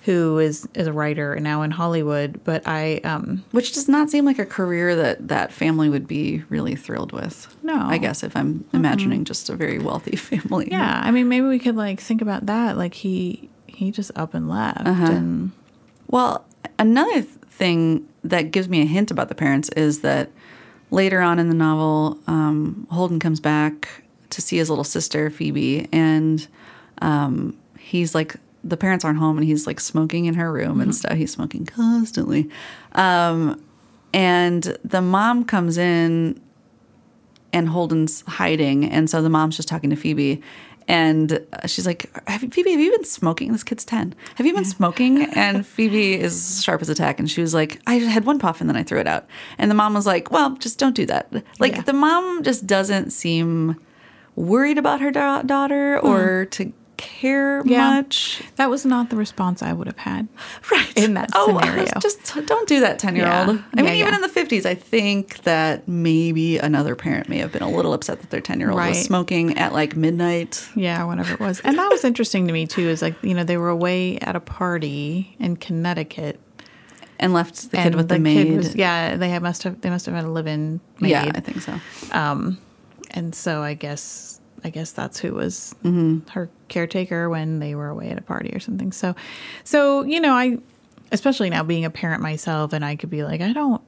Who 0.06 0.40
is 0.40 0.66
is 0.74 0.88
a 0.88 0.94
writer 0.94 1.34
and 1.34 1.44
now 1.44 1.64
in 1.64 1.72
Hollywood? 1.72 2.40
But 2.46 2.64
I 2.66 3.02
um 3.04 3.44
Which 3.52 3.74
does 3.74 3.90
not 3.90 4.10
seem 4.10 4.24
like 4.24 4.40
a 4.40 4.46
career 4.46 4.96
that 4.96 5.28
that 5.28 5.52
family 5.52 5.90
would 5.90 6.08
be 6.08 6.44
really 6.48 6.76
thrilled 6.78 7.12
with. 7.12 7.54
No. 7.62 7.76
I 7.78 7.98
guess 7.98 8.24
if 8.24 8.34
I'm 8.38 8.64
imagining 8.72 9.26
just 9.26 9.50
a 9.50 9.56
very 9.56 9.80
wealthy 9.80 10.16
family. 10.30 10.70
yeah. 10.72 11.02
I 11.04 11.12
mean, 11.12 11.28
maybe 11.28 11.48
we 11.48 11.60
could 11.60 11.76
like 11.76 12.00
think 12.00 12.22
about 12.22 12.46
that. 12.46 12.78
Like 12.78 12.94
he 12.94 13.50
he 13.68 13.92
just 13.92 14.12
up 14.16 14.34
and 14.34 14.48
left, 14.50 14.80
and 14.88 15.52
Well, 16.08 16.46
another 16.80 17.22
th- 17.22 17.26
thing 17.50 18.08
that 18.24 18.52
gives 18.52 18.70
me 18.70 18.82
a 18.82 18.86
hint 18.86 19.12
about 19.12 19.28
the 19.28 19.36
parents 19.36 19.68
is 19.76 20.00
that 20.02 20.30
later 20.92 21.22
on 21.22 21.40
in 21.40 21.48
the 21.50 21.56
novel, 21.56 22.20
um, 22.28 22.88
Holden 22.90 23.20
comes 23.20 23.40
back 23.40 24.04
to 24.30 24.42
see 24.42 24.58
his 24.58 24.70
little 24.70 24.84
sister 24.84 25.30
Phoebe, 25.30 25.88
and 25.92 26.48
um, 27.02 27.58
he's 27.78 28.14
like, 28.14 28.36
the 28.64 28.78
parents 28.78 29.06
aren't 29.06 29.20
home, 29.20 29.38
and 29.38 29.46
he's 29.46 29.68
like 29.68 29.80
smoking 29.80 30.26
in 30.26 30.34
her 30.34 30.52
room 30.52 30.82
and 30.82 30.94
stuff. 30.94 31.14
He's 31.18 31.32
smoking 31.32 31.66
constantly, 31.66 32.50
um, 32.94 33.62
and 34.14 34.78
the 34.84 35.02
mom 35.02 35.46
comes 35.46 35.78
in 35.78 36.42
and 37.54 37.70
Holden's 37.70 38.22
hiding, 38.28 38.86
and 38.86 39.10
so 39.10 39.22
the 39.22 39.30
mom's 39.30 39.56
just 39.56 39.70
talking 39.70 39.90
to 39.90 39.96
Phoebe, 39.96 40.42
and 40.88 41.46
uh, 41.54 41.68
she's 41.68 41.86
like, 41.86 42.10
have 42.30 42.44
you, 42.44 42.50
"Phoebe, 42.50 42.72
have 42.72 42.80
you 42.80 42.92
been 42.92 43.04
smoking? 43.04 43.52
This 43.52 43.64
kid's 43.64 43.84
ten. 43.86 44.16
Have 44.36 44.46
you 44.46 44.54
been 44.54 44.66
smoking?" 44.66 45.24
And 45.36 45.66
Phoebe 45.66 46.14
is 46.20 46.64
sharp 46.64 46.82
as 46.82 46.90
a 46.90 46.96
tack, 46.96 47.20
and 47.20 47.30
she 47.30 47.42
was 47.42 47.54
like, 47.54 47.80
"I 47.88 47.96
had 47.96 48.26
one 48.26 48.40
puff 48.40 48.62
and 48.62 48.70
then 48.70 48.78
I 48.78 48.84
threw 48.84 49.00
it 49.00 49.08
out." 49.08 49.26
And 49.58 49.70
the 49.70 49.76
mom 49.76 49.94
was 49.94 50.06
like, 50.06 50.32
"Well, 50.32 50.56
just 50.56 50.80
don't 50.80 50.96
do 50.96 51.06
that." 51.08 51.32
Like 51.60 51.76
Yeah. 51.76 51.82
the 51.82 51.94
mom 51.94 52.44
just 52.44 52.66
doesn't 52.66 53.12
seem 53.12 53.76
worried 54.36 54.78
about 54.78 55.02
her 55.02 55.12
da- 55.12 55.42
daughter 55.42 56.00
or 56.00 56.46
to 56.46 56.72
care 56.98 57.62
Yeah. 57.66 57.92
much. 57.96 58.42
That 58.58 58.70
was 58.70 58.86
not 58.86 59.10
the 59.10 59.16
response 59.16 59.62
I 59.64 59.72
would 59.74 59.88
have 59.88 59.98
had. 59.98 60.28
Right. 60.72 60.98
In 60.98 61.14
that 61.14 61.30
oh, 61.36 61.48
scenario. 61.60 61.86
Just 62.02 62.34
don't 62.46 62.68
do 62.68 62.80
that 62.82 63.00
10 63.00 63.16
year 63.16 63.26
old. 63.26 63.56
Yeah. 63.58 63.64
I 63.74 63.82
mean, 63.82 63.86
Yeah, 63.86 63.94
even 64.02 64.16
in 64.16 64.22
the 64.22 64.28
50s, 64.28 64.66
I 64.66 64.76
think 64.76 65.44
that 65.44 65.88
maybe 65.88 66.58
another 66.58 66.96
parent 66.96 67.30
may 67.30 67.38
have 67.38 67.52
been 67.52 67.62
a 67.64 67.70
little 67.70 67.94
upset 67.94 68.20
that 68.22 68.30
their 68.32 68.42
10 68.42 68.60
year 68.60 68.70
old 68.72 68.80
Right. 68.80 68.90
was 68.90 69.02
smoking 69.02 69.58
at 69.58 69.72
like 69.74 69.96
midnight. 69.96 70.68
Yeah, 70.76 71.04
whatever 71.06 71.34
it 71.36 71.40
was. 71.40 71.60
And 71.62 71.78
that 71.78 71.90
was 71.90 72.04
interesting 72.04 72.48
to 72.48 72.54
me 72.54 72.68
too, 72.68 72.88
is 72.90 73.02
like, 73.02 73.16
you 73.24 73.34
know, 73.34 73.44
they 73.44 73.58
were 73.58 73.70
away 73.70 74.18
at 74.20 74.36
a 74.36 74.40
party 74.42 75.36
in 75.40 75.58
Connecticut. 75.58 76.40
And 77.20 77.34
left 77.34 77.72
the 77.72 77.78
kid 77.78 77.86
and 77.88 77.96
with 77.96 78.10
the, 78.10 78.20
maid. 78.20 78.56
was 78.58 78.76
yeah, 78.76 79.16
they 79.16 79.40
must 79.40 79.64
have 79.64 79.82
they 79.82 79.90
must 79.90 80.06
have 80.06 80.14
had 80.14 80.24
a 80.26 80.30
live 80.30 80.46
in 80.46 80.80
maid. 81.00 81.10
yeah, 81.10 81.32
I 81.34 81.40
think 81.40 81.62
so. 81.64 81.80
Um, 82.12 82.60
and 83.10 83.34
so 83.34 83.64
I 83.64 83.74
guess 83.74 84.40
I 84.68 84.70
guess 84.70 84.92
that's 84.92 85.18
who 85.20 85.34
was 85.34 85.74
Mm-hmm. 85.84 86.28
her 86.32 86.50
caretaker 86.68 87.30
when 87.30 87.60
they 87.60 87.74
were 87.74 87.88
away 87.90 88.10
at 88.10 88.18
a 88.18 88.22
party 88.22 88.50
or 88.54 88.60
something. 88.60 88.92
So, 88.92 89.16
so 89.64 90.04
you 90.04 90.20
know, 90.20 90.34
I 90.34 90.58
especially 91.12 91.50
now 91.50 91.64
being 91.64 91.86
a 91.86 91.90
parent 91.90 92.22
myself, 92.22 92.74
and 92.74 92.84
I 92.84 92.98
could 92.98 93.10
be 93.10 93.24
like, 93.24 93.40
I 93.42 93.54
don't, 93.54 93.82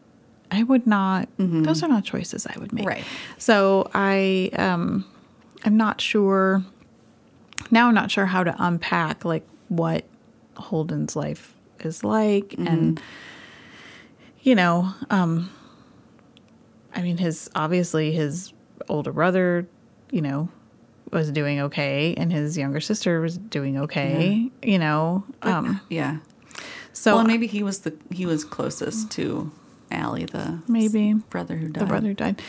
I 0.52 0.64
would 0.64 0.88
not. 0.88 1.28
Those 1.38 1.84
are 1.84 1.90
not 1.90 2.06
choices 2.06 2.48
I 2.48 2.58
would 2.58 2.72
make. 2.72 2.86
Mm-hmm. 2.86 2.88
Right. 2.96 3.04
So 3.38 3.92
I, 3.94 4.50
um, 4.58 5.04
I'm 5.66 5.76
not 5.76 6.00
sure. 6.00 6.64
Now 7.72 7.90
I'm 7.90 7.94
not 7.94 8.10
sure 8.10 8.26
how 8.26 8.44
to 8.46 8.56
unpack 8.58 9.26
like 9.26 9.46
what 9.68 10.06
Holden's 10.56 11.16
life 11.18 11.54
is 11.82 12.04
like, 12.06 12.50
Mm-hmm. 12.52 12.68
and 12.68 13.02
you 14.42 14.56
know, 14.56 14.94
um, 15.10 15.50
I 16.96 17.02
mean, 17.02 17.18
his 17.18 17.50
obviously 17.54 18.14
his 18.14 18.54
older 18.88 19.12
brother, 19.12 19.68
you 20.12 20.22
know, 20.22 20.48
was 21.12 21.32
doing 21.32 21.60
okay, 21.62 22.14
and 22.16 22.32
his 22.32 22.58
younger 22.58 22.80
sister 22.80 23.22
was 23.22 23.38
doing 23.38 23.78
okay. 23.80 24.50
You 24.64 24.80
know, 24.80 25.24
um, 25.42 25.82
Yeah. 25.90 26.18
so 26.94 27.16
well, 27.16 27.26
maybe 27.26 27.48
he 27.48 27.64
was 27.64 27.80
the 27.80 27.94
he 28.12 28.26
was 28.26 28.44
closest 28.44 29.12
to 29.12 29.52
Allie, 29.92 30.26
the 30.26 30.60
maybe 30.68 31.14
brother 31.30 31.56
who 31.58 31.68
died. 31.70 31.82
the 31.82 31.86
brother 31.86 32.14
died. 32.14 32.42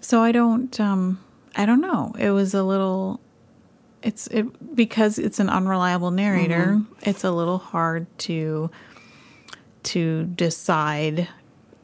So 0.00 0.22
I 0.22 0.32
don't, 0.32 0.78
um, 0.80 1.18
I 1.56 1.66
don't 1.66 1.80
know. 1.80 2.14
It 2.18 2.30
was 2.30 2.54
a 2.54 2.62
little. 2.62 3.20
It's 4.02 4.28
it 4.28 4.74
because 4.76 5.18
it's 5.18 5.40
an 5.40 5.50
unreliable 5.50 6.10
narrator. 6.12 6.76
Mm-hmm. 6.78 7.08
It's 7.10 7.24
a 7.24 7.32
little 7.32 7.58
hard 7.58 8.06
to 8.20 8.70
to 9.84 10.24
decide 10.24 11.28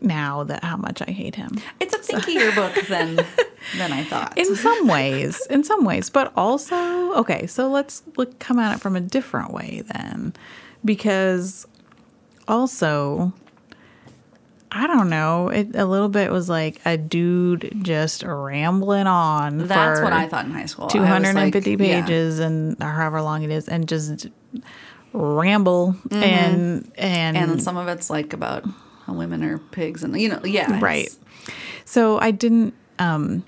now 0.01 0.45
that 0.45 0.63
how 0.63 0.77
much 0.77 1.03
I 1.03 1.11
hate 1.11 1.35
him. 1.35 1.51
It's 1.81 1.95
a 1.95 1.99
thinkier 1.99 2.55
book 2.55 2.87
than 2.87 3.19
than 3.77 3.93
I 3.93 4.05
thought. 4.05 4.37
in 4.39 4.55
some 4.57 4.87
ways 4.97 5.45
in 5.51 5.65
some 5.65 5.85
ways 5.85 6.11
but 6.11 6.33
also 6.37 7.15
okay 7.15 7.47
so 7.47 7.69
let's 7.69 8.03
look 8.17 8.39
come 8.39 8.59
at 8.59 8.77
it 8.77 8.81
from 8.81 8.97
a 8.97 9.01
different 9.01 9.53
way 9.53 9.83
then 9.93 10.33
because 10.85 11.67
also 12.47 13.33
i 14.71 14.87
don't 14.87 15.09
know 15.09 15.49
it 15.49 15.75
a 15.75 15.87
little 15.87 16.09
bit 16.09 16.31
was 16.31 16.49
like 16.49 16.81
a 16.85 16.97
dude 16.97 17.73
just 17.83 18.23
rambling 18.23 19.07
on 19.07 19.59
That's 19.59 20.01
what 20.01 20.13
I 20.13 20.29
thought 20.29 20.45
in 20.45 20.51
high 20.51 20.67
school. 20.67 20.89
250 20.89 21.77
like, 21.77 21.81
yeah. 21.81 22.01
pages 22.03 22.39
and 22.39 22.77
or 22.83 22.91
however 22.91 23.23
long 23.23 23.43
it 23.43 23.51
is 23.51 23.69
and 23.69 23.89
just 23.89 24.29
ramble 25.13 25.97
and 26.11 26.91
and 26.97 27.37
and 27.37 27.63
some 27.63 27.77
of 27.77 27.87
it's 27.89 28.11
like 28.11 28.33
about 28.33 28.65
how 29.07 29.13
women 29.13 29.45
are 29.45 29.59
pigs, 29.59 30.03
and 30.03 30.19
you 30.21 30.29
know, 30.29 30.41
yeah, 30.45 30.81
right 30.81 31.15
so 31.85 32.19
i 32.19 32.31
didn't 32.31 32.75
um 32.99 33.45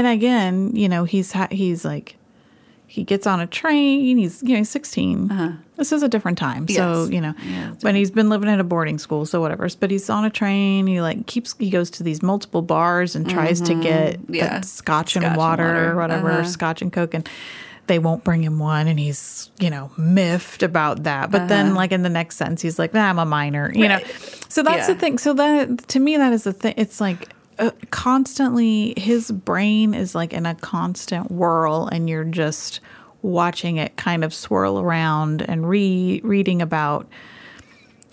and 0.00 0.06
again 0.18 0.74
you 0.74 0.88
know 0.88 1.04
he's 1.04 1.32
ha- 1.32 1.48
he's 1.50 1.84
like 1.84 2.16
he 2.86 3.04
gets 3.04 3.24
on 3.26 3.38
a 3.38 3.46
train 3.46 4.18
he's 4.18 4.42
you 4.42 4.50
know 4.50 4.56
he's 4.58 4.70
16 4.70 5.28
this 5.76 5.92
is 5.92 6.02
a 6.02 6.08
different 6.08 6.36
time 6.38 6.66
so 6.68 6.82
Uh-huh. 7.02 7.10
You 7.10 7.20
know 7.20 7.34
Yeah, 7.44 7.74
but 7.82 7.94
he's 7.94 8.10
been 8.10 8.28
living 8.28 8.48
at 8.50 8.58
a 8.60 8.64
boarding 8.64 8.98
school 8.98 9.24
so 9.26 9.40
whatever 9.40 9.68
but 9.78 9.90
he's 9.90 10.10
on 10.10 10.24
a 10.24 10.30
train 10.30 10.86
he 10.88 11.00
like 11.00 11.26
keeps 11.26 11.54
he 11.58 11.70
goes 11.70 11.88
to 11.92 12.02
these 12.02 12.20
multiple 12.22 12.62
bars 12.62 13.14
and 13.16 13.28
tries 13.28 13.60
to 13.62 13.74
get 13.74 14.18
Mm-hmm. 14.20 14.34
Yeah. 14.34 14.60
scotch, 14.62 15.14
and 15.16 15.22
Scotch 15.22 15.30
and 15.30 15.36
water, 15.36 15.64
water. 15.64 15.92
or 15.92 15.96
whatever 15.96 16.30
Uh-huh. 16.32 16.44
scotch 16.56 16.82
and 16.82 16.92
coke 16.92 17.14
and 17.14 17.28
they 17.86 17.98
won't 17.98 18.22
bring 18.24 18.42
him 18.42 18.58
one 18.58 18.86
and 18.88 18.98
he's 19.00 19.50
you 19.58 19.70
know 19.70 19.90
miffed 19.96 20.62
about 20.64 21.02
that 21.04 21.30
but 21.30 21.46
then 21.48 21.74
like 21.74 21.92
in 21.92 22.02
the 22.02 22.08
next 22.20 22.36
sentence 22.36 22.60
he's 22.62 22.78
like 22.78 22.92
nah, 22.94 23.08
i'm 23.10 23.18
a 23.18 23.24
minor 23.24 23.70
you 23.74 23.88
know 23.88 23.96
Uh-huh. 24.02 24.46
So 24.48 24.64
that's 24.64 24.88
the 24.88 24.96
thing 24.96 25.18
so 25.18 25.32
that 25.34 25.78
to 25.94 25.98
me 26.00 26.16
that 26.16 26.32
is 26.32 26.42
the 26.44 26.52
thing 26.52 26.74
it's 26.76 27.00
like 27.00 27.28
constantly 27.90 28.94
his 28.96 29.30
brain 29.30 29.94
is 29.94 30.14
like 30.14 30.32
in 30.32 30.46
a 30.46 30.54
constant 30.54 31.30
whirl 31.30 31.88
and 31.92 32.08
you're 32.08 32.24
just 32.24 32.80
watching 33.22 33.76
it 33.76 33.96
kind 33.96 34.24
of 34.24 34.32
swirl 34.32 34.78
around 34.80 35.42
and 35.42 35.68
re 35.68 36.20
reading 36.24 36.62
about 36.62 37.06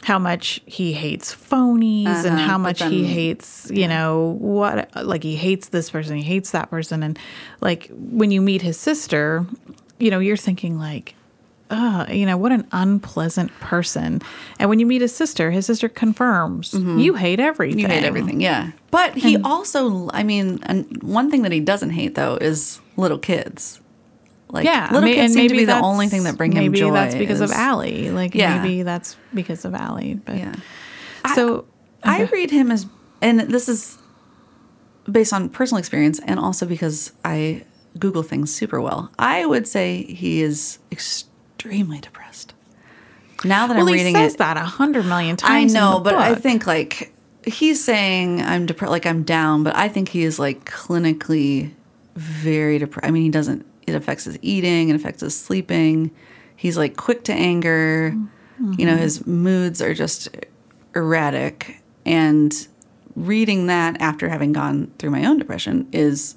how 0.04 0.20
much 0.20 0.62
he 0.66 0.94
hates 0.94 1.34
phonies 1.34 2.06
and 2.08 2.36
Uh-huh, 2.36 2.48
how 2.48 2.58
but 2.58 2.80
much 2.80 2.82
he 2.84 3.06
hates 3.06 3.70
you 3.74 3.88
know 3.88 4.36
what 4.40 4.90
like 5.06 5.24
he 5.24 5.36
hates 5.36 5.70
this 5.70 5.90
person 5.90 6.18
he 6.18 6.24
hates 6.24 6.52
that 6.52 6.70
person. 6.70 7.04
And 7.04 7.18
like 7.62 7.90
when 7.94 8.32
you 8.32 8.42
meet 8.42 8.62
his 8.62 8.78
sister 8.80 9.46
you 10.00 10.12
know 10.12 10.20
you're 10.20 10.38
thinking 10.38 10.78
like 10.78 11.16
uh, 11.70 12.06
you 12.10 12.26
know, 12.26 12.38
what 12.38 12.52
an 12.52 12.68
unpleasant 12.72 13.52
person. 13.60 14.22
And 14.60 14.70
when 14.70 14.80
you 14.80 14.86
meet 14.86 15.02
his 15.02 15.14
sister, 15.16 15.52
his 15.52 15.66
sister 15.66 15.90
confirms 15.90 16.74
you 16.74 17.16
hate 17.16 17.40
everything. 17.40 17.80
Mm-hmm. 17.80 17.92
You 17.92 17.96
hate 17.96 18.04
everything, 18.06 18.42
yeah. 18.42 18.72
But 18.92 19.16
he 19.16 19.38
also, 19.38 20.10
I 20.14 20.24
mean, 20.24 20.60
and 20.64 21.02
one 21.04 21.30
thing 21.30 21.42
that 21.44 21.52
he 21.52 21.60
doesn't 21.60 21.90
hate 21.92 22.16
though 22.16 22.36
is 22.38 22.80
little 22.96 23.20
kids. 23.20 23.82
Like, 24.50 24.64
Yeah, 24.64 24.90
little 24.94 25.10
kids 25.10 25.34
seem 25.34 25.50
to 25.50 25.54
be 25.56 25.66
the 25.66 25.80
only 25.82 26.08
thing 26.08 26.24
that 26.24 26.38
bring 26.38 26.54
him 26.54 26.64
maybe 26.64 26.80
joy. 26.80 26.94
that's 26.94 27.16
because 27.16 27.42
of 27.42 27.50
is- 27.50 27.56
Allie. 27.56 28.12
Like 28.12 28.34
Yeah. 28.34 28.62
maybe 28.62 28.84
that's 28.84 29.18
because 29.34 29.66
of 29.66 29.76
Allie. 29.76 30.14
But 30.14 30.38
Yeah. 30.38 30.56
so 31.36 31.66
I 32.04 32.24
read 32.24 32.50
him 32.52 32.72
as, 32.72 32.86
and 33.22 33.42
this 33.42 33.68
is 33.68 33.98
based 35.12 35.34
on 35.34 35.50
personal 35.50 35.80
experience 35.80 36.20
and 36.26 36.40
also 36.40 36.66
because 36.66 37.12
I 37.26 37.64
Google 38.00 38.24
things 38.24 38.54
super 38.54 38.80
well. 38.80 39.12
I 39.20 39.46
would 39.46 39.68
say 39.68 40.04
he 40.04 40.42
is 40.42 40.80
extremely 41.68 42.00
depressed. 42.00 42.54
Now 43.44 43.68
that 43.68 43.76
well, 43.76 43.84
I'm 43.84 43.88
he 43.88 43.94
reading 43.94 44.16
says 44.16 44.34
it, 44.34 44.38
that 44.40 44.58
a 44.58 44.62
hundred 44.62 45.06
million 45.06 45.34
I 45.44 45.62
times. 45.62 45.74
in 45.74 45.80
know, 45.80 46.00
but 46.00 46.16
I 46.16 46.36
think 46.36 46.66
like 46.66 47.14
he's 47.46 47.84
saying 47.84 48.42
I'm 48.42 48.66
depressed, 48.66 48.92
like 48.92 49.06
I'm 49.06 49.24
down, 49.24 49.64
but 49.64 49.76
I 49.76 49.90
think 49.90 50.10
he 50.10 50.24
is 50.24 50.40
like 50.40 50.66
clinically 50.66 51.72
very 52.16 52.80
depressed. 52.80 53.08
I 53.08 53.12
mean, 53.12 53.24
he 53.24 53.30
doesn't. 53.30 53.66
It 53.86 53.96
affects 53.96 54.26
his 54.26 54.38
eating. 54.42 54.90
It 54.90 54.96
affects 54.96 55.22
his 55.22 55.40
sleeping. 55.40 56.12
He's 56.56 56.78
like 56.78 56.98
quick 56.98 57.24
to 57.26 57.34
anger. 57.34 58.16
You 58.60 58.88
know, 58.88 58.94
mm-hmm. 58.94 59.02
his 59.02 59.28
moods 59.28 59.84
are 59.84 59.94
just 59.94 60.30
erratic. 60.96 61.80
And 62.08 62.68
reading 63.16 63.68
that 63.68 64.02
after 64.02 64.30
having 64.30 64.52
gone 64.52 64.92
through 64.98 65.12
my 65.12 65.26
own 65.26 65.38
depression 65.38 65.88
is 65.92 66.36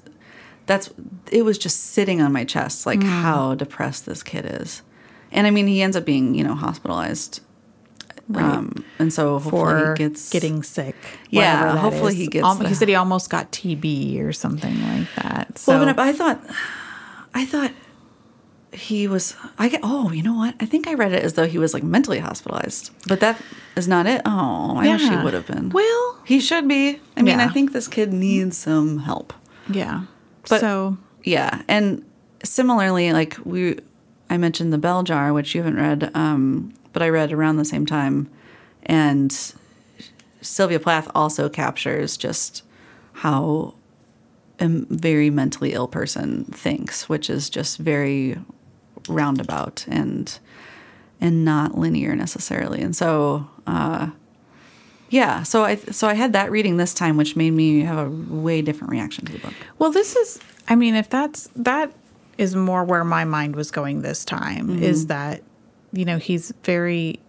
that's 0.67 0.91
it 1.31 1.43
was 1.43 1.57
just 1.57 1.79
sitting 1.79 2.21
on 2.21 2.31
my 2.31 2.43
chest 2.43 2.85
like 2.85 2.99
mm. 2.99 3.09
how 3.09 3.55
depressed 3.55 4.05
this 4.05 4.21
kid 4.21 4.45
is. 4.45 4.83
And 5.31 5.47
I 5.47 5.51
mean, 5.51 5.67
he 5.67 5.81
ends 5.81 5.95
up 5.97 6.05
being 6.05 6.35
you 6.35 6.43
know 6.43 6.55
hospitalized 6.55 7.41
um, 8.35 8.85
and 8.97 9.11
so 9.11 9.39
hopefully 9.39 9.51
for 9.81 9.93
he 9.95 10.07
gets 10.07 10.29
getting 10.29 10.63
sick. 10.63 10.95
Yeah, 11.29 11.75
hopefully 11.77 12.13
is. 12.13 12.17
he 12.19 12.27
gets 12.27 12.57
the- 12.57 12.67
he 12.69 12.73
said 12.75 12.87
he 12.87 12.95
almost 12.95 13.29
got 13.29 13.51
TB 13.51 14.21
or 14.23 14.31
something 14.31 14.81
like 14.87 15.07
that. 15.15 15.57
So 15.57 15.77
Well, 15.77 15.85
but 15.93 15.99
I 15.99 16.13
thought, 16.13 16.39
I 17.33 17.45
thought 17.45 17.71
he 18.71 19.07
was. 19.07 19.35
I 19.59 19.67
get. 19.67 19.81
Oh, 19.83 20.11
you 20.11 20.23
know 20.23 20.33
what? 20.35 20.55
I 20.61 20.65
think 20.65 20.87
I 20.87 20.93
read 20.93 21.11
it 21.11 21.23
as 21.23 21.33
though 21.33 21.45
he 21.47 21.57
was 21.57 21.73
like 21.73 21.83
mentally 21.83 22.19
hospitalized, 22.19 22.91
but 23.07 23.19
that 23.19 23.41
is 23.75 23.87
not 23.87 24.05
it. 24.05 24.21
Oh, 24.25 24.77
I 24.77 24.87
wish 24.93 25.01
he 25.09 25.15
would 25.17 25.33
have 25.33 25.47
been. 25.47 25.69
Well- 25.69 26.19
he 26.23 26.39
should 26.39 26.67
be. 26.69 27.01
I 27.17 27.21
mean, 27.23 27.39
I 27.39 27.47
think 27.49 27.73
this 27.73 27.87
kid 27.89 28.13
needs 28.13 28.57
some 28.57 28.99
help. 28.99 29.33
yeah. 29.69 30.03
But- 30.49 30.61
so 30.61 30.97
Yeah, 31.23 31.61
and 31.67 32.03
similarly, 32.43 33.11
like 33.11 33.37
we, 33.43 33.77
I 34.31 34.37
mentioned 34.37 34.71
the 34.71 34.77
Bell 34.77 35.03
Jar, 35.03 35.33
which 35.33 35.53
you 35.53 35.61
haven't 35.61 35.77
read, 35.77 36.09
um, 36.15 36.73
but 36.93 37.03
I 37.03 37.09
read 37.09 37.33
around 37.33 37.57
the 37.57 37.65
same 37.65 37.85
time, 37.85 38.29
and 38.83 39.53
Sylvia 40.41 40.79
Plath 40.79 41.11
also 41.13 41.49
captures 41.49 42.15
just 42.15 42.63
how 43.11 43.73
a 44.59 44.69
very 44.69 45.29
mentally 45.29 45.73
ill 45.73 45.87
person 45.87 46.45
thinks, 46.45 47.09
which 47.09 47.29
is 47.29 47.49
just 47.49 47.77
very 47.77 48.37
roundabout 49.09 49.85
and 49.87 50.39
and 51.19 51.43
not 51.43 51.77
linear 51.77 52.15
necessarily. 52.15 52.81
And 52.81 52.95
so, 52.95 53.47
uh, 53.67 54.11
yeah, 55.09 55.43
so 55.43 55.65
I 55.65 55.75
so 55.75 56.07
I 56.07 56.13
had 56.13 56.31
that 56.33 56.51
reading 56.51 56.77
this 56.77 56.93
time, 56.93 57.17
which 57.17 57.35
made 57.35 57.51
me 57.51 57.81
have 57.81 58.07
a 58.07 58.09
way 58.09 58.61
different 58.61 58.91
reaction 58.91 59.25
to 59.25 59.33
the 59.33 59.39
book. 59.39 59.53
Well, 59.77 59.91
this 59.91 60.15
is, 60.15 60.39
I 60.69 60.75
mean, 60.75 60.95
if 60.95 61.09
that's, 61.09 61.49
that 61.55 61.91
is 62.41 62.55
more 62.55 62.83
where 62.83 63.03
my 63.03 63.23
mind 63.23 63.55
was 63.55 63.69
going 63.71 64.01
this 64.01 64.25
time 64.25 64.67
Mm-hmm. 64.67 64.83
is 64.83 65.07
that, 65.07 65.41
you 65.93 66.05
know, 66.05 66.17
he's 66.17 66.51
very, 66.63 67.19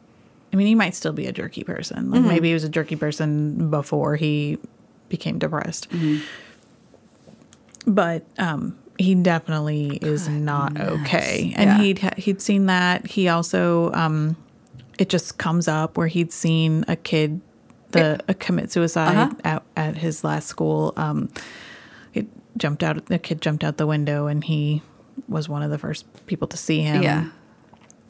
I 0.53 0.57
mean, 0.57 0.67
he 0.67 0.75
might 0.75 0.95
still 0.95 1.13
be 1.13 1.27
a 1.27 1.33
jerky 1.33 1.63
person. 1.65 2.05
Mm-hmm. 2.05 2.13
Like 2.15 2.23
maybe 2.25 2.49
he 2.49 2.55
was 2.55 2.65
a 2.65 2.69
jerky 2.69 2.97
person 2.97 3.71
before 3.71 4.17
he 4.17 4.59
became 5.09 5.39
depressed. 5.39 5.91
Mm-hmm. 5.91 6.25
But, 7.87 8.25
um, 8.39 8.79
he 8.99 9.15
definitely 9.17 9.99
is 10.03 10.29
not 10.29 10.79
okay. 10.81 11.53
And 11.57 11.71
Yeah. 11.71 11.79
he'd 11.79 11.99
he'd 12.19 12.41
seen 12.43 12.67
that. 12.67 13.07
He 13.07 13.27
also 13.27 13.91
um 13.93 14.37
it 14.99 15.09
just 15.09 15.39
comes 15.39 15.67
up 15.67 15.97
where 15.97 16.07
he'd 16.07 16.31
seen 16.31 16.85
a 16.87 16.95
kid 16.95 17.41
the 17.93 18.21
a 18.29 18.35
commit 18.35 18.71
suicide 18.71 19.17
Uh-huh. 19.17 19.35
at, 19.45 19.63
at 19.77 19.97
his 19.97 20.23
last 20.23 20.47
school. 20.47 20.93
Um 20.97 21.31
it 22.15 22.27
jumped 22.59 22.85
out 22.85 23.05
the 23.07 23.19
kid 23.19 23.41
jumped 23.41 23.65
out 23.65 23.79
the 23.79 23.87
window 23.87 24.27
and 24.29 24.45
he 24.45 24.83
was 25.29 25.49
one 25.49 25.63
of 25.63 25.71
the 25.71 25.79
first 25.79 26.05
people 26.27 26.49
to 26.49 26.57
see 26.57 26.81
him. 26.81 27.03
Yeah. 27.03 27.29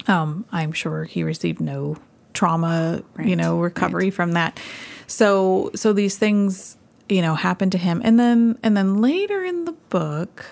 Um, 0.08 0.44
I'm 0.52 0.72
sure 0.72 1.04
he 1.04 1.22
received 1.22 1.60
no 1.60 1.96
trauma, 2.34 3.02
you 3.22 3.36
know, 3.36 3.58
recovery 3.60 4.10
from 4.10 4.32
that. 4.32 4.58
So 5.06 5.70
so 5.74 5.92
these 5.92 6.18
things, 6.18 6.76
you 7.08 7.22
know, 7.22 7.34
happen 7.34 7.70
to 7.70 7.78
him. 7.78 8.00
And 8.04 8.18
then 8.18 8.58
and 8.62 8.76
then 8.76 9.00
later 9.00 9.44
in 9.44 9.64
the 9.64 9.72
book, 9.90 10.46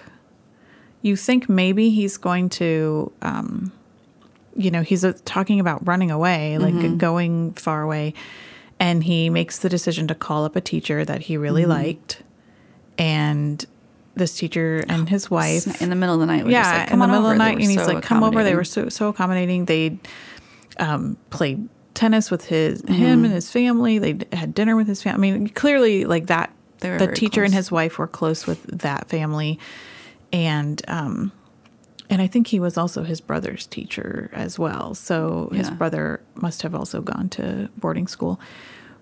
you 1.03 1.16
think 1.16 1.48
maybe 1.48 1.90
he's 1.90 2.16
going 2.16 2.48
to 2.51 3.12
um 3.22 3.72
you 4.57 4.70
know, 4.70 4.82
he's 4.82 5.05
uh, 5.05 5.12
talking 5.24 5.61
about 5.61 5.86
running 5.86 6.11
away, 6.11 6.59
like 6.59 6.74
Mm-hmm. 6.74 6.96
going 6.98 7.53
far 7.55 7.82
away, 7.82 8.12
and 8.78 9.03
he 9.05 9.30
makes 9.30 9.59
the 9.61 9.68
decision 9.68 10.07
to 10.09 10.14
call 10.14 10.44
up 10.44 10.55
a 10.57 10.61
teacher 10.61 11.05
that 11.05 11.22
he 11.22 11.36
really 11.36 11.62
Mm-hmm. 11.62 11.70
liked. 11.70 12.22
And 12.98 13.64
this 14.21 14.37
teacher 14.37 14.85
and 14.89 15.09
his 15.09 15.29
wife 15.31 15.83
In 15.83 15.91
the 15.91 15.97
middle 15.97 16.14
of 16.14 16.21
the 16.21 16.27
night. 16.27 16.43
just 16.43 16.51
yeah, 16.53 16.71
like, 16.73 16.83
in 16.83 16.89
"Come 16.91 16.99
the 17.01 17.05
on 17.07 17.11
middle 17.11 17.27
of 17.27 17.31
over." 17.31 17.35
the 17.35 17.39
They 17.45 17.51
night, 17.51 17.61
and 17.61 17.71
he's 17.71 17.85
so 17.85 17.93
like, 17.93 18.05
"Come 18.05 18.23
over." 18.23 18.45
They 18.45 18.55
were 18.55 18.62
so 18.64 18.89
so 18.89 19.09
accommodating. 19.09 19.64
They 19.64 19.99
um, 20.79 21.16
played 21.31 21.68
tennis 21.95 22.31
with 22.31 22.45
his 22.47 22.83
Mm-hmm. 22.83 22.95
him 22.95 23.25
and 23.25 23.35
his 23.35 23.51
family. 23.51 23.99
They 23.99 24.18
had 24.37 24.55
dinner 24.55 24.77
with 24.77 24.87
his 24.87 25.03
family. 25.03 25.29
I 25.31 25.33
mean, 25.39 25.49
clearly, 25.49 26.05
like 26.05 26.27
that. 26.27 26.53
The 26.79 27.12
teacher 27.14 27.45
and 27.45 27.53
his 27.53 27.71
wife 27.71 27.99
were 27.99 28.07
close 28.07 28.47
with 28.47 28.62
that 28.79 29.09
family, 29.11 29.59
and 30.33 30.81
um, 30.89 31.33
and 32.09 32.23
I 32.23 32.27
think 32.27 32.47
he 32.47 32.59
was 32.59 32.79
also 32.79 33.03
his 33.03 33.21
brother's 33.21 33.66
teacher 33.66 34.31
as 34.33 34.59
well. 34.59 34.95
So 34.95 35.51
his 35.53 35.71
brother 35.71 36.23
must 36.37 36.62
have 36.62 36.75
also 36.75 37.03
gone 37.03 37.29
to 37.31 37.68
boarding 37.77 38.07
school, 38.07 38.41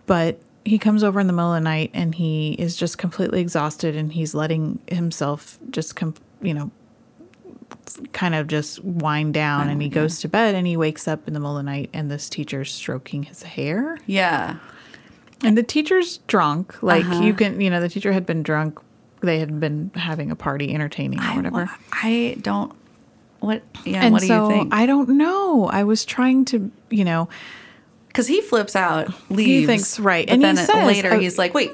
but. 0.07 0.41
He 0.69 0.79
comes 0.79 1.03
over 1.03 1.19
in 1.21 1.27
the 1.27 1.33
middle 1.33 1.53
of 1.55 1.57
the 1.57 1.64
night 1.64 1.91
and 1.95 2.14
he 2.14 2.53
is 2.53 2.77
just 2.77 2.99
completely 2.99 3.41
exhausted 3.41 3.97
and 3.97 4.12
he's 4.12 4.35
letting 4.35 4.79
himself 4.87 5.59
just, 5.71 5.97
com- 5.97 6.14
you 6.43 6.53
know, 6.55 6.71
kind 8.12 8.35
of 8.35 8.47
just 8.47 8.83
wind 8.85 9.35
down 9.35 9.69
and 9.69 9.81
he 9.83 9.89
goes 9.89 10.21
to 10.21 10.29
bed 10.29 10.55
and 10.55 10.66
he 10.66 10.77
wakes 10.77 11.09
up 11.09 11.27
in 11.27 11.35
the 11.35 11.41
middle 11.41 11.57
of 11.57 11.64
the 11.64 11.71
night 11.71 11.91
and 11.93 12.11
this 12.11 12.29
teacher's 12.29 12.73
stroking 12.73 13.23
his 13.25 13.43
hair 13.43 13.99
Yeah. 14.07 14.57
and 15.43 15.57
the 15.57 15.62
teacher's 15.62 16.19
drunk 16.27 16.83
like 16.83 17.05
Uh-huh. 17.05 17.23
you 17.23 17.33
can 17.35 17.61
you 17.61 17.71
know 17.71 17.81
the 17.81 17.89
teacher 17.89 18.12
had 18.12 18.25
been 18.27 18.43
drunk 18.43 18.79
they 19.23 19.39
had 19.39 19.59
been 19.59 19.91
having 19.95 20.31
a 20.31 20.37
party 20.37 20.73
entertaining 20.75 21.19
or 21.19 21.35
whatever 21.37 21.71
I, 21.93 22.37
I 22.37 22.37
don't. 22.41 22.73
What? 23.41 23.62
Yeah. 23.85 24.03
and 24.05 24.12
what 24.12 24.21
do 24.23 24.29
so 24.29 24.49
you 24.49 24.55
think? 24.57 24.75
i 24.75 24.85
don't 24.87 25.09
know 25.11 25.66
i 25.66 25.83
was 25.85 26.05
trying 26.05 26.45
to 26.47 26.71
you 26.91 27.05
know 27.05 27.29
Because 28.09 28.26
he 28.26 28.40
flips 28.40 28.74
out, 28.74 29.09
leaves. 29.30 29.66
thinks- 29.66 30.00
right, 30.00 30.26
But 30.26 30.32
and 30.34 30.42
he 30.42 30.46
then 30.52 30.56
says, 30.66 30.86
later 30.86 31.12
uh, 31.12 31.18
he's 31.20 31.38
like, 31.38 31.54
"Wait, 31.54 31.70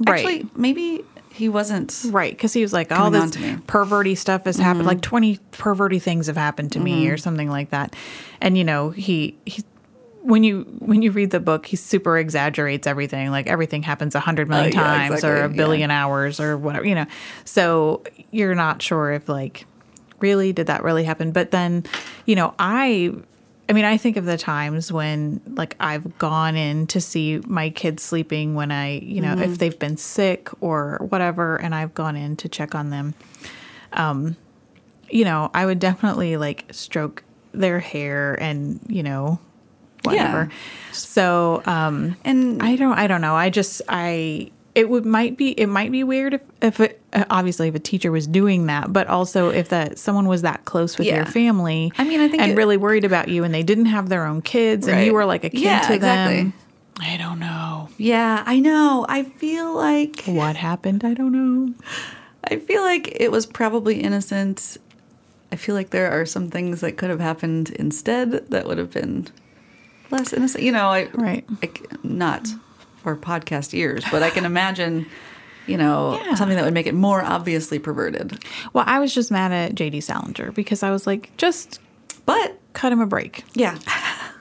Right. 0.00 0.18
actually, 0.26 0.46
maybe 0.54 1.04
he 1.32 1.48
wasn't." 1.48 2.04
right 2.10 2.32
because 2.32 2.52
he 2.52 2.62
was 2.62 2.72
like 2.72 2.92
all 2.92 3.10
this. 3.10 3.30
Mm-hmm. 3.32 3.60
perverty 3.62 4.14
stuff 4.14 4.44
has 4.44 4.56
happened 4.58 4.86
like 4.86 5.00
20 5.00 5.38
perverty 5.52 5.98
things 5.98 6.26
have 6.26 6.36
happened 6.36 6.72
to 6.72 6.80
me 6.80 7.08
or 7.08 7.16
something 7.16 7.48
like 7.48 7.70
that 7.70 7.94
and 8.40 8.58
you 8.58 8.64
know 8.64 8.90
he 8.90 9.36
he 9.46 9.62
when 10.22 10.42
you 10.42 10.62
when 10.80 11.00
you 11.00 11.12
read 11.12 11.30
the 11.30 11.38
book 11.40 11.64
he 11.66 11.76
super 11.76 12.18
exaggerates 12.18 12.86
everything 12.88 13.30
like 13.30 13.46
everything 13.46 13.82
happens 13.84 14.14
a 14.16 14.20
hundred 14.20 14.48
million 14.48 14.76
Oh, 14.76 14.80
yeah, 14.82 15.08
times 15.08 15.22
or 15.24 15.28
a 15.28 15.36
exactly, 15.36 15.56
billion 15.56 15.90
hours 15.92 16.40
or 16.40 16.56
whatever 16.58 16.84
you 16.84 16.94
know 16.96 17.06
so 17.44 18.02
you're 18.32 18.54
not 18.56 18.82
sure 18.82 19.12
if 19.12 19.28
like 19.28 19.64
really 20.20 20.52
did 20.52 20.66
that 20.66 20.82
really 20.82 21.04
happen 21.04 21.30
but 21.30 21.52
then 21.52 21.84
you 22.26 22.34
know 22.34 22.52
i 22.58 23.12
i 23.68 23.72
mean 23.72 23.84
i 23.84 23.96
think 23.96 24.16
of 24.16 24.24
the 24.24 24.36
times 24.38 24.90
when 24.92 25.40
like 25.56 25.76
i've 25.80 26.16
gone 26.18 26.56
in 26.56 26.86
to 26.86 27.00
see 27.00 27.38
my 27.46 27.70
kids 27.70 28.02
sleeping 28.02 28.54
when 28.54 28.70
i 28.70 28.98
you 28.98 29.20
know 29.20 29.34
Mm-hmm. 29.34 29.52
if 29.52 29.58
they've 29.58 29.78
been 29.78 29.96
sick 29.96 30.48
or 30.60 30.98
whatever 31.10 31.56
and 31.56 31.74
i've 31.74 31.94
gone 31.94 32.16
in 32.16 32.36
to 32.36 32.48
check 32.48 32.74
on 32.74 32.90
them 32.90 33.14
um 33.92 34.36
you 35.10 35.24
know 35.24 35.50
i 35.54 35.64
would 35.66 35.78
definitely 35.78 36.36
like 36.36 36.64
stroke 36.72 37.22
their 37.52 37.80
hair 37.80 38.34
and 38.40 38.80
you 38.88 39.02
know 39.02 39.38
whatever 40.04 40.48
so 40.92 41.62
um 41.66 42.16
And 42.24 42.62
I 42.62 42.76
don't. 42.76 42.96
I 42.96 43.06
don't 43.08 43.20
know. 43.20 43.34
I 43.34 43.50
just. 43.50 43.82
I. 43.88 44.50
It 44.74 44.88
would 44.88 45.04
might 45.04 45.36
be. 45.36 45.50
It 45.52 45.66
might 45.66 45.90
be 45.90 46.04
weird 46.04 46.34
if, 46.34 46.40
if 46.62 46.80
it, 46.80 47.00
uh, 47.12 47.24
obviously 47.30 47.68
if 47.68 47.74
a 47.74 47.78
teacher 47.80 48.12
was 48.12 48.26
doing 48.26 48.66
that, 48.66 48.92
but 48.92 49.06
also 49.08 49.50
if 49.50 49.70
that 49.70 49.98
someone 49.98 50.28
was 50.28 50.42
that 50.42 50.64
close 50.66 50.96
with 50.98 51.06
your 51.08 51.24
family. 51.26 51.90
I 51.98 52.04
mean, 52.04 52.20
I 52.20 52.28
think 52.28 52.42
and 52.42 52.52
it- 52.52 52.56
really 52.56 52.76
worried 52.76 53.04
about 53.04 53.28
you, 53.28 53.42
and 53.44 53.52
they 53.52 53.62
didn't 53.64 53.86
have 53.86 54.08
their 54.08 54.24
own 54.24 54.40
kids, 54.42 54.86
and 54.86 55.04
you 55.04 55.14
were 55.14 55.24
like 55.24 55.42
a 55.44 55.50
kid 55.50 55.60
Yeah, 55.60 55.80
to 55.88 55.94
exactly. 55.94 56.42
them. 56.42 56.52
I 57.00 57.16
don't 57.16 57.38
know 57.38 57.88
yeah, 57.96 58.42
I 58.46 58.60
know. 58.60 59.04
I 59.08 59.24
feel 59.24 59.74
like 59.74 60.22
what 60.24 60.56
happened. 60.56 61.04
I 61.04 61.14
don't 61.14 61.32
know. 61.32 61.74
I 62.44 62.58
feel 62.58 62.82
like 62.82 63.08
it 63.20 63.32
was 63.32 63.44
probably 63.46 64.00
innocent. 64.00 64.76
I 65.50 65.56
feel 65.56 65.74
like 65.74 65.90
there 65.90 66.10
are 66.10 66.24
some 66.26 66.48
things 66.50 66.80
that 66.80 66.92
could 66.96 67.10
have 67.10 67.20
happened 67.20 67.70
instead 67.70 68.32
that 68.50 68.66
would 68.66 68.78
have 68.78 68.92
been 68.92 69.26
less 70.10 70.32
innocent. 70.32 70.62
You 70.62 70.72
know, 70.72 70.88
I 70.88 71.08
Right. 71.14 71.44
I 71.62 71.70
not 72.04 72.48
for 73.14 73.20
podcast 73.20 73.74
ears, 73.76 74.04
but 74.10 74.22
I 74.22 74.30
can 74.30 74.44
imagine, 74.44 75.06
you 75.66 75.76
know, 75.76 76.20
Yeah. 76.24 76.34
something 76.34 76.56
that 76.56 76.64
would 76.64 76.74
make 76.74 76.86
it 76.86 76.94
more 76.94 77.22
obviously 77.22 77.78
perverted. 77.78 78.42
Well, 78.72 78.84
I 78.86 78.98
was 79.00 79.14
just 79.14 79.30
mad 79.30 79.52
at 79.52 79.74
JD 79.74 80.02
Salinger 80.02 80.52
because 80.52 80.82
I 80.82 80.90
was 80.90 81.06
like, 81.06 81.34
just 81.36 81.80
But 82.26 82.58
cut 82.72 82.92
him 82.92 83.00
a 83.00 83.06
break. 83.06 83.44
yeah, 83.54 83.78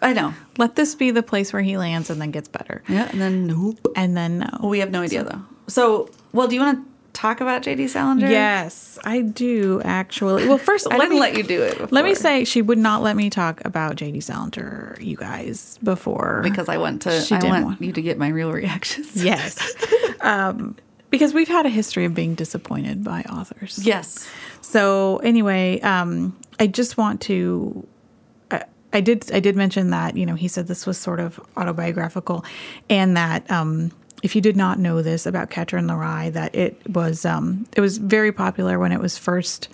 I 0.01 0.13
know. 0.13 0.33
Let 0.57 0.75
this 0.75 0.95
be 0.95 1.11
the 1.11 1.23
place 1.23 1.53
where 1.53 1.61
he 1.61 1.77
lands 1.77 2.09
and 2.09 2.19
then 2.21 2.31
gets 2.31 2.47
better. 2.49 2.83
Yeah, 2.87 3.07
and 3.11 3.19
then 3.21 3.47
nope. 3.47 3.79
And 3.95 4.15
then 4.17 4.39
no. 4.39 4.49
Well, 4.59 4.69
we 4.69 4.79
have 4.79 4.91
no 4.91 5.01
idea 5.01 5.23
though. 5.23 5.41
So, 5.67 6.09
well, 6.33 6.47
do 6.47 6.55
you 6.55 6.61
want 6.61 6.79
to 6.79 6.91
talk 7.17 7.41
about 7.41 7.63
JD 7.63 7.89
Salinger? 7.89 8.29
Yes, 8.29 8.99
I 9.03 9.21
do 9.21 9.81
actually. 9.83 10.47
Well, 10.47 10.59
first, 10.59 10.87
I 10.91 10.97
let 10.97 11.05
didn't 11.05 11.15
me 11.15 11.19
let 11.19 11.35
you 11.35 11.43
do 11.43 11.61
it. 11.63 11.91
Let 11.91 12.05
me 12.05 12.13
say, 12.13 12.45
she 12.45 12.61
would 12.61 12.77
not 12.77 13.01
let 13.01 13.15
me 13.15 13.29
talk 13.31 13.63
about 13.65 13.95
JD 13.95 14.21
Salinger, 14.21 14.95
you 15.01 15.17
guys, 15.17 15.79
before. 15.83 16.41
because 16.43 16.69
I 16.69 16.77
want 16.77 17.01
to. 17.03 17.27
I 17.31 17.43
want 17.49 17.65
want- 17.65 17.81
you 17.81 17.91
to 17.91 18.01
get 18.01 18.17
my 18.19 18.27
real 18.29 18.51
reactions. 18.51 19.15
yes. 19.23 19.73
um, 20.21 20.75
because 21.09 21.33
we've 21.33 21.47
had 21.47 21.65
a 21.65 21.69
history 21.69 22.05
of 22.05 22.13
being 22.13 22.35
disappointed 22.35 23.03
by 23.03 23.21
authors. 23.23 23.79
Yes. 23.83 24.29
So, 24.61 25.17
anyway, 25.17 25.79
um, 25.81 26.37
I 26.59 26.67
just 26.67 26.97
want 26.97 27.21
to. 27.21 27.87
I, 28.51 28.63
I 28.93 29.01
did. 29.01 29.31
I 29.33 29.39
did 29.39 29.55
mention 29.55 29.89
that 29.89 30.15
you 30.15 30.25
know 30.25 30.35
he 30.35 30.47
said 30.47 30.67
this 30.67 30.85
was 30.85 30.97
sort 30.99 31.19
of 31.19 31.39
autobiographical, 31.57 32.45
and 32.89 33.17
that 33.17 33.49
um, 33.49 33.91
if 34.23 34.35
you 34.35 34.41
did 34.41 34.57
not 34.57 34.79
know 34.79 35.01
this 35.01 35.25
about 35.25 35.49
Catcher 35.49 35.77
in 35.77 35.87
the 35.87 35.95
Rye, 35.95 36.29
that 36.31 36.55
it 36.55 36.79
was 36.89 37.25
um, 37.25 37.65
it 37.75 37.81
was 37.81 37.97
very 37.97 38.31
popular 38.31 38.79
when 38.79 38.91
it 38.91 38.99
was 38.99 39.17
first 39.17 39.69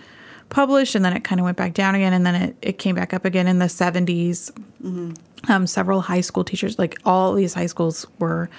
published, 0.50 0.96
and 0.96 1.04
then 1.04 1.16
it 1.16 1.24
kind 1.24 1.39
of 1.39 1.46
went 1.46 1.58
back 1.58 1.74
down 1.74 1.96
again, 1.96 2.14
and 2.14 2.26
then 2.26 2.36
it, 2.36 2.56
it 2.62 2.78
came 2.78 2.96
back 2.96 3.14
up 3.14 3.26
again 3.26 3.48
in 3.48 3.60
the 3.60 3.66
70s. 3.66 4.52
Um, 5.50 5.68
several 5.68 6.02
high 6.02 6.22
school 6.22 6.46
teachers, 6.46 6.80
like 6.80 6.98
all 7.04 7.34
these 7.34 7.54
high 7.54 7.66
schools, 7.66 8.06
were 8.20 8.50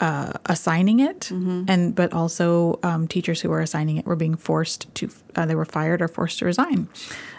uh, 0.00 0.32
assigning 0.46 1.00
it, 1.00 1.30
and 1.68 1.94
but 1.94 2.12
also 2.12 2.78
um, 2.82 3.08
teachers 3.08 3.40
who 3.40 3.48
were 3.48 3.60
assigning 3.60 3.96
it 3.96 4.06
were 4.06 4.16
being 4.16 4.36
forced 4.36 4.92
to 4.94 5.10
uh, 5.36 5.46
they 5.46 5.54
were 5.54 5.64
fired 5.64 6.02
or 6.02 6.08
forced 6.08 6.38
to 6.40 6.44
resign 6.44 6.88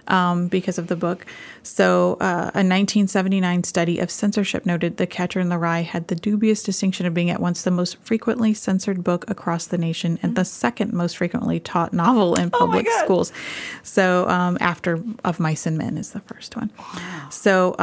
um, 0.09 0.47
because 0.47 0.77
of 0.77 0.87
the 0.87 0.95
book. 0.95 1.25
So 1.63 2.13
uh, 2.19 2.51
a 2.53 2.63
1979 2.65 3.63
study 3.63 3.99
of 3.99 4.09
censorship 4.11 4.65
noted 4.65 4.97
The 4.97 5.07
Catcher 5.07 5.39
in 5.39 5.49
the 5.49 5.57
Rye 5.57 5.81
had 5.81 6.07
the 6.07 6.15
dubious 6.15 6.63
distinction 6.63 7.05
of 7.05 7.13
being 7.13 7.29
at 7.29 7.39
once 7.39 7.63
the 7.63 7.71
most 7.71 7.97
frequently 8.03 8.53
censored 8.53 9.03
book 9.03 9.29
across 9.29 9.67
the 9.67 9.77
nation 9.77 10.19
and 10.21 10.35
the 10.35 10.45
second 10.45 10.93
most 10.93 11.17
frequently 11.17 11.59
taught 11.59 11.93
novel 11.93 12.35
in 12.35 12.49
public 12.49 12.85
God. 12.85 13.03
schools. 13.03 13.31
So 13.83 14.27
um, 14.27 14.57
after 14.59 15.03
Of 15.23 15.39
Mice 15.39 15.65
and 15.65 15.77
Men 15.77 15.97
is 15.97 16.11
the 16.11 16.21
first 16.21 16.55
one. 16.55 16.71
So. 17.29 17.75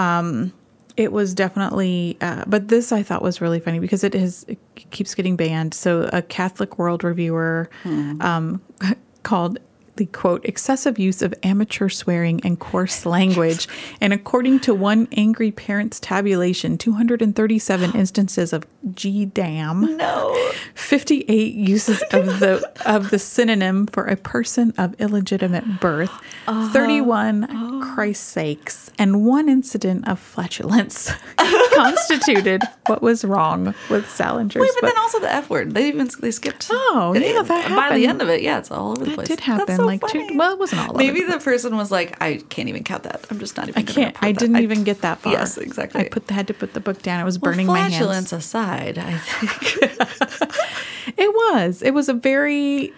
It 0.97 1.13
was 1.13 1.35
definitely, 1.35 2.17
uh, 2.21 2.45
but 2.47 2.69
this 2.69 2.91
I 2.91 3.03
thought 3.03 3.23
was 3.23 3.41
really 3.41 3.61
funny 3.61 3.79
because 3.81 4.03
it 4.03 4.15
is 4.15 4.45
it 4.49 4.59
keeps 4.91 5.15
getting 5.15 5.37
banned. 5.37 5.75
So 5.75 6.09
a 6.13 6.23
Catholic 6.23 6.79
World 6.79 7.05
reviewer 7.05 7.69
um, 8.21 8.63
called 9.23 9.59
the 9.97 10.07
quote 10.07 10.45
excessive 10.45 10.99
use 10.99 11.23
of 11.23 11.35
amateur 11.43 11.89
swearing 11.89 12.41
and 12.45 12.59
coarse 12.59 13.05
language, 13.07 13.67
and 14.01 14.13
according 14.13 14.61
to 14.61 14.75
one 14.75 15.09
angry 15.13 15.51
parent's 15.51 15.99
tabulation, 16.01 16.79
237 16.79 17.93
instances 17.95 18.53
of 18.53 18.67
"g 18.95 19.25
damn." 19.25 19.97
No. 19.97 20.35
58 20.75 21.55
uses 21.55 22.03
of 22.13 22.41
the 22.41 22.71
of 22.85 23.11
the 23.11 23.19
synonym 23.19 23.87
for 23.87 24.05
a 24.07 24.17
person 24.17 24.73
of 24.79 24.95
illegitimate 25.01 25.81
birth, 25.81 26.11
Uh-huh. 26.47 26.69
31 26.73 27.47
Oh. 27.51 27.81
Christ's 27.95 28.25
sakes, 28.27 28.91
and 28.99 29.25
one 29.27 29.49
incident 29.49 30.07
of 30.09 30.19
flatulence 30.19 31.11
constituted 31.75 32.63
what 32.87 33.03
was 33.03 33.25
wrong 33.25 33.75
with 33.91 34.07
Salinger's 34.09 34.57
Wait, 34.57 34.71
but 34.75 34.83
book. 34.83 34.91
then 34.95 34.99
also 35.03 35.21
the 35.21 35.33
F 35.33 35.51
word. 35.51 35.75
They 35.75 35.89
even 35.89 36.09
they 36.21 36.31
skipped. 36.31 36.69
Oh, 36.71 37.15
yeah, 37.17 37.43
that 37.43 37.49
By 37.49 37.59
happened. 37.69 37.97
the 38.03 38.07
end 38.07 38.23
of 38.23 38.29
it, 38.29 38.43
yeah, 38.43 38.59
it's 38.59 38.71
all 38.71 38.93
over 38.93 39.01
the 39.05 39.11
That 39.11 39.15
place. 39.17 39.29
did 39.29 39.41
happen. 39.41 39.67
Like 39.87 40.01
funny. 40.01 40.29
two. 40.29 40.37
Well, 40.37 40.53
it 40.53 40.59
wasn't 40.59 40.89
all. 40.89 40.95
Maybe 40.95 41.21
it. 41.21 41.31
the 41.31 41.39
person 41.39 41.77
was 41.77 41.91
like, 41.91 42.21
I 42.23 42.39
can't 42.49 42.69
even 42.69 42.85
count 42.85 43.05
that. 43.05 43.25
I'm 43.31 43.39
just 43.39 43.57
not 43.57 43.69
even. 43.69 43.81
I 43.83 43.85
can't. 43.85 44.17
I 44.23 44.33
didn't 44.33 44.59
even 44.59 44.85
get 44.85 45.01
that 45.03 45.19
far. 45.23 45.33
Yes, 45.33 45.57
exactly. 45.59 46.03
I 46.03 46.09
put 46.09 46.27
the, 46.27 46.35
had 46.35 46.47
to 46.49 46.55
put 46.55 46.75
the 46.75 46.81
book 46.81 47.03
down. 47.03 47.21
It 47.21 47.25
was 47.25 47.39
well, 47.39 47.53
burning 47.53 47.67
my 47.67 47.79
hands. 47.81 47.97
flatulence 47.97 48.33
aside, 48.33 48.99
I 48.99 49.19
think. 49.19 50.53
It 51.19 51.33
was. 51.33 51.83
It 51.83 51.93
was 51.93 52.09
a 52.09 52.15
very. 52.15 52.93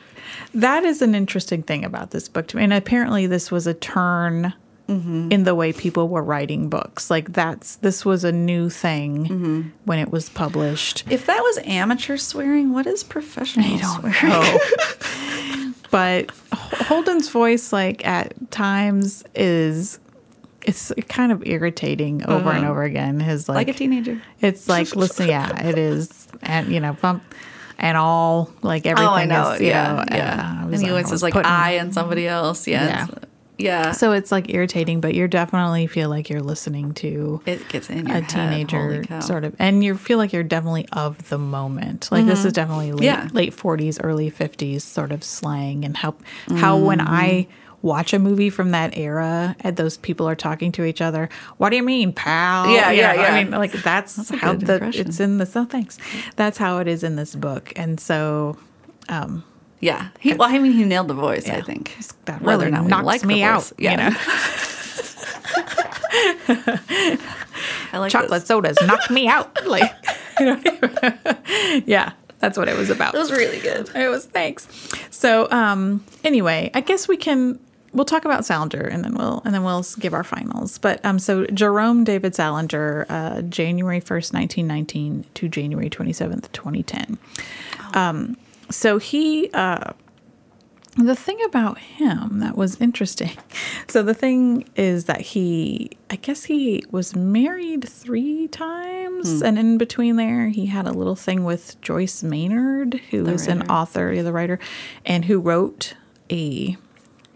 That 0.55 0.82
is 0.84 1.03
an 1.03 1.14
interesting 1.14 1.62
thing 1.62 1.84
about 1.84 2.11
this 2.11 2.28
book 2.28 2.49
to 2.49 2.57
me, 2.57 2.64
and 2.64 2.72
apparently 2.72 3.26
this 3.26 3.51
was 3.51 3.66
a 3.66 3.74
turn 3.74 4.55
Mm-hmm. 4.89 5.30
in 5.30 5.45
the 5.45 5.55
way 5.55 5.74
people 5.74 6.09
were 6.09 6.22
writing 6.22 6.70
books. 6.70 7.11
Like 7.11 7.34
that's 7.34 7.76
this 7.76 8.07
was 8.07 8.24
a 8.24 8.32
new 8.32 8.70
thing 8.70 9.26
Mm-hmm. 9.26 9.62
when 9.84 9.99
it 9.99 10.11
was 10.11 10.30
published. 10.30 11.05
if 11.11 11.26
that 11.26 11.43
was 11.43 11.59
amateur 11.66 12.16
swearing, 12.16 12.72
what 12.72 12.86
is 12.86 13.05
professional 13.05 13.78
swearing? 13.78 14.14
know. 14.22 14.41
but 15.91 16.30
Holden's 16.53 17.28
voice, 17.28 17.72
like 17.72 18.07
at 18.07 18.51
times, 18.51 19.24
is 19.34 19.99
it's 20.62 20.93
kind 21.09 21.32
of 21.32 21.47
irritating 21.47 22.24
over 22.26 22.51
and 22.51 22.66
over 22.66 22.82
again. 22.82 23.20
His 23.20 23.49
like, 23.49 23.55
Uh-huh. 23.55 23.59
Like 23.61 23.68
a 23.68 23.78
teenager. 23.78 24.22
It's 24.41 24.68
like 24.68 24.95
listen, 24.97 25.28
yeah, 25.28 25.66
it 25.66 25.78
is, 25.78 26.28
and 26.43 26.70
you 26.72 26.80
know, 26.80 26.93
bump 26.95 27.22
and 27.78 27.97
all 27.97 28.51
like 28.62 28.86
everything. 28.86 29.09
Oh, 29.09 29.14
I 29.14 29.24
know. 29.24 29.53
Is, 29.53 29.61
you 29.61 29.68
yeah, 29.68 29.93
know, 29.93 30.05
yeah. 30.16 30.61
uh, 30.64 30.68
and 30.68 30.82
he 30.82 30.91
always 30.91 31.09
says 31.09 31.22
like 31.22 31.32
putting- 31.32 31.51
I 31.51 31.72
and 31.72 31.95
somebody 31.95 32.26
else. 32.26 32.66
Yeah. 32.66 33.07
Yeah. 33.11 33.18
Yeah. 33.59 33.90
So 33.92 34.12
it's 34.12 34.30
like 34.30 34.52
irritating, 34.54 35.00
but 35.00 35.14
you're 35.14 35.26
definitely 35.28 35.86
feel 35.88 36.09
like 36.09 36.30
you're 36.30 36.40
listening 36.40 36.94
to 36.94 37.42
it 37.44 37.68
gets 37.68 37.90
in 37.90 38.06
your 38.06 38.18
a 38.18 38.22
teenager 38.22 39.04
sort 39.20 39.44
of 39.44 39.54
and 39.59 39.82
you 39.82 39.96
feel 39.96 40.16
like 40.18 40.32
you're 40.32 40.44
definitely 40.44 40.86
of 40.92 41.28
the 41.28 41.38
moment 41.38 42.09
like 42.12 42.24
this 42.26 42.44
is 42.44 42.52
definitely 42.52 42.92
late, 42.92 42.98
Mm-hmm. 43.11 43.26
Yeah. 43.26 43.28
late 43.32 43.54
40s 43.56 43.98
early 44.02 44.30
50s 44.30 44.82
sort 44.82 45.11
of 45.12 45.24
slang 45.24 45.84
and 45.84 45.96
how 45.96 46.14
how 46.56 46.76
Mm-hmm. 46.76 46.86
when 46.86 47.00
i 47.00 47.46
watch 47.82 48.12
a 48.12 48.18
movie 48.18 48.50
from 48.50 48.70
that 48.72 48.96
era 48.96 49.54
and 49.61 49.76
those 49.76 49.96
people 49.96 50.28
are 50.28 50.34
talking 50.36 50.70
to 50.72 50.84
each 50.84 51.00
other 51.00 51.28
what 51.59 51.70
do 51.70 51.76
you 51.76 51.82
mean 51.82 52.12
pal 52.12 52.68
Yeah, 52.70 52.90
You 52.90 52.98
yeah, 53.00 53.12
know, 53.12 53.22
yeah. 53.22 53.34
i 53.34 53.42
mean 53.44 53.52
like 53.52 53.72
that's, 53.72 54.30
a 54.30 54.36
how 54.36 54.52
the 54.54 54.74
impression. 54.74 55.06
it's 55.09 55.20
in 55.20 55.38
this 55.38 55.54
oh 55.56 55.64
thanks 55.64 55.96
that's 56.36 56.59
how 56.59 56.78
it 56.78 56.86
is 56.88 57.02
in 57.04 57.16
this 57.16 57.34
book 57.34 57.72
and 57.76 57.98
so 58.00 58.56
Yeah. 59.81 60.09
He, 60.18 60.35
well, 60.35 60.49
I 60.49 60.59
mean, 60.59 60.72
he 60.72 60.85
nailed 60.85 61.09
the 61.09 61.14
voice. 61.14 61.49
I 61.49 61.57
Yeah. 61.57 61.62
think. 61.62 61.97
that 62.24 62.43
Whether 62.43 62.66
really 62.66 62.79
or 62.79 62.89
not 62.89 63.01
we 63.03 63.07
like 63.07 63.24
me 63.24 63.43
out. 63.43 63.70
Yeah. 63.79 63.91
you 63.93 63.97
know 63.97 64.11
I 67.93 67.99
like 67.99 68.11
chocolate 68.12 68.31
this. 68.41 68.47
sodas 68.47 68.76
knock 68.87 69.11
me 69.11 69.29
out 69.29 69.57
like 69.66 69.91
you 70.39 70.47
know 70.47 70.61
yeah 71.87 72.12
that's 72.39 72.57
what 72.59 72.68
it 72.68 72.76
was 72.76 72.91
about 72.91 73.14
It 73.14 73.18
was 73.18 73.33
really 73.33 73.59
good. 73.59 73.91
It 73.97 74.09
was 74.09 74.26
thanks. 74.26 74.68
So 75.11 75.49
um 75.51 76.05
anyway, 76.22 76.70
I 76.74 76.81
guess 76.83 77.09
we 77.09 77.16
can 77.16 77.59
we'll 77.93 78.05
talk 78.05 78.24
about 78.24 78.45
Salinger 78.45 78.83
and 78.83 79.03
then 79.05 79.14
we'll 79.14 79.43
and 79.45 79.53
then 79.55 79.64
we'll 79.64 79.85
give 79.99 80.14
our 80.14 80.22
finals. 80.24 80.79
But 80.79 81.05
um 81.05 81.18
so 81.18 81.47
Jerome 81.47 82.05
David 82.05 82.35
Salinger, 82.37 83.07
uh 83.09 83.43
January 83.43 84.01
1st, 84.01 84.33
1919 84.35 85.24
to 85.35 85.49
January 85.49 85.91
27th, 85.91 86.53
2010. 86.53 87.18
Um 87.95 88.37
so 88.70 88.98
he 88.98 89.50
uh 89.52 89.92
the 90.96 91.14
thing 91.14 91.38
about 91.44 91.78
him 91.78 92.40
that 92.40 92.56
was 92.56 92.80
interesting. 92.80 93.30
So 93.90 94.02
the 94.02 94.12
thing 94.12 94.68
is 94.76 95.06
that 95.06 95.22
he, 95.22 95.92
I 96.10 96.16
guess 96.16 96.44
he 96.44 96.84
was 96.90 97.16
married 97.16 97.88
three 97.88 98.48
times, 98.48 99.40
and 99.40 99.58
in 99.58 99.78
between 99.78 100.16
there, 100.16 100.48
he 100.48 100.66
had 100.66 100.86
a 100.86 100.92
little 100.92 101.16
thing 101.16 101.42
with 101.42 101.80
Joyce 101.80 102.22
Maynard, 102.22 103.00
who 103.10 103.24
who 103.24 103.32
is 103.32 103.48
an 103.48 103.60
writer. 103.60 103.72
author, 103.72 104.12
yeah, 104.12 104.22
the 104.22 104.32
writer, 104.32 104.58
and 105.06 105.24
who 105.24 105.40
wrote 105.40 105.94
a. 106.30 106.76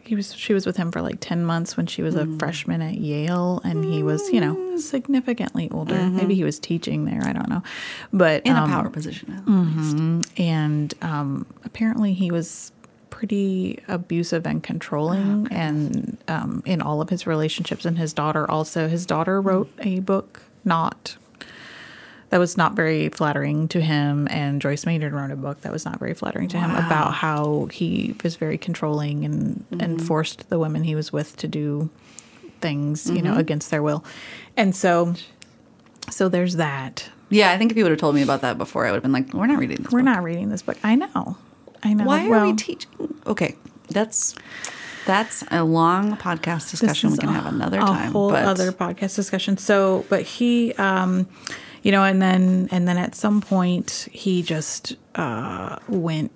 He 0.05 0.15
was 0.17 0.35
she 0.35 0.53
was 0.53 0.67
with 0.67 0.77
him 0.77 0.91
for 0.93 1.01
like 1.01 1.19
ten 1.21 1.45
months 1.45 1.77
when 1.77 1.87
she 1.87 2.03
was 2.03 2.15
a 2.15 2.27
freshman 2.39 2.83
at 2.83 2.95
Yale, 2.97 3.61
and 3.65 3.85
he 3.85 4.03
was 4.03 4.29
you 4.31 4.41
know 4.41 4.77
significantly 4.77 5.69
older. 5.71 5.95
Maybe 6.09 6.35
he 6.35 6.45
was 6.45 6.59
teaching 6.59 7.05
there. 7.05 7.23
I 7.25 7.33
don't 7.33 7.49
know, 7.49 7.63
but 8.13 8.45
In 8.45 8.57
um, 8.57 8.71
a 8.71 8.75
power 8.75 8.91
position. 8.91 9.33
at 9.33 9.49
least. 9.49 10.33
and 10.39 10.95
um, 11.03 11.47
apparently 11.65 12.15
he 12.15 12.31
was 12.31 12.73
pretty 13.11 13.79
abusive 13.89 14.47
and 14.47 14.63
controlling 14.63 15.47
and 15.51 16.17
um, 16.29 16.63
in 16.67 16.81
all 16.83 17.01
of 17.01 17.09
his 17.11 17.27
relationships 17.27 17.85
and 17.85 17.97
his 17.99 18.13
daughter 18.13 18.51
also 18.51 18.89
his 18.89 19.05
daughter 19.07 19.41
wrote 19.41 19.71
a 19.81 20.01
book 20.01 20.43
not 20.65 21.17
that 22.33 22.39
was 22.39 22.57
not 22.57 22.73
very 22.73 23.11
flattering 23.11 23.69
to 23.69 23.79
him 23.81 24.27
and 24.31 24.61
joyce 24.63 24.87
maynard 24.87 25.13
wrote 25.13 25.31
a 25.31 25.37
book 25.37 25.61
that 25.61 25.71
was 25.71 25.85
not 25.85 25.99
very 25.99 26.15
flattering 26.15 26.49
to 26.49 26.59
him 26.59 26.71
about 26.71 27.13
how 27.13 27.69
he 27.71 28.15
was 28.25 28.37
very 28.37 28.57
controlling 28.57 29.25
and 29.27 29.65
and 29.79 30.03
forced 30.03 30.49
the 30.49 30.59
women 30.59 30.83
he 30.83 30.95
was 30.95 31.13
with 31.13 31.37
to 31.37 31.47
do 31.47 31.91
things 32.63 33.11
you 33.11 33.21
know 33.21 33.37
against 33.37 33.71
their 33.71 33.83
will 33.83 34.03
and 34.57 34.75
so 34.75 35.15
so 36.11 36.29
there's 36.29 36.57
that 36.57 37.09
Yeah, 37.31 37.53
I 37.53 37.59
think 37.59 37.71
if 37.71 37.77
you 37.77 37.85
would 37.85 37.91
have 37.93 38.01
told 38.01 38.15
me 38.15 38.23
about 38.23 38.41
that 38.43 38.59
before, 38.59 38.87
I 38.87 38.91
would 38.91 38.97
have 38.97 39.03
been 39.03 39.13
like, 39.13 39.33
"We're 39.33 39.47
not 39.47 39.59
reading 39.59 39.77
this." 39.83 39.93
we're 39.93 40.01
book. 40.01 40.05
not 40.15 40.23
reading 40.23 40.49
this 40.49 40.63
book 40.63 40.77
i 40.83 40.95
know 40.95 41.37
i 41.83 41.95
know 41.95 42.05
Why 42.05 42.29
are 42.29 42.47
we 42.47 42.53
teaching? 42.55 42.91
Okay, 43.27 43.57
that's 43.89 44.35
that's 45.07 45.45
a 45.51 45.65
long 45.65 46.17
podcast 46.17 46.71
discussion. 46.71 47.11
We 47.11 47.19
can 47.19 47.29
have 47.31 47.47
another 47.47 47.79
time. 47.79 48.09
a 48.09 48.13
whole 48.13 48.31
but 48.31 48.45
other 48.45 48.71
podcast 48.73 49.17
discussion. 49.17 49.57
So, 49.57 50.05
but 50.09 50.23
he, 50.23 50.73
um, 50.75 51.27
you 51.83 51.93
know, 51.93 52.05
and 52.05 52.23
then 52.23 52.69
and 52.71 52.87
then 52.87 52.99
at 52.99 53.15
some 53.15 53.41
point 53.41 54.09
he 54.11 54.43
just 54.43 54.97
uh, 55.15 55.79
went 55.89 56.31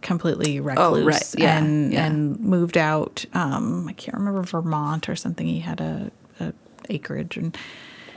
completely 0.00 0.60
recluse 0.60 1.02
Oh, 1.02 1.04
right. 1.04 1.34
Yeah, 1.36 1.58
and 1.58 1.92
yeah. 1.92 2.06
and 2.06 2.38
moved 2.40 2.76
out. 2.76 3.24
Um, 3.34 3.88
I 3.88 3.92
can't 3.92 4.16
remember 4.16 4.42
Vermont 4.42 5.08
or 5.08 5.16
something. 5.16 5.46
He 5.46 5.60
had 5.60 5.80
a, 5.80 6.10
a 6.40 6.52
acreage 6.88 7.36
and 7.36 7.56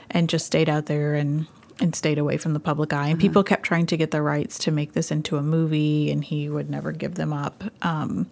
and 0.10 0.30
just 0.30 0.46
stayed 0.46 0.70
out 0.70 0.86
there 0.86 1.16
and 1.16 1.48
and 1.80 1.96
stayed 1.96 2.18
away 2.18 2.38
from 2.38 2.54
the 2.54 2.60
public 2.60 2.92
eye. 2.94 3.04
Mm-hmm. 3.04 3.12
And 3.12 3.20
people 3.20 3.44
kept 3.44 3.64
trying 3.64 3.86
to 3.88 3.98
get 3.98 4.12
the 4.12 4.22
rights 4.22 4.58
to 4.60 4.72
make 4.72 4.94
this 4.94 5.12
into 5.12 5.38
a 5.38 5.44
movie, 5.44 6.12
and 6.12 6.24
he 6.24 6.50
would 6.50 6.70
never 6.70 6.92
give 6.92 7.16
them 7.16 7.34
up. 7.34 7.64
Um, 7.82 8.30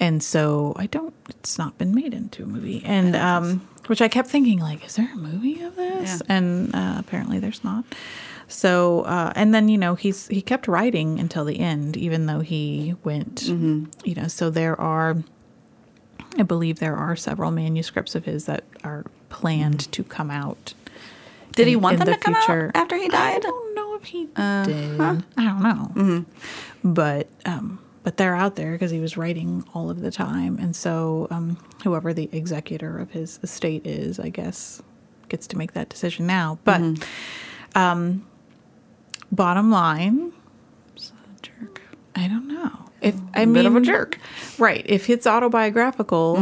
and 0.00 0.22
so 0.22 0.74
I 0.76 0.86
don't. 0.86 1.14
It's 1.28 1.58
not 1.58 1.78
been 1.78 1.94
made 1.94 2.12
into 2.12 2.42
a 2.42 2.46
movie, 2.46 2.82
and 2.84 3.14
um, 3.16 3.66
which 3.86 4.00
I 4.00 4.08
kept 4.08 4.28
thinking, 4.28 4.58
like, 4.60 4.84
is 4.86 4.96
there 4.96 5.10
a 5.12 5.16
movie 5.16 5.60
of 5.62 5.76
this? 5.76 6.20
Yeah. 6.20 6.36
And 6.36 6.74
uh, 6.74 6.96
apparently, 6.98 7.38
there's 7.38 7.62
not. 7.64 7.84
So, 8.48 9.02
uh, 9.02 9.32
and 9.34 9.54
then 9.54 9.68
you 9.68 9.78
know, 9.78 9.94
he's 9.94 10.28
he 10.28 10.42
kept 10.42 10.68
writing 10.68 11.18
until 11.18 11.44
the 11.44 11.58
end, 11.58 11.96
even 11.96 12.26
though 12.26 12.40
he 12.40 12.94
went. 13.02 13.36
Mm-hmm. 13.44 13.84
You 14.04 14.14
know, 14.14 14.28
so 14.28 14.50
there 14.50 14.78
are. 14.80 15.16
I 16.38 16.42
believe 16.44 16.78
there 16.78 16.96
are 16.96 17.14
several 17.16 17.50
manuscripts 17.50 18.14
of 18.14 18.24
his 18.24 18.46
that 18.46 18.64
are 18.84 19.04
planned 19.28 19.90
to 19.92 20.02
come 20.02 20.30
out. 20.30 20.72
did 21.52 21.66
he 21.68 21.76
want 21.76 21.98
them 21.98 22.06
the 22.06 22.12
to 22.12 22.18
come 22.18 22.34
future. 22.34 22.68
out 22.74 22.76
after 22.82 22.96
he 22.96 23.08
died? 23.08 23.38
Uh-huh. 23.44 23.50
don't 23.50 23.74
know 23.74 23.94
if 23.96 24.04
he 24.04 24.24
did. 24.24 24.38
I 24.38 25.42
don't 25.42 25.62
know. 25.62 26.24
But 26.84 27.28
um, 27.44 27.78
but 28.02 28.16
they're 28.16 28.34
out 28.34 28.56
there 28.56 28.72
because 28.72 28.90
he 28.90 29.00
was 29.00 29.16
writing 29.16 29.64
all 29.74 29.90
of 29.90 30.00
the 30.00 30.10
time, 30.10 30.58
and 30.58 30.74
so 30.74 31.28
um, 31.30 31.56
whoever 31.84 32.12
the 32.12 32.28
executor 32.32 32.98
of 32.98 33.10
his 33.12 33.38
estate 33.42 33.86
is, 33.86 34.18
I 34.18 34.28
guess, 34.28 34.82
gets 35.28 35.46
to 35.48 35.56
make 35.58 35.72
that 35.74 35.88
decision 35.88 36.26
now. 36.26 36.58
But 36.64 36.80
Mm-hmm. 36.80 37.78
um, 37.78 38.26
bottom 39.30 39.70
line, 39.70 40.32
Jerk. 41.42 41.80
I 42.14 42.28
don't 42.28 42.48
know. 42.48 42.70
If 43.00 43.14
I 43.34 43.42
A 43.42 43.46
mean, 43.46 43.54
bit 43.54 43.66
of 43.66 43.74
a 43.76 43.80
jerk. 43.80 44.18
right? 44.58 44.84
If 44.88 45.08
it's 45.10 45.26
autobiographical, 45.26 46.34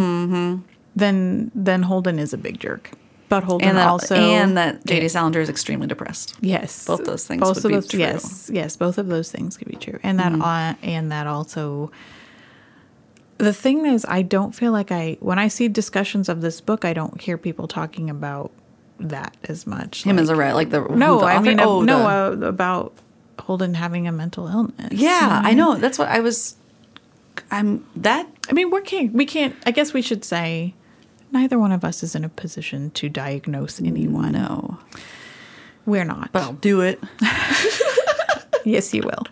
then 0.97 1.51
then 1.55 1.83
Holden 1.83 2.19
is 2.19 2.33
a 2.33 2.39
big 2.39 2.59
jerk. 2.61 2.91
But 3.31 3.45
Holden 3.45 3.69
And 3.69 3.79
that, 3.79 3.87
also 3.87 4.17
and 4.17 4.57
that 4.59 4.85
J.D. 4.85 5.09
Salinger 5.09 5.41
is 5.41 5.49
extremely 5.49 5.87
depressed. 5.87 6.35
Yes, 6.41 6.85
Both 6.85 7.05
those 7.05 7.27
things 7.27 7.41
Both 7.41 7.65
of 7.65 7.69
be 7.69 7.75
those, 7.77 7.87
true. 7.87 8.01
Yes, 8.01 8.51
yes, 8.53 8.77
both 8.77 8.99
of 8.99 9.07
those 9.07 9.31
things 9.33 9.57
could 9.57 9.69
be 9.69 9.77
true, 9.77 9.99
and 10.03 10.19
that 10.19 10.33
uh, 10.33 10.75
and 10.83 11.11
that 11.13 11.27
also. 11.29 11.91
The 13.39 13.55
thing 13.55 13.87
is, 13.87 14.05
I 14.07 14.21
don't 14.23 14.53
feel 14.53 14.73
like 14.73 14.93
I 14.93 15.17
when 15.21 15.39
I 15.39 15.49
see 15.49 15.69
discussions 15.69 16.29
of 16.29 16.41
this 16.43 16.61
book, 16.61 16.85
I 16.85 16.93
don't 16.93 17.19
hear 17.21 17.39
people 17.39 17.67
talking 17.69 18.11
about 18.11 18.51
that 18.99 19.37
as 19.45 19.67
much. 19.67 20.03
Him 20.03 20.17
Like- 20.17 20.25
as 20.25 20.29
a 20.29 20.37
writer, 20.37 20.55
like 20.55 20.71
the 20.71 20.81
no, 20.89 21.21
the 21.21 21.27
I 21.27 21.39
mean, 21.41 21.59
oh, 21.61 21.81
no, 21.83 22.35
the- 22.37 22.47
uh, 22.47 22.49
about 22.51 22.93
Holden 23.39 23.75
having 23.75 24.07
a 24.09 24.13
mental 24.13 24.47
illness. 24.49 24.93
yeah, 24.93 25.41
I 25.45 25.55
know. 25.55 25.77
That's 25.77 25.99
what 25.99 26.09
I 26.09 26.21
was. 26.21 26.57
I'm 27.51 27.87
that. 27.97 28.27
I 28.51 28.53
mean, 28.53 28.71
we 28.71 28.83
can't. 28.83 29.13
We 29.13 29.25
can't. 29.25 29.55
I 29.65 29.71
guess 29.71 29.93
we 29.95 30.03
should 30.03 30.25
say, 30.25 30.75
neither 31.33 31.59
one 31.59 31.73
of 31.73 31.85
us 31.85 32.03
is 32.03 32.15
in 32.15 32.25
a 32.25 32.29
position 32.29 32.91
to 32.93 33.09
diagnose 33.09 33.81
anyone. 33.81 34.33
No, 34.33 34.79
We're 35.87 36.05
not. 36.05 36.31
but 36.33 36.43
I'll 36.43 36.53
do 36.55 36.81
it. 36.81 37.01
yes, 38.65 38.93
you 38.95 39.03
will. 39.03 39.27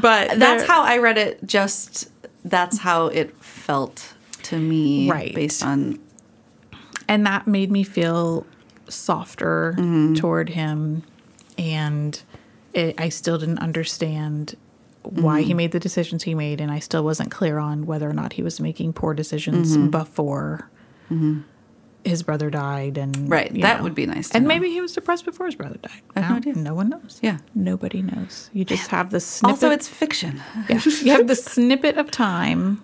But 0.00 0.38
That's 0.38 0.64
how 0.64 0.82
I 0.82 0.98
read 0.98 1.18
it. 1.18 1.44
Just 1.46 2.10
that's 2.44 2.78
how 2.78 3.06
it 3.06 3.34
felt 3.42 4.14
to 4.44 4.58
me, 4.58 5.10
Right. 5.10 5.34
Based 5.34 5.62
on 5.64 5.98
and 7.08 7.26
that 7.26 7.46
made 7.46 7.70
me 7.70 7.82
feel 7.84 8.46
softer 8.88 9.74
Mm-hmm. 9.76 10.14
toward 10.14 10.50
him 10.50 11.02
and 11.56 12.20
it, 12.74 12.98
i 13.00 13.08
still 13.08 13.38
didn't 13.38 13.58
understand 13.60 14.56
why 15.02 15.42
he 15.42 15.52
made 15.54 15.70
the 15.72 15.78
decisions 15.80 16.22
he 16.22 16.34
made, 16.34 16.62
and 16.62 16.72
I 16.72 16.78
still 16.78 17.04
wasn't 17.04 17.30
clear 17.30 17.58
on 17.58 17.84
whether 17.84 18.08
or 18.08 18.14
not 18.14 18.32
he 18.32 18.42
was 18.42 18.58
making 18.58 18.94
poor 18.94 19.12
decisions 19.12 19.76
Mm-hmm. 19.76 19.90
before 19.90 20.70
his 22.04 22.22
brother 22.22 22.50
died. 22.50 22.98
And 22.98 23.30
Right, 23.30 23.52
that 23.62 23.82
would 23.82 23.94
be 23.94 24.06
nice 24.06 24.30
and 24.32 24.44
know. 24.44 24.48
maybe 24.48 24.68
he 24.70 24.80
was 24.80 24.92
depressed 24.92 25.24
before 25.24 25.46
his 25.46 25.54
brother 25.54 25.78
died. 25.82 26.02
I 26.14 26.20
have 26.20 26.30
no 26.30 26.36
idea. 26.36 26.54
No 26.62 26.74
one 26.74 26.88
knows. 26.90 27.18
Yeah. 27.22 27.38
nobody 27.54 28.02
knows. 28.02 28.50
You 28.52 28.64
just 28.74 28.88
have 28.88 29.10
the 29.10 29.20
snippet. 29.20 29.54
Also, 29.54 29.70
it's 29.70 29.88
fiction. 29.88 30.42
Yeah. 30.68 30.80
you 31.02 31.12
have 31.12 31.26
the 31.28 31.36
snippet 31.36 31.96
of 31.96 32.10
time, 32.10 32.82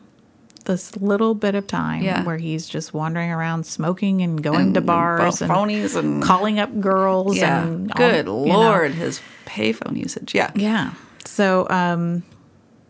this 0.64 0.96
little 0.96 1.34
bit 1.34 1.54
of 1.54 1.66
time 1.66 2.02
Yeah. 2.02 2.24
where 2.24 2.36
he's 2.38 2.66
just 2.68 2.94
wandering 2.94 3.30
around 3.30 3.64
smoking 3.66 4.22
and 4.22 4.42
going 4.42 4.72
to 4.74 4.80
bars 4.80 5.42
and 5.42 5.50
phonies 5.50 5.96
and 5.96 6.22
calling 6.22 6.58
up 6.58 6.80
girls 6.80 7.36
yeah. 7.36 7.62
and 7.64 7.90
all- 7.92 7.96
Good 7.98 8.26
you 8.26 8.32
know. 8.52 8.60
lord, 8.60 8.92
his 8.92 9.20
payphone 9.46 9.96
usage. 9.96 10.34
Yeah. 10.34 10.50
Yeah. 10.54 10.92
So 11.26 11.66
um 11.68 12.22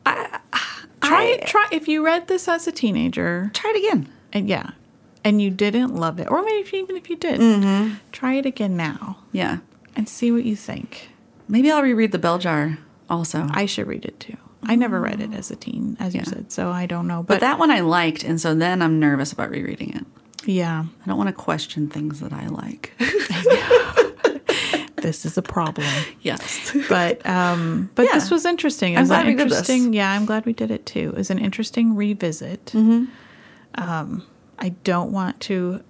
I 0.06 0.38
try 1.02 1.24
it 1.24 1.46
try 1.46 1.66
if 1.72 1.88
you 1.88 2.04
read 2.04 2.28
this 2.28 2.46
as 2.48 2.66
a 2.66 2.72
teenager 2.72 3.50
Try 3.54 3.72
it 3.74 3.78
again. 3.88 4.08
and 4.32 4.48
yeah. 4.48 4.70
And 5.22 5.40
you 5.42 5.50
didn't 5.50 5.94
love 5.94 6.18
it, 6.18 6.30
or 6.30 6.42
maybe 6.42 6.76
even 6.78 6.96
if 6.96 7.10
you 7.10 7.16
did, 7.16 7.40
Mm-hmm. 7.40 7.94
try 8.10 8.34
it 8.34 8.46
again 8.46 8.76
now 8.76 9.18
Yeah. 9.32 9.58
and 9.94 10.08
see 10.08 10.32
what 10.32 10.44
you 10.44 10.56
think. 10.56 11.10
Maybe 11.48 11.70
I'll 11.70 11.82
reread 11.82 12.12
the 12.12 12.18
bell 12.18 12.38
jar 12.38 12.78
also. 13.08 13.46
I 13.50 13.66
should 13.66 13.86
read 13.86 14.04
it 14.06 14.18
too. 14.20 14.36
I 14.62 14.76
never 14.76 15.00
read 15.00 15.20
it 15.20 15.32
as 15.34 15.50
a 15.50 15.56
teen, 15.56 15.96
as 16.00 16.14
you 16.14 16.24
said, 16.24 16.50
so 16.52 16.70
I 16.70 16.86
don't 16.86 17.06
know. 17.06 17.18
but 17.22 17.34
But, 17.34 17.40
that 17.40 17.58
one 17.58 17.70
I 17.70 17.80
liked, 17.80 18.24
and 18.24 18.40
so 18.40 18.54
then 18.54 18.80
I'm 18.82 18.98
nervous 19.00 19.32
about 19.32 19.50
rereading 19.50 19.94
it. 19.94 20.06
yeah, 20.48 20.84
I 21.04 21.08
don't 21.08 21.16
want 21.18 21.28
to 21.28 21.32
question 21.34 21.88
things 21.88 22.20
that 22.20 22.32
I 22.32 22.46
like. 22.48 22.92
this 24.96 25.24
is 25.24 25.38
a 25.38 25.42
problem. 25.42 25.86
yes. 26.22 26.72
But 26.88 27.24
um, 27.26 27.90
but 27.94 28.08
this 28.12 28.30
was 28.30 28.44
interesting. 28.44 28.94
It 28.94 28.98
I'm 29.00 29.06
glad 29.06 29.22
an 29.26 29.28
we 29.28 29.34
did 29.34 29.50
this. 29.50 29.68
Yeah, 29.68 30.10
I'm 30.12 30.26
glad 30.26 30.46
we 30.46 30.52
did 30.52 30.70
it 30.70 30.86
too. 30.86 31.08
It 31.10 31.14
was 31.16 31.30
an 31.30 31.38
interesting 31.38 31.96
revisit. 31.96 32.66
Mm-hmm. 32.66 33.04
Um, 33.80 34.24
I 34.60 34.70
don't 34.84 35.12
want 35.12 35.40
to. 35.42 35.82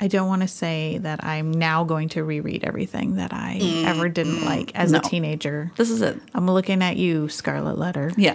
I 0.00 0.08
don't 0.08 0.26
want 0.26 0.42
to 0.42 0.48
say 0.48 0.98
that 0.98 1.22
I'm 1.24 1.52
now 1.52 1.84
going 1.84 2.08
to 2.10 2.24
reread 2.24 2.64
everything 2.64 3.14
that 3.16 3.32
I 3.32 3.58
mm, 3.62 3.84
ever 3.84 4.08
didn't 4.08 4.40
mm, 4.40 4.44
like 4.44 4.74
as 4.74 4.90
No. 4.90 4.98
a 4.98 5.02
teenager. 5.02 5.70
This 5.76 5.88
is 5.88 6.02
it. 6.02 6.20
I'm 6.34 6.50
looking 6.50 6.82
at 6.82 6.96
you, 6.96 7.28
Scarlet 7.28 7.78
Letter. 7.78 8.10
Yeah. 8.16 8.34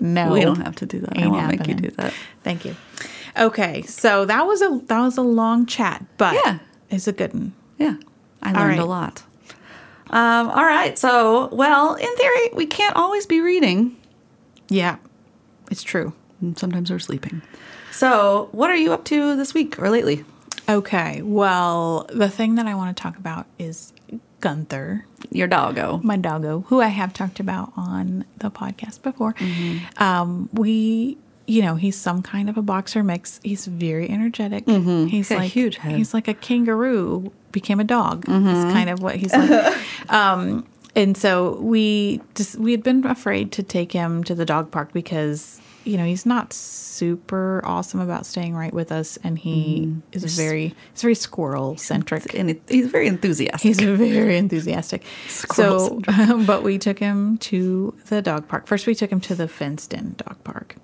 No, 0.00 0.32
We 0.32 0.40
don't 0.40 0.60
have 0.62 0.74
to 0.76 0.86
do 0.86 0.98
that. 1.00 1.16
I 1.16 1.28
won't 1.28 1.48
make 1.48 1.66
you 1.68 1.74
do 1.74 1.90
that. 1.92 2.12
Thank 2.42 2.64
you. 2.64 2.74
Okay, 3.38 3.82
so 3.82 4.24
that 4.24 4.46
was 4.46 4.60
a 4.62 4.80
that 4.86 5.00
was 5.00 5.16
a 5.16 5.22
long 5.22 5.64
chat, 5.64 6.04
but 6.18 6.34
Yeah. 6.34 6.58
it's 6.90 7.06
a 7.06 7.12
good 7.12 7.32
one. 7.32 7.54
Yeah. 7.78 7.96
I 8.42 8.52
learned 8.52 8.70
right. 8.70 8.78
a 8.80 8.84
lot. 8.84 9.22
Um, 10.10 10.48
all 10.48 10.64
right. 10.64 10.98
So, 10.98 11.48
well, 11.52 11.94
in 11.94 12.14
theory, 12.16 12.50
we 12.54 12.66
can't 12.66 12.94
always 12.96 13.26
be 13.26 13.40
reading. 13.40 13.96
Yeah, 14.68 14.96
it's 15.70 15.82
true. 15.82 16.12
and 16.40 16.58
Sometimes 16.58 16.90
we're 16.90 16.98
sleeping. 16.98 17.42
So, 17.96 18.50
what 18.52 18.68
are 18.68 18.76
you 18.76 18.92
up 18.92 19.04
to 19.06 19.36
this 19.36 19.54
week 19.54 19.78
or 19.78 19.88
lately? 19.88 20.24
Okay, 20.68 21.22
well, 21.22 22.06
the 22.12 22.28
thing 22.28 22.56
that 22.56 22.66
I 22.66 22.74
want 22.74 22.94
to 22.94 23.02
talk 23.02 23.16
about 23.16 23.46
is 23.58 23.94
Gunther, 24.40 25.06
Your 25.30 25.46
doggo. 25.46 26.00
my 26.04 26.16
doggo, 26.16 26.64
who 26.68 26.80
I 26.82 26.88
have 26.88 27.14
talked 27.14 27.40
about 27.40 27.72
on 27.74 28.24
the 28.36 28.50
podcast 28.50 29.02
before. 29.02 29.32
Mm-hmm. 29.34 30.02
Um, 30.02 30.50
we, 30.52 31.16
you 31.46 31.62
know, 31.62 31.76
he's 31.76 31.96
some 31.96 32.20
kind 32.20 32.50
of 32.50 32.58
a 32.58 32.62
boxer 32.62 33.02
mix. 33.02 33.40
He's 33.42 33.64
very 33.66 34.10
energetic. 34.10 34.66
He's 34.66 34.76
Mm-hmm. 34.76 35.06
He's 35.06 35.30
a 35.30 35.36
like 35.36 35.50
huge 35.52 35.78
head. 35.78 35.96
He's 35.96 36.12
like 36.12 36.28
a 36.28 36.34
kangaroo 36.34 37.32
became 37.52 37.80
a 37.80 37.84
dog. 37.84 38.26
Mm-hmm. 38.26 38.48
Is 38.48 38.72
kind 38.74 38.90
of 38.90 39.00
what 39.02 39.16
he's 39.16 39.32
like. 39.32 39.74
um, 40.10 40.66
and 40.94 41.16
so 41.16 41.58
we 41.60 42.20
just 42.34 42.56
we 42.56 42.72
had 42.72 42.82
been 42.82 43.06
afraid 43.06 43.52
to 43.52 43.62
take 43.62 43.92
him 43.92 44.22
to 44.24 44.34
the 44.34 44.44
dog 44.44 44.70
park 44.70 44.92
because 44.92 45.60
you 45.86 45.96
know 45.96 46.04
he's 46.04 46.26
not 46.26 46.52
super 46.52 47.62
awesome 47.64 48.00
about 48.00 48.26
staying 48.26 48.54
right 48.54 48.72
with 48.72 48.90
us, 48.92 49.16
and 49.22 49.38
he 49.38 49.76
Mm-hmm. 49.86 50.00
is 50.12 50.36
very 50.36 50.74
he's 50.92 51.02
very 51.02 51.14
squirrel 51.14 51.76
centric. 51.76 52.34
And 52.34 52.50
it, 52.50 52.62
he's 52.68 52.86
very 52.86 53.06
enthusiastic. 53.06 53.60
He's 53.62 53.80
very 53.80 54.36
enthusiastic. 54.36 55.02
Squirrel 55.28 56.02
So, 56.02 56.44
but 56.46 56.62
we 56.62 56.78
took 56.78 56.98
him 56.98 57.38
to 57.38 57.94
the 58.06 58.22
dog 58.22 58.48
park. 58.48 58.66
First, 58.66 58.86
we 58.86 58.94
took 58.94 59.10
him 59.10 59.20
to 59.22 59.34
the 59.34 59.48
fenced 59.48 59.92
in 59.92 60.14
dog 60.16 60.42
park 60.44 60.76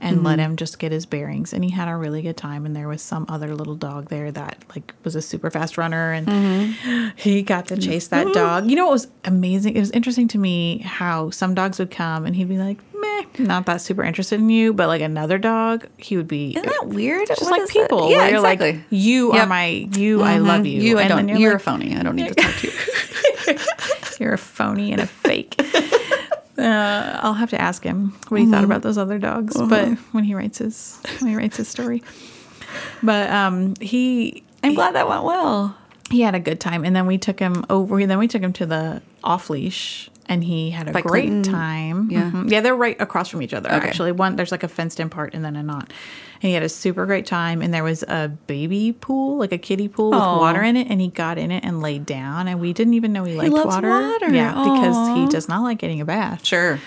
and 0.00 0.24
let 0.24 0.38
mm-hmm. 0.38 0.52
him 0.52 0.56
just 0.56 0.78
get 0.78 0.92
his 0.92 1.04
bearings. 1.04 1.52
And 1.52 1.62
he 1.62 1.70
had 1.70 1.86
a 1.86 1.94
really 1.94 2.22
good 2.22 2.36
time. 2.36 2.64
And 2.64 2.74
there 2.74 2.88
was 2.88 3.02
some 3.02 3.26
other 3.28 3.54
little 3.54 3.74
dog 3.74 4.08
there 4.08 4.32
that 4.32 4.64
like 4.74 4.94
was 5.04 5.14
a 5.14 5.22
super 5.22 5.50
fast 5.50 5.76
runner, 5.76 6.12
and 6.12 6.26
mm-hmm. 6.26 7.08
he 7.16 7.42
got 7.42 7.66
to 7.66 7.76
chase 7.76 8.08
that 8.08 8.24
mm-hmm. 8.24 8.32
dog. 8.32 8.70
You 8.70 8.76
know, 8.76 8.88
it 8.88 8.92
was 8.92 9.08
amazing. 9.24 9.76
It 9.76 9.80
was 9.80 9.90
interesting 9.90 10.28
to 10.28 10.38
me 10.38 10.78
how 10.78 11.30
some 11.30 11.54
dogs 11.54 11.78
would 11.78 11.90
come 11.90 12.24
and 12.24 12.34
he'd 12.34 12.48
be 12.48 12.58
like, 12.58 12.78
"Meh, 12.78 12.89
not 13.38 13.66
that 13.66 13.80
super 13.80 14.02
interested 14.04 14.40
in 14.40 14.50
you," 14.50 14.72
but 14.72 14.86
like 14.88 15.00
another 15.02 15.38
dog, 15.38 15.86
he 15.96 16.16
would 16.16 16.28
be. 16.28 16.50
Isn't 16.56 16.66
that 16.68 16.86
weird? 16.88 17.26
just 17.28 17.42
What 17.42 17.52
like 17.52 17.62
that? 17.62 17.72
people, 17.72 18.10
Yeah, 18.10 18.18
where 18.18 18.28
you're 18.30 18.38
exactly. 18.38 18.72
like, 18.74 18.82
you 18.90 19.32
are 19.32 19.46
my, 19.46 19.66
you, 19.66 20.22
I 20.22 20.38
love 20.38 20.66
you. 20.66 20.80
You, 20.80 20.98
I 20.98 21.02
And 21.02 21.08
don't. 21.10 21.26
then 21.26 21.36
You're, 21.38 21.52
like, 21.52 21.60
a 21.60 21.64
phony. 21.64 21.96
I 21.96 22.02
don't 22.02 22.16
need 22.16 22.28
to 22.28 22.34
talk 22.34 22.54
to 22.56 22.66
you. 22.66 23.58
you're 24.20 24.34
a 24.34 24.38
phony 24.38 24.92
and 24.92 25.00
a 25.00 25.06
fake. 25.06 25.60
Uh, 26.58 27.18
I'll 27.22 27.32
have 27.32 27.48
to 27.50 27.58
ask 27.60 27.82
him 27.82 28.14
what 28.28 28.38
he 28.38 28.46
thought 28.46 28.64
about 28.64 28.82
those 28.82 28.98
other 28.98 29.18
dogs, 29.18 29.56
but 29.58 29.88
when 30.12 30.24
he 30.24 30.34
writes 30.34 30.58
his 30.58 31.00
when 31.20 31.30
he 31.30 31.34
writes 31.36 31.56
his 31.56 31.68
story. 31.68 32.02
But 33.02 33.30
um, 33.30 33.76
he 33.80 34.42
I'm 34.62 34.74
glad 34.74 34.94
that 34.94 35.08
went 35.08 35.24
well. 35.24 35.74
he 36.10 36.20
had 36.20 36.34
a 36.34 36.40
good 36.40 36.60
time, 36.60 36.84
and 36.84 36.94
then 36.94 37.06
we 37.06 37.16
took 37.16 37.38
him 37.40 37.64
over. 37.70 38.04
Then 38.04 38.18
we 38.18 38.28
took 38.28 38.42
him 38.42 38.52
to 38.54 38.66
the 38.66 39.00
off 39.24 39.48
leash, 39.48 40.10
and 40.30 40.42
he 40.44 40.70
had 40.70 40.88
a 40.88 40.92
By 40.92 41.02
great 41.02 41.28
Clinton? 41.28 41.52
time. 41.52 42.08
Yeah. 42.10 42.30
Mhm. 42.30 42.50
yeah, 42.50 42.60
they're 42.62 42.74
right 42.74 42.96
across 43.00 43.28
from 43.28 43.42
each 43.42 43.52
other. 43.52 43.68
Okay. 43.70 43.86
Actually, 43.88 44.12
one 44.12 44.36
there's 44.36 44.50
like 44.52 44.62
a 44.62 44.68
fenced 44.68 44.98
in 45.00 45.10
part, 45.10 45.34
and 45.34 45.44
then 45.44 45.56
a 45.56 45.62
not. 45.62 45.92
And 46.42 46.48
he 46.48 46.52
had 46.54 46.62
a 46.62 46.68
super 46.70 47.04
great 47.04 47.26
time, 47.26 47.60
and 47.60 47.74
there 47.74 47.84
was 47.84 48.02
a 48.04 48.28
baby 48.46 48.92
pool, 48.98 49.36
like 49.36 49.52
a 49.52 49.58
kiddie 49.58 49.88
pool 49.88 50.10
with 50.12 50.20
water 50.20 50.62
in 50.62 50.76
it, 50.76 50.86
and 50.88 50.98
he 51.00 51.08
got 51.08 51.36
in 51.36 51.50
it 51.50 51.64
and 51.64 51.82
laid 51.82 52.06
down, 52.06 52.48
and 52.48 52.58
we 52.60 52.72
didn't 52.72 52.94
even 52.94 53.12
know 53.12 53.24
he 53.24 53.34
liked 53.34 53.52
loves 53.52 53.66
water. 53.66 53.90
water. 53.90 54.30
Yeah, 54.32 54.52
because 54.54 55.18
he 55.18 55.26
does 55.26 55.48
not 55.48 55.62
like 55.62 55.78
getting 55.78 56.00
a 56.00 56.06
bath. 56.06 56.46
Sure. 56.46 56.78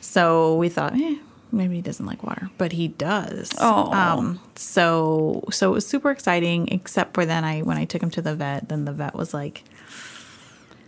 So 0.00 0.56
we 0.56 0.68
thought, 0.68 0.94
eh, 0.94 1.16
maybe 1.52 1.74
he 1.76 1.82
doesn't 1.82 2.06
like 2.06 2.22
water, 2.22 2.48
but 2.56 2.72
he 2.72 2.88
does. 2.88 3.52
Oh. 3.60 3.92
Um, 3.92 4.40
so 4.54 5.42
so 5.50 5.70
it 5.70 5.74
was 5.74 5.86
super 5.86 6.10
exciting. 6.10 6.68
Except 6.68 7.14
for 7.14 7.26
then 7.26 7.44
I 7.44 7.60
when 7.62 7.76
I 7.76 7.84
took 7.84 8.02
him 8.02 8.10
to 8.10 8.22
the 8.22 8.34
vet, 8.34 8.68
then 8.68 8.84
the 8.84 8.92
vet 8.92 9.14
was 9.14 9.34
like, 9.34 9.64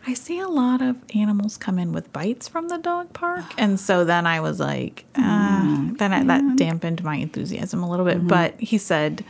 I 0.09 0.15
see 0.15 0.39
a 0.39 0.49
lot 0.49 0.81
of 0.81 0.97
animals 1.15 1.59
come 1.59 1.79
in 1.79 1.93
with 1.93 2.11
bites 2.15 2.49
from 2.49 2.69
the 2.69 2.79
dog 2.79 3.13
park, 3.13 3.45
and 3.59 3.79
so 3.79 4.07
then 4.07 4.27
I 4.27 4.41
was 4.41 4.59
like, 4.59 5.05
ah, 5.17 5.91
then 5.99 6.15
I, 6.15 6.25
that 6.25 6.57
dampened 6.57 7.05
my 7.05 7.17
enthusiasm 7.17 7.83
a 7.83 7.91
little 7.91 8.07
bit. 8.07 8.27
But 8.27 8.59
he 8.59 8.79
said, 8.79 9.23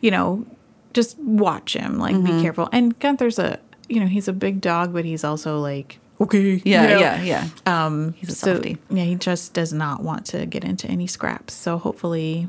you 0.00 0.12
know, 0.12 0.46
just 0.94 1.18
watch 1.18 1.74
him, 1.74 1.98
like 1.98 2.14
be 2.22 2.30
careful. 2.42 2.68
And 2.72 2.96
Gunther's 3.00 3.40
a, 3.40 3.58
you 3.88 3.98
know, 3.98 4.06
he's 4.06 4.28
a 4.28 4.32
big 4.32 4.60
dog, 4.60 4.92
but 4.92 5.04
he's 5.04 5.24
also 5.24 5.58
like. 5.58 5.98
Okay. 6.20 6.62
Yeah, 6.64 6.82
you 6.82 6.88
know? 6.88 7.00
yeah, 7.00 7.22
yeah. 7.22 7.48
Um, 7.64 8.12
He's 8.12 8.28
a 8.28 8.34
so. 8.34 8.62
Yeah, 8.90 9.04
he 9.04 9.14
just 9.14 9.54
does 9.54 9.72
not 9.72 10.02
want 10.02 10.26
to 10.26 10.44
get 10.44 10.64
into 10.64 10.86
any 10.86 11.06
scraps. 11.06 11.54
So 11.54 11.78
hopefully 11.78 12.46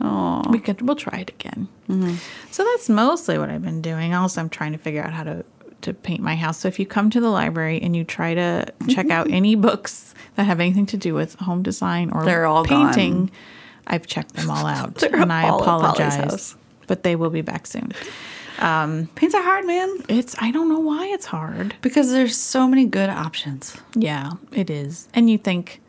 we 0.49 0.59
could 0.59 0.81
we'll 0.81 0.97
try 0.97 1.19
it 1.19 1.29
again. 1.29 1.69
Mm-hmm. 1.89 2.15
So 2.51 2.65
that's 2.65 2.89
mostly 2.89 3.37
what 3.37 3.49
I've 3.49 3.63
been 3.63 3.81
doing. 3.81 4.13
Also, 4.13 4.41
I'm 4.41 4.49
trying 4.49 4.73
to 4.73 4.77
figure 4.77 5.01
out 5.01 5.13
how 5.13 5.23
to 5.23 5.45
to 5.83 5.93
paint 5.93 6.21
my 6.21 6.35
house. 6.35 6.59
So 6.59 6.67
if 6.67 6.79
you 6.79 6.85
come 6.85 7.09
to 7.11 7.19
the 7.19 7.29
library 7.29 7.81
and 7.81 7.95
you 7.95 8.03
try 8.03 8.33
to 8.33 8.65
check 8.89 9.09
out 9.09 9.27
Mm-hmm. 9.27 9.35
any 9.35 9.55
books 9.55 10.13
that 10.35 10.43
have 10.43 10.59
anything 10.59 10.85
to 10.87 10.97
do 10.97 11.13
with 11.13 11.35
home 11.35 11.61
design 11.63 12.11
or 12.11 12.23
They're 12.25 12.45
all 12.45 12.63
painting, 12.65 13.25
gone. 13.27 13.31
I've 13.87 14.07
checked 14.07 14.33
them 14.35 14.49
all 14.49 14.65
out, 14.65 15.01
and 15.13 15.31
I 15.33 15.47
apologize. 15.47 16.55
But 16.87 17.03
they 17.03 17.15
will 17.15 17.29
be 17.29 17.41
back 17.41 17.67
soon. 17.67 17.91
Paints 18.59 19.33
are 19.35 19.41
hard, 19.41 19.65
man. 19.65 19.89
It's 20.07 20.35
I 20.39 20.51
don't 20.51 20.69
know 20.69 20.79
why 20.79 21.07
it's 21.07 21.25
hard. 21.25 21.73
Because 21.81 22.11
there's 22.11 22.37
so 22.37 22.67
many 22.67 22.85
good 22.85 23.09
options. 23.09 23.75
Yeah, 23.95 24.33
it 24.51 24.69
is. 24.69 25.07
And 25.13 25.29
you 25.29 25.37
think, 25.37 25.81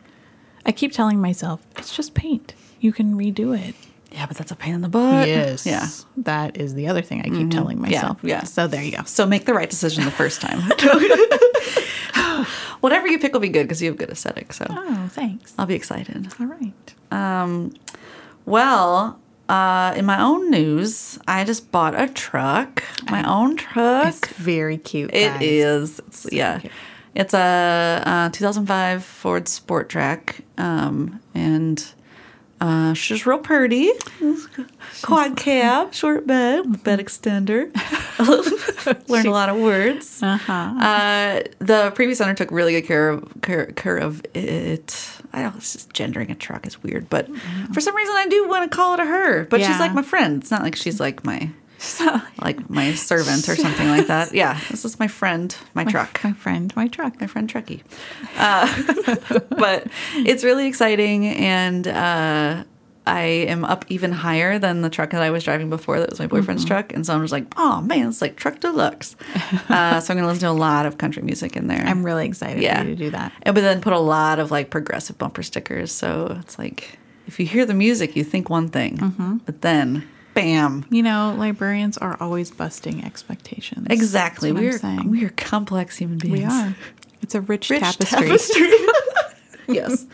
I 0.64 0.72
keep 0.72 0.92
telling 0.92 1.20
myself, 1.20 1.60
it's 1.76 1.94
just 1.94 2.14
paint. 2.14 2.54
You 2.80 2.92
can 2.92 3.14
redo 3.14 3.56
it. 3.58 3.74
Yeah, 4.12 4.26
but 4.26 4.36
that's 4.36 4.50
a 4.52 4.56
pain 4.56 4.74
in 4.74 4.80
the 4.82 4.88
butt. 4.88 5.26
Yes. 5.26 5.64
Yeah. 5.66 5.86
That 6.18 6.56
is 6.58 6.74
the 6.74 6.88
other 6.88 7.02
thing 7.02 7.20
I 7.22 7.28
keep 7.30 7.50
telling 7.50 7.80
myself. 7.80 8.18
yeah. 8.22 8.36
yeah. 8.36 8.42
So 8.44 8.66
there 8.66 8.82
you 8.82 8.92
go. 8.96 9.02
So 9.04 9.24
make 9.26 9.46
the 9.46 9.54
right 9.54 9.70
decision 9.70 10.04
the 10.04 10.10
first 10.10 10.40
time. 10.40 10.60
Whatever 12.80 13.06
you 13.06 13.18
pick 13.18 13.32
will 13.32 13.40
be 13.40 13.48
good 13.48 13.62
because 13.64 13.80
you 13.80 13.88
have 13.90 13.96
good 13.96 14.10
aesthetic. 14.10 14.52
So 14.52 14.66
Oh, 14.68 15.08
thanks. 15.12 15.54
I'll 15.56 15.66
be 15.66 15.74
excited. 15.74 16.28
All 16.40 16.46
right. 16.46 16.94
Um, 17.12 17.72
well, 18.44 19.20
uh, 19.48 19.94
in 19.96 20.04
my 20.04 20.20
own 20.20 20.50
news, 20.50 21.18
I 21.28 21.44
just 21.44 21.70
bought 21.70 21.98
a 21.98 22.08
truck. 22.08 22.82
My 23.10 23.22
own 23.28 23.56
truck. 23.56 24.08
It's 24.08 24.28
very 24.32 24.78
cute. 24.78 25.10
It 25.14 25.28
guys. 25.28 25.42
is. 25.42 25.98
It's, 26.00 26.32
yeah. 26.32 26.58
cute. 26.58 26.72
It's 27.14 27.34
a, 27.34 28.02
uh 28.04 28.30
2005 28.30 29.04
Ford 29.04 29.46
Sport 29.46 29.88
Trac. 29.88 30.40
Um, 30.58 31.20
and 31.34 31.84
Uh, 32.62 32.94
she's 32.94 33.26
real 33.26 33.38
pretty. 33.38 33.90
Quad 35.02 35.36
cab, 35.36 35.92
short 35.92 36.28
bed, 36.28 36.84
bed 36.84 37.00
extender. 37.00 37.72
Learned 39.08 39.26
a 39.26 39.32
lot 39.32 39.48
of 39.48 39.56
words. 39.56 40.22
Uh-huh. 40.22 41.42
the 41.58 41.90
previous 41.96 42.20
owner 42.20 42.34
took 42.34 42.52
really 42.52 42.72
good 42.74 42.86
care 42.86 43.08
of 43.08 43.28
care, 43.42 43.66
care 43.66 43.96
of 43.96 44.22
it. 44.32 45.10
I 45.32 45.42
don't. 45.42 45.56
It's 45.56 45.72
just 45.72 45.92
gendering 45.92 46.30
a 46.30 46.36
truck 46.36 46.64
is 46.64 46.80
weird, 46.84 47.10
but 47.10 47.28
for 47.74 47.80
some 47.80 47.96
reason 47.96 48.14
I 48.16 48.28
do 48.28 48.46
want 48.48 48.70
to 48.70 48.76
call 48.76 48.94
it 48.94 49.00
a 49.00 49.06
her. 49.06 49.44
But 49.46 49.60
she's 49.60 49.80
like 49.80 49.92
my 49.92 50.02
friend. 50.02 50.40
It's 50.40 50.52
not 50.52 50.62
like 50.62 50.76
she's 50.76 51.00
like 51.00 51.24
my 51.24 51.50
like 52.40 52.68
my 52.70 52.94
servant 52.94 53.48
or 53.48 53.56
something 53.56 53.88
like 53.88 54.06
that. 54.06 54.34
Yeah, 54.42 54.58
this 54.70 54.84
is 54.84 54.98
my 54.98 55.08
friend, 55.08 55.54
my, 55.74 55.84
truck 55.84 56.20
My 56.24 56.32
friend, 56.32 56.72
my 56.76 56.88
truck. 56.88 57.20
my 57.20 57.26
friend 57.26 57.52
Trekkie. 57.52 57.82
Uh, 58.36 59.38
but 59.56 59.86
it's 60.14 60.44
really 60.44 60.66
exciting, 60.66 61.26
and 61.26 61.86
uh, 61.88 62.64
I 63.06 63.20
am 63.22 63.64
up 63.64 63.84
even 63.88 64.12
higher 64.12 64.58
than 64.58 64.82
the 64.82 64.88
truck 64.90 65.10
that 65.10 65.22
I 65.22 65.30
was 65.30 65.42
driving 65.44 65.70
before. 65.70 65.98
That 65.98 66.08
was 66.10 66.18
my 66.20 66.26
boyfriend's 66.28 66.64
truck, 66.64 66.92
and 66.92 67.04
so 67.04 67.14
I'm 67.14 67.20
just 67.22 67.32
like, 67.32 67.46
oh 67.56 67.80
man, 67.80 68.08
it's 68.08 68.22
like 68.22 68.36
truck 68.36 68.60
deluxe. 68.60 69.16
uh, 69.68 69.98
so 70.00 70.12
I'm 70.12 70.18
gonna 70.18 70.26
listen 70.28 70.42
to 70.42 70.50
a 70.50 70.52
lot 70.52 70.86
of 70.86 70.98
country 70.98 71.22
music 71.22 71.56
in 71.56 71.66
there. 71.66 71.82
I'm 71.84 72.04
really 72.04 72.26
excited 72.26 72.62
Yeah. 72.62 72.80
for 72.82 72.88
you 72.88 72.94
to 72.96 73.04
do 73.04 73.10
that. 73.10 73.32
and, 73.42 73.54
but 73.54 73.60
then 73.62 73.80
put 73.80 73.92
a 73.92 73.98
lot 73.98 74.38
of 74.38 74.50
like 74.50 74.70
progressive 74.70 75.18
bumper 75.18 75.42
stickers. 75.42 75.90
So 75.92 76.36
it's 76.40 76.58
like 76.58 76.98
if 77.26 77.38
you 77.40 77.46
hear 77.46 77.66
the 77.66 77.74
music, 77.74 78.14
you 78.16 78.24
think 78.24 78.48
one 78.48 78.68
thing, 78.68 79.40
but 79.46 79.62
then, 79.62 80.08
bam. 80.34 80.84
You 80.90 81.02
know, 81.02 81.34
librarians 81.38 81.98
are 81.98 82.16
always 82.20 82.50
busting 82.50 83.04
expectations. 83.04 83.86
Exactly. 83.90 84.52
We 84.52 84.66
are 84.68 84.78
saying. 84.78 85.10
we 85.10 85.24
are 85.24 85.30
complex 85.30 85.96
human 85.96 86.18
beings. 86.18 86.38
We 86.38 86.44
are. 86.44 86.74
It's 87.22 87.34
a 87.34 87.40
rich, 87.40 87.70
rich 87.70 87.80
tapestry. 87.80 88.28
tapestry. 88.28 88.70
yes. 89.68 90.06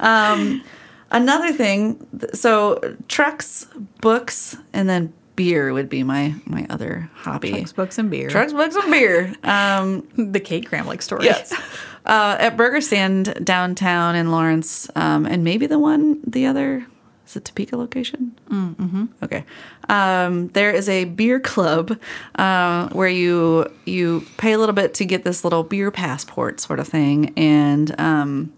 Um, 0.00 0.62
another 1.10 1.52
thing. 1.52 2.06
So 2.34 2.96
trucks, 3.08 3.66
books, 4.00 4.56
and 4.72 4.88
then 4.88 5.12
beer 5.34 5.72
would 5.72 5.88
be 5.88 6.02
my 6.02 6.34
my 6.44 6.66
other 6.70 7.10
hobby. 7.14 7.50
Trucks, 7.50 7.72
books, 7.72 7.98
and 7.98 8.10
beer. 8.10 8.28
Trucks, 8.28 8.52
books, 8.52 8.76
and 8.76 8.90
beer. 8.90 9.34
Um, 9.42 10.06
The 10.16 10.40
Kate 10.40 10.68
Gramlich 10.70 11.02
story. 11.02 11.24
yes. 11.24 11.52
Uh, 12.04 12.36
at 12.40 12.56
Burger 12.56 12.80
Stand 12.80 13.32
downtown 13.44 14.16
in 14.16 14.32
Lawrence, 14.32 14.90
um, 14.96 15.24
and 15.24 15.44
maybe 15.44 15.68
the 15.68 15.78
one, 15.78 16.20
the 16.26 16.46
other, 16.46 16.84
is 17.32 17.36
it 17.36 17.44
Topeka 17.46 17.76
location? 17.78 18.38
Mm-hmm. 18.50 19.06
Okay. 19.22 19.44
Um, 19.88 20.48
there 20.48 20.70
is 20.70 20.86
a 20.88 21.06
beer 21.06 21.40
club 21.40 21.98
uh, 22.34 22.88
where 22.90 23.08
you 23.08 23.72
you 23.86 24.26
pay 24.36 24.52
a 24.52 24.58
little 24.58 24.74
bit 24.74 24.92
to 24.94 25.06
get 25.06 25.24
this 25.24 25.42
little 25.42 25.62
beer 25.62 25.90
passport 25.90 26.60
sort 26.60 26.78
of 26.78 26.86
thing, 26.86 27.32
and 27.36 27.98
um, 27.98 28.52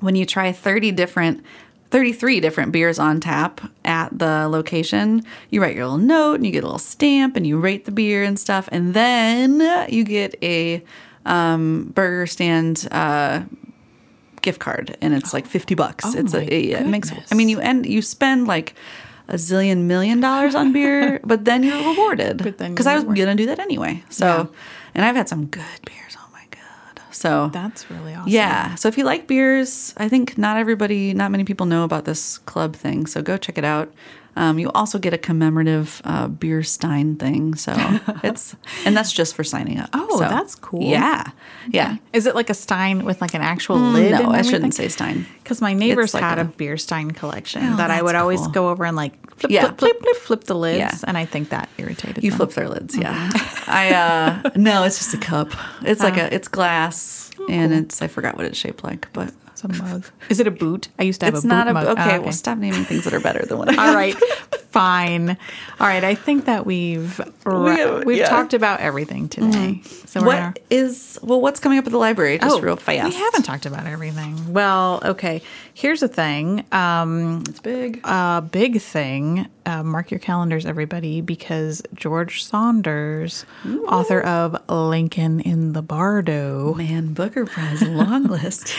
when 0.00 0.16
you 0.16 0.24
try 0.24 0.50
30 0.50 0.92
different 0.92 1.44
33 1.90 2.40
different 2.40 2.72
beers 2.72 2.98
on 2.98 3.20
tap 3.20 3.60
at 3.84 4.18
the 4.18 4.48
location 4.48 5.22
you 5.50 5.62
write 5.62 5.76
your 5.76 5.84
little 5.84 5.98
note 5.98 6.34
and 6.34 6.44
you 6.44 6.50
get 6.50 6.64
a 6.64 6.66
little 6.66 6.78
stamp 6.78 7.36
and 7.36 7.46
you 7.46 7.60
rate 7.60 7.84
the 7.84 7.92
beer 7.92 8.24
and 8.24 8.40
stuff 8.40 8.68
and 8.72 8.92
then 8.92 9.60
you 9.88 10.02
get 10.02 10.34
a 10.42 10.82
um, 11.26 11.92
burger 11.94 12.26
stand 12.26 12.88
uh, 12.90 13.42
gift 14.46 14.60
card 14.66 14.96
and 15.02 15.10
it's 15.18 15.32
like 15.36 15.46
50 15.46 15.74
bucks 15.82 16.04
Oh 16.06 16.14
it's 16.20 16.34
a 16.34 16.42
it, 16.42 16.80
it 16.82 16.86
makes 16.94 17.08
i 17.32 17.34
mean 17.38 17.48
you 17.52 17.58
end 17.70 17.84
you 17.94 18.00
spend 18.02 18.46
like 18.54 18.68
a 19.28 19.34
zillion 19.46 19.78
million 19.92 20.20
dollars 20.20 20.54
on 20.54 20.72
beer 20.72 21.18
but 21.32 21.44
then 21.48 21.62
you're 21.66 21.82
rewarded 21.90 22.36
because 22.42 22.86
i 22.86 22.94
was 22.94 23.04
gonna 23.04 23.34
do 23.42 23.46
that 23.50 23.58
anyway 23.58 23.92
so 24.08 24.26
Yeah. 24.26 24.46
and 24.94 25.00
i've 25.06 25.16
had 25.20 25.28
some 25.28 25.42
good 25.58 25.80
beers 25.88 26.14
oh 26.22 26.28
my 26.38 26.46
god 26.58 26.96
so 27.10 27.50
That's 27.52 27.82
really 27.90 28.14
awesome. 28.14 28.30
yeah. 28.40 28.74
So 28.76 28.88
if 28.88 28.96
you 28.98 29.04
like 29.12 29.26
beers, 29.26 29.94
I 29.96 30.06
think 30.12 30.36
not 30.36 30.54
everybody, 30.64 31.14
not 31.14 31.30
many 31.34 31.44
people 31.50 31.64
know 31.72 31.82
about 31.90 32.04
this 32.04 32.38
club 32.50 32.76
thing. 32.76 33.06
So 33.12 33.22
go 33.22 33.34
check 33.38 33.56
it 33.56 33.64
out. 33.64 33.88
Um, 34.36 34.58
you 34.58 34.70
also 34.72 34.98
get 34.98 35.14
a 35.14 35.18
commemorative 35.18 36.02
uh, 36.04 36.28
beer 36.28 36.62
stein 36.62 37.16
thing. 37.16 37.54
So 37.54 37.72
it's, 38.22 38.54
and 38.84 38.94
that's 38.96 39.10
just 39.12 39.34
for 39.34 39.42
signing 39.42 39.78
up. 39.78 39.88
Oh, 39.94 40.18
So, 40.18 40.28
that's 40.28 40.54
cool. 40.54 40.82
Yeah. 40.82 41.24
Yeah. 41.70 41.96
Is 42.12 42.26
it 42.26 42.34
like 42.34 42.50
a 42.50 42.54
Stein 42.54 43.04
with 43.04 43.20
like 43.22 43.32
an 43.34 43.40
actual 43.42 43.78
lid? 43.78 44.12
No, 44.12 44.30
I 44.30 44.42
shouldn't 44.42 44.74
say 44.74 44.88
stein. 44.88 45.26
Because 45.42 45.60
my 45.62 45.72
neighbors 45.72 46.12
like 46.12 46.22
had 46.22 46.38
a, 46.38 46.42
a- 46.42 46.44
beer 46.44 46.76
Stein 46.76 47.10
collection 47.12 47.62
Oh, 47.64 47.76
that 47.78 47.90
I 47.90 48.02
would 48.02 48.14
that's 48.14 48.22
always 48.22 48.40
cool. 48.40 48.50
go 48.50 48.68
over 48.68 48.84
and 48.84 48.94
like 48.96 49.14
flip, 49.36 49.50
Yeah. 49.50 49.62
flip, 49.62 49.78
flip, 49.78 50.00
flip, 50.02 50.16
flip 50.16 50.44
the 50.44 50.54
lids, 50.54 50.78
Yeah. 50.78 51.08
and 51.08 51.16
I 51.16 51.24
think 51.24 51.48
that 51.48 51.68
irritated 51.78 52.18
me. 52.18 52.24
You 52.24 52.30
them. 52.30 52.36
flip 52.38 52.50
their 52.52 52.68
lids. 52.68 52.96
Yeah. 52.96 53.30
I, 53.66 53.94
uh, 53.94 54.50
no, 54.54 54.84
it's 54.84 54.98
just 54.98 55.14
a 55.14 55.18
cup. 55.18 55.52
It's 55.82 56.02
like 56.02 56.18
a, 56.18 56.32
it's 56.34 56.48
glass 56.48 57.30
and 57.48 57.72
it's, 57.72 58.02
I 58.02 58.06
forgot 58.08 58.36
what 58.36 58.44
it's 58.46 58.58
shaped 58.58 58.84
like, 58.84 59.08
but 59.12 59.32
It's 59.56 59.64
a 59.64 59.68
mug. 59.82 60.04
Is 60.28 60.38
it 60.38 60.46
a 60.46 60.50
boot? 60.50 60.88
I 60.98 61.04
used 61.04 61.20
to 61.20 61.26
have 61.26 61.34
it's 61.34 61.44
a 61.44 61.46
boot 61.48 61.54
not 61.54 61.68
a, 61.68 61.72
mug. 61.72 61.86
okay, 61.98 62.16
Ah, 62.16 62.20
well 62.20 62.32
stop 62.32 62.58
naming 62.58 62.84
things 62.84 63.04
that 63.04 63.14
are 63.14 63.20
better 63.20 63.44
than 63.46 63.56
what 63.56 63.70
I 63.78 63.88
All 63.88 63.94
right, 63.94 64.14
fine. 64.70 65.30
All 65.80 65.86
right, 65.86 66.04
I 66.04 66.14
think 66.14 66.44
that 66.44 66.66
we've 66.66 67.18
ra- 67.46 67.74
have- 67.76 68.04
we've 68.04 68.18
yeah. 68.18 68.28
talked 68.28 68.52
about 68.52 68.80
everything 68.80 69.28
today. 69.30 69.80
So 70.04 70.20
we're 70.20 70.26
gonna- 70.32 70.46
What 70.48 70.58
is, 70.70 71.18
well, 71.22 71.40
what's 71.40 71.58
coming 71.60 71.78
up 71.78 71.86
at 71.86 71.92
the 71.92 71.98
library? 71.98 72.38
Just 72.38 72.60
real 72.60 72.76
fast. 72.76 73.04
Oh, 73.04 73.08
We 73.08 73.14
haven't 73.14 73.42
talked 73.44 73.64
about 73.66 73.86
everything. 73.86 74.52
Well, 74.52 75.00
okay. 75.04 75.40
Here's 75.78 76.02
a 76.02 76.08
thing. 76.08 76.64
Um, 76.72 77.42
It's 77.46 77.60
big. 77.60 78.00
a 78.02 78.40
big 78.50 78.80
thing. 78.80 79.46
Uh, 79.66 79.82
mark 79.82 80.10
your 80.10 80.20
calendars, 80.20 80.64
everybody, 80.64 81.20
because 81.20 81.82
George 81.92 82.42
Saunders, 82.44 83.44
author 83.88 84.20
of 84.22 84.56
Lincoln 84.70 85.40
in 85.40 85.74
the 85.74 85.82
Bardo, 85.82 86.72
Man 86.74 87.12
Booker 87.12 87.44
Prize 87.44 87.82
long 87.82 88.24
list. 88.28 88.72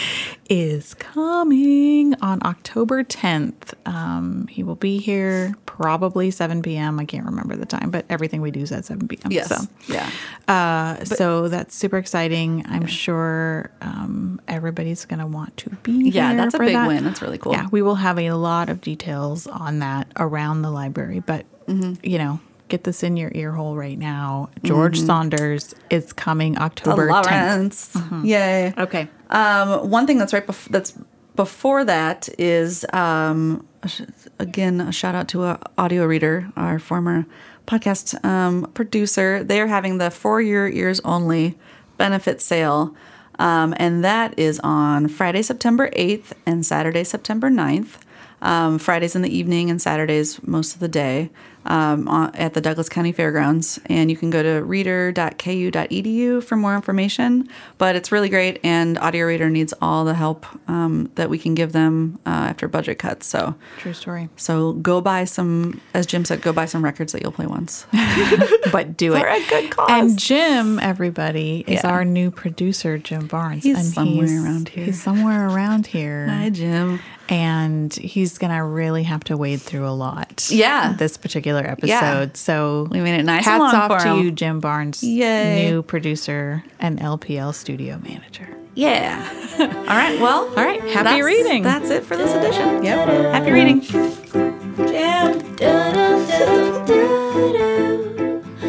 is 0.50 0.94
coming 0.96 2.16
on 2.22 2.40
October 2.44 3.04
10th. 3.04 3.74
Um, 3.86 4.48
he 4.48 4.64
will 4.64 4.76
be 4.78 4.98
here 4.98 5.54
probably 5.66 6.32
7 6.32 6.62
p.m. 6.62 7.00
I 7.02 7.06
can't 7.06 7.26
remember 7.26 7.58
the 7.58 7.66
time, 7.66 7.92
but 7.92 8.06
everything 8.10 8.42
we 8.42 8.50
do 8.50 8.62
is 8.62 8.72
at 8.72 8.86
7 8.86 9.08
p.m. 9.10 9.30
Yes. 9.32 9.50
So, 9.50 9.58
yeah. 9.90 10.10
uh, 10.48 11.04
so 11.04 11.50
that's 11.50 11.76
super 11.76 11.98
exciting. 11.98 12.66
I'm 12.68 12.88
sure 12.88 13.70
um, 13.82 14.40
everybody's 14.48 15.04
going 15.04 15.20
to 15.20 15.28
want 15.28 15.58
to 15.58 15.70
be 15.84 16.10
Yeah, 16.10 16.30
here 16.30 16.38
that's 16.38 16.54
a 16.54 16.58
for 16.58 16.64
big 16.66 16.76
that. 16.76 16.87
Win. 16.88 17.04
That's 17.04 17.22
really 17.22 17.38
cool. 17.38 17.52
Yeah, 17.54 17.68
we 17.72 17.82
will 17.82 17.96
have 17.96 18.18
a 18.20 18.32
lot 18.32 18.70
of 18.70 18.82
details 18.82 19.48
on 19.48 19.80
that 19.80 20.08
around 20.18 20.62
the 20.62 20.72
library, 20.72 21.20
but 21.20 21.46
Mm-hmm. 21.68 21.96
you 22.02 22.18
know, 22.18 22.40
get 22.70 22.86
this 22.86 23.04
in 23.04 23.18
your 23.18 23.30
ear 23.36 23.52
hole 23.52 23.76
right 23.76 24.00
now. 24.00 24.50
George 24.64 25.00
Saunders 25.02 25.76
is 25.90 26.14
coming 26.14 26.58
October 26.58 27.10
10th. 27.10 27.94
Lawrence. 27.94 27.98
Yay. 28.26 28.74
Okay. 28.78 29.10
Um, 29.30 29.90
one 29.90 30.08
thing 30.08 30.18
that's 30.18 30.32
right 30.32 30.48
bef- 30.48 30.70
that's 30.70 30.94
before 31.36 31.84
that 31.84 32.30
is 32.40 32.86
um, 32.94 33.68
again 34.40 34.80
a 34.80 34.92
shout 34.94 35.14
out 35.14 35.28
to 35.30 35.44
a 35.44 35.60
audio 35.78 36.06
reader, 36.06 36.50
our 36.56 36.80
former 36.80 37.26
podcast 37.66 38.24
um, 38.26 38.72
producer. 38.74 39.44
They're 39.44 39.68
having 39.68 39.98
the 39.98 40.10
for 40.10 40.42
your 40.42 40.70
ears 40.70 41.02
only 41.04 41.58
benefit 41.98 42.42
sale. 42.42 42.96
Um, 43.40 43.74
and 43.78 44.04
that 44.04 44.38
is 44.38 44.60
on 44.64 45.08
Friday, 45.08 45.42
September 45.42 45.90
8th 45.92 46.34
and 46.46 46.66
Saturday, 46.66 47.04
September 47.04 47.50
9th. 47.50 47.98
Um, 48.40 48.78
Fridays 48.78 49.16
in 49.16 49.24
the 49.24 49.36
evening 49.36 49.72
and 49.72 49.82
Saturdays 49.82 50.42
most 50.46 50.76
of 50.76 50.80
the 50.80 50.88
day 50.88 51.32
um, 51.68 52.08
at 52.34 52.54
the 52.54 52.62
Douglas 52.62 52.90
County 52.90 53.12
Fairgrounds. 53.12 53.80
And 53.86 54.10
you 54.10 54.18
can 54.18 54.30
go 54.30 54.42
to 54.44 54.64
reader.ku.edu 54.64 56.44
for 56.44 56.56
more 56.56 56.76
information. 56.76 57.48
But 57.78 57.96
it's 57.96 58.12
really 58.12 58.30
great, 58.30 58.60
and 58.64 58.98
Audio 59.00 59.26
Reader 59.26 59.50
needs 59.50 59.74
all 59.82 60.06
the 60.06 60.14
help 60.14 60.46
um, 60.70 61.10
that 61.16 61.30
we 61.30 61.38
can 61.38 61.54
give 61.56 61.72
them 61.74 62.20
uh, 62.26 62.30
after 62.50 62.68
budget 62.68 63.00
cuts. 63.00 63.26
So, 63.28 63.56
True 63.78 63.94
story. 63.94 64.30
so 64.36 64.74
go 64.74 65.02
buy 65.02 65.26
some, 65.26 65.82
as 65.94 66.06
Jim 66.06 66.26
said, 66.26 66.42
go 66.42 66.52
buy 66.54 66.66
some 66.66 66.84
records 66.84 67.14
that 67.14 67.22
you'll 67.22 67.32
play 67.32 67.46
once. 67.48 67.86
But 68.72 68.98
do 68.98 69.16
it. 69.16 69.20
For 69.22 69.28
a 69.28 69.46
good 69.48 69.72
cause. 69.72 69.90
And 69.90 70.20
Jim, 70.20 70.80
everybody, 70.80 71.64
is 71.68 71.84
Yeah. 71.84 71.90
our 71.90 72.04
new 72.04 72.32
producer, 72.32 72.98
Jim 72.98 73.28
Barnes. 73.28 73.64
He's 73.64 73.78
and 73.78 73.86
somewhere 73.88 74.44
around 74.44 74.70
here. 74.70 74.86
He's 74.86 75.02
somewhere 75.02 75.48
around 75.48 75.88
here. 75.88 76.28
Hi, 76.28 76.50
Jim. 76.50 77.00
And 77.30 77.94
he's 77.94 78.38
gonna 78.38 78.66
really 78.66 79.04
have 79.04 79.24
to 79.26 79.38
wade 79.38 79.62
through 79.62 79.88
a 79.88 79.92
lot. 79.92 80.48
Yeah. 80.50 80.94
this 80.98 81.18
particular 81.18 81.62
episode. 81.66 81.88
Yeah. 81.88 82.28
So 82.34 82.88
We 82.92 83.02
made 83.02 83.20
it 83.20 83.24
nice 83.24 83.46
Hats 83.46 83.62
and 83.62 83.74
long 83.74 83.76
off 83.76 83.92
for 84.02 84.06
to 84.08 84.14
him. 84.16 84.24
you, 84.26 84.32
Jim 84.32 84.60
Barnes, 84.60 85.04
Yay. 85.04 85.70
new 85.70 85.82
producer 85.84 86.64
and 86.80 87.00
LPL 87.00 87.54
studio 87.54 88.00
manager. 88.04 88.48
Yeah. 88.76 89.28
All 89.60 89.66
right. 89.68 90.20
Well, 90.22 90.48
All 90.50 90.56
right, 90.56 90.80
happy 90.82 90.92
that's- 91.04 91.24
reading. 91.24 91.64
That's 91.64 91.90
it 91.90 92.04
for 92.06 92.16
this 92.16 92.32
edition. 92.34 92.84
Yep. 92.84 93.08
Happy 93.34 93.52
reading. 93.52 93.82
Jim. 93.82 95.44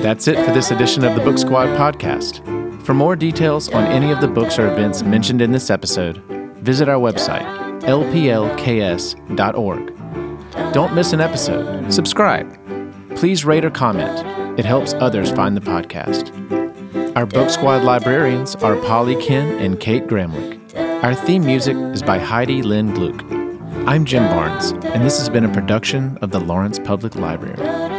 That's 0.03 0.27
it 0.29 0.43
for 0.47 0.53
this 0.53 0.71
edition 0.71 1.05
of 1.05 1.15
the 1.15 1.21
Book 1.23 1.37
Squad 1.39 1.67
podcast. 1.77 2.43
For 2.87 2.95
more 2.95 3.15
details 3.17 3.69
on 3.69 3.85
any 3.85 4.11
of 4.11 4.21
the 4.23 4.29
books 4.29 4.59
or 4.59 4.67
events 4.71 5.03
mentioned 5.03 5.43
in 5.43 5.53
this 5.53 5.69
episode, 5.69 6.17
visit 6.63 6.89
our 6.89 6.99
website, 6.99 7.45
lplks.org. 7.81 9.15
Don't 10.73 10.95
miss 10.95 11.13
an 11.13 11.21
episode. 11.21 11.93
Subscribe. 11.93 12.55
Please 13.17 13.45
rate 13.45 13.65
or 13.65 13.71
comment. 13.71 14.59
It 14.59 14.65
helps 14.65 14.95
others 14.95 15.31
find 15.31 15.57
the 15.57 15.61
podcast. 15.61 16.35
Our 17.17 17.27
Book 17.27 17.51
Squad 17.51 17.83
librarians 17.85 18.55
are 18.57 18.77
Polly 18.77 19.21
Kim 19.23 19.47
and 19.59 19.81
Kate 19.81 20.07
Gramlich. 20.07 20.59
Our 21.03 21.15
theme 21.15 21.45
music 21.45 21.77
is 21.77 22.03
by 22.03 22.19
Heidi 22.19 22.63
Lynn 22.63 22.93
Gluck. 22.95 23.23
I'm 23.89 24.05
Jim 24.05 24.25
Barnes, 24.25 24.73
and 24.73 25.05
this 25.05 25.19
has 25.19 25.29
been 25.29 25.45
a 25.45 25.53
production 25.53 26.19
of 26.19 26.31
the 26.31 26.41
Lawrence 26.41 26.79
Public 26.79 27.15
Library. 27.17 27.98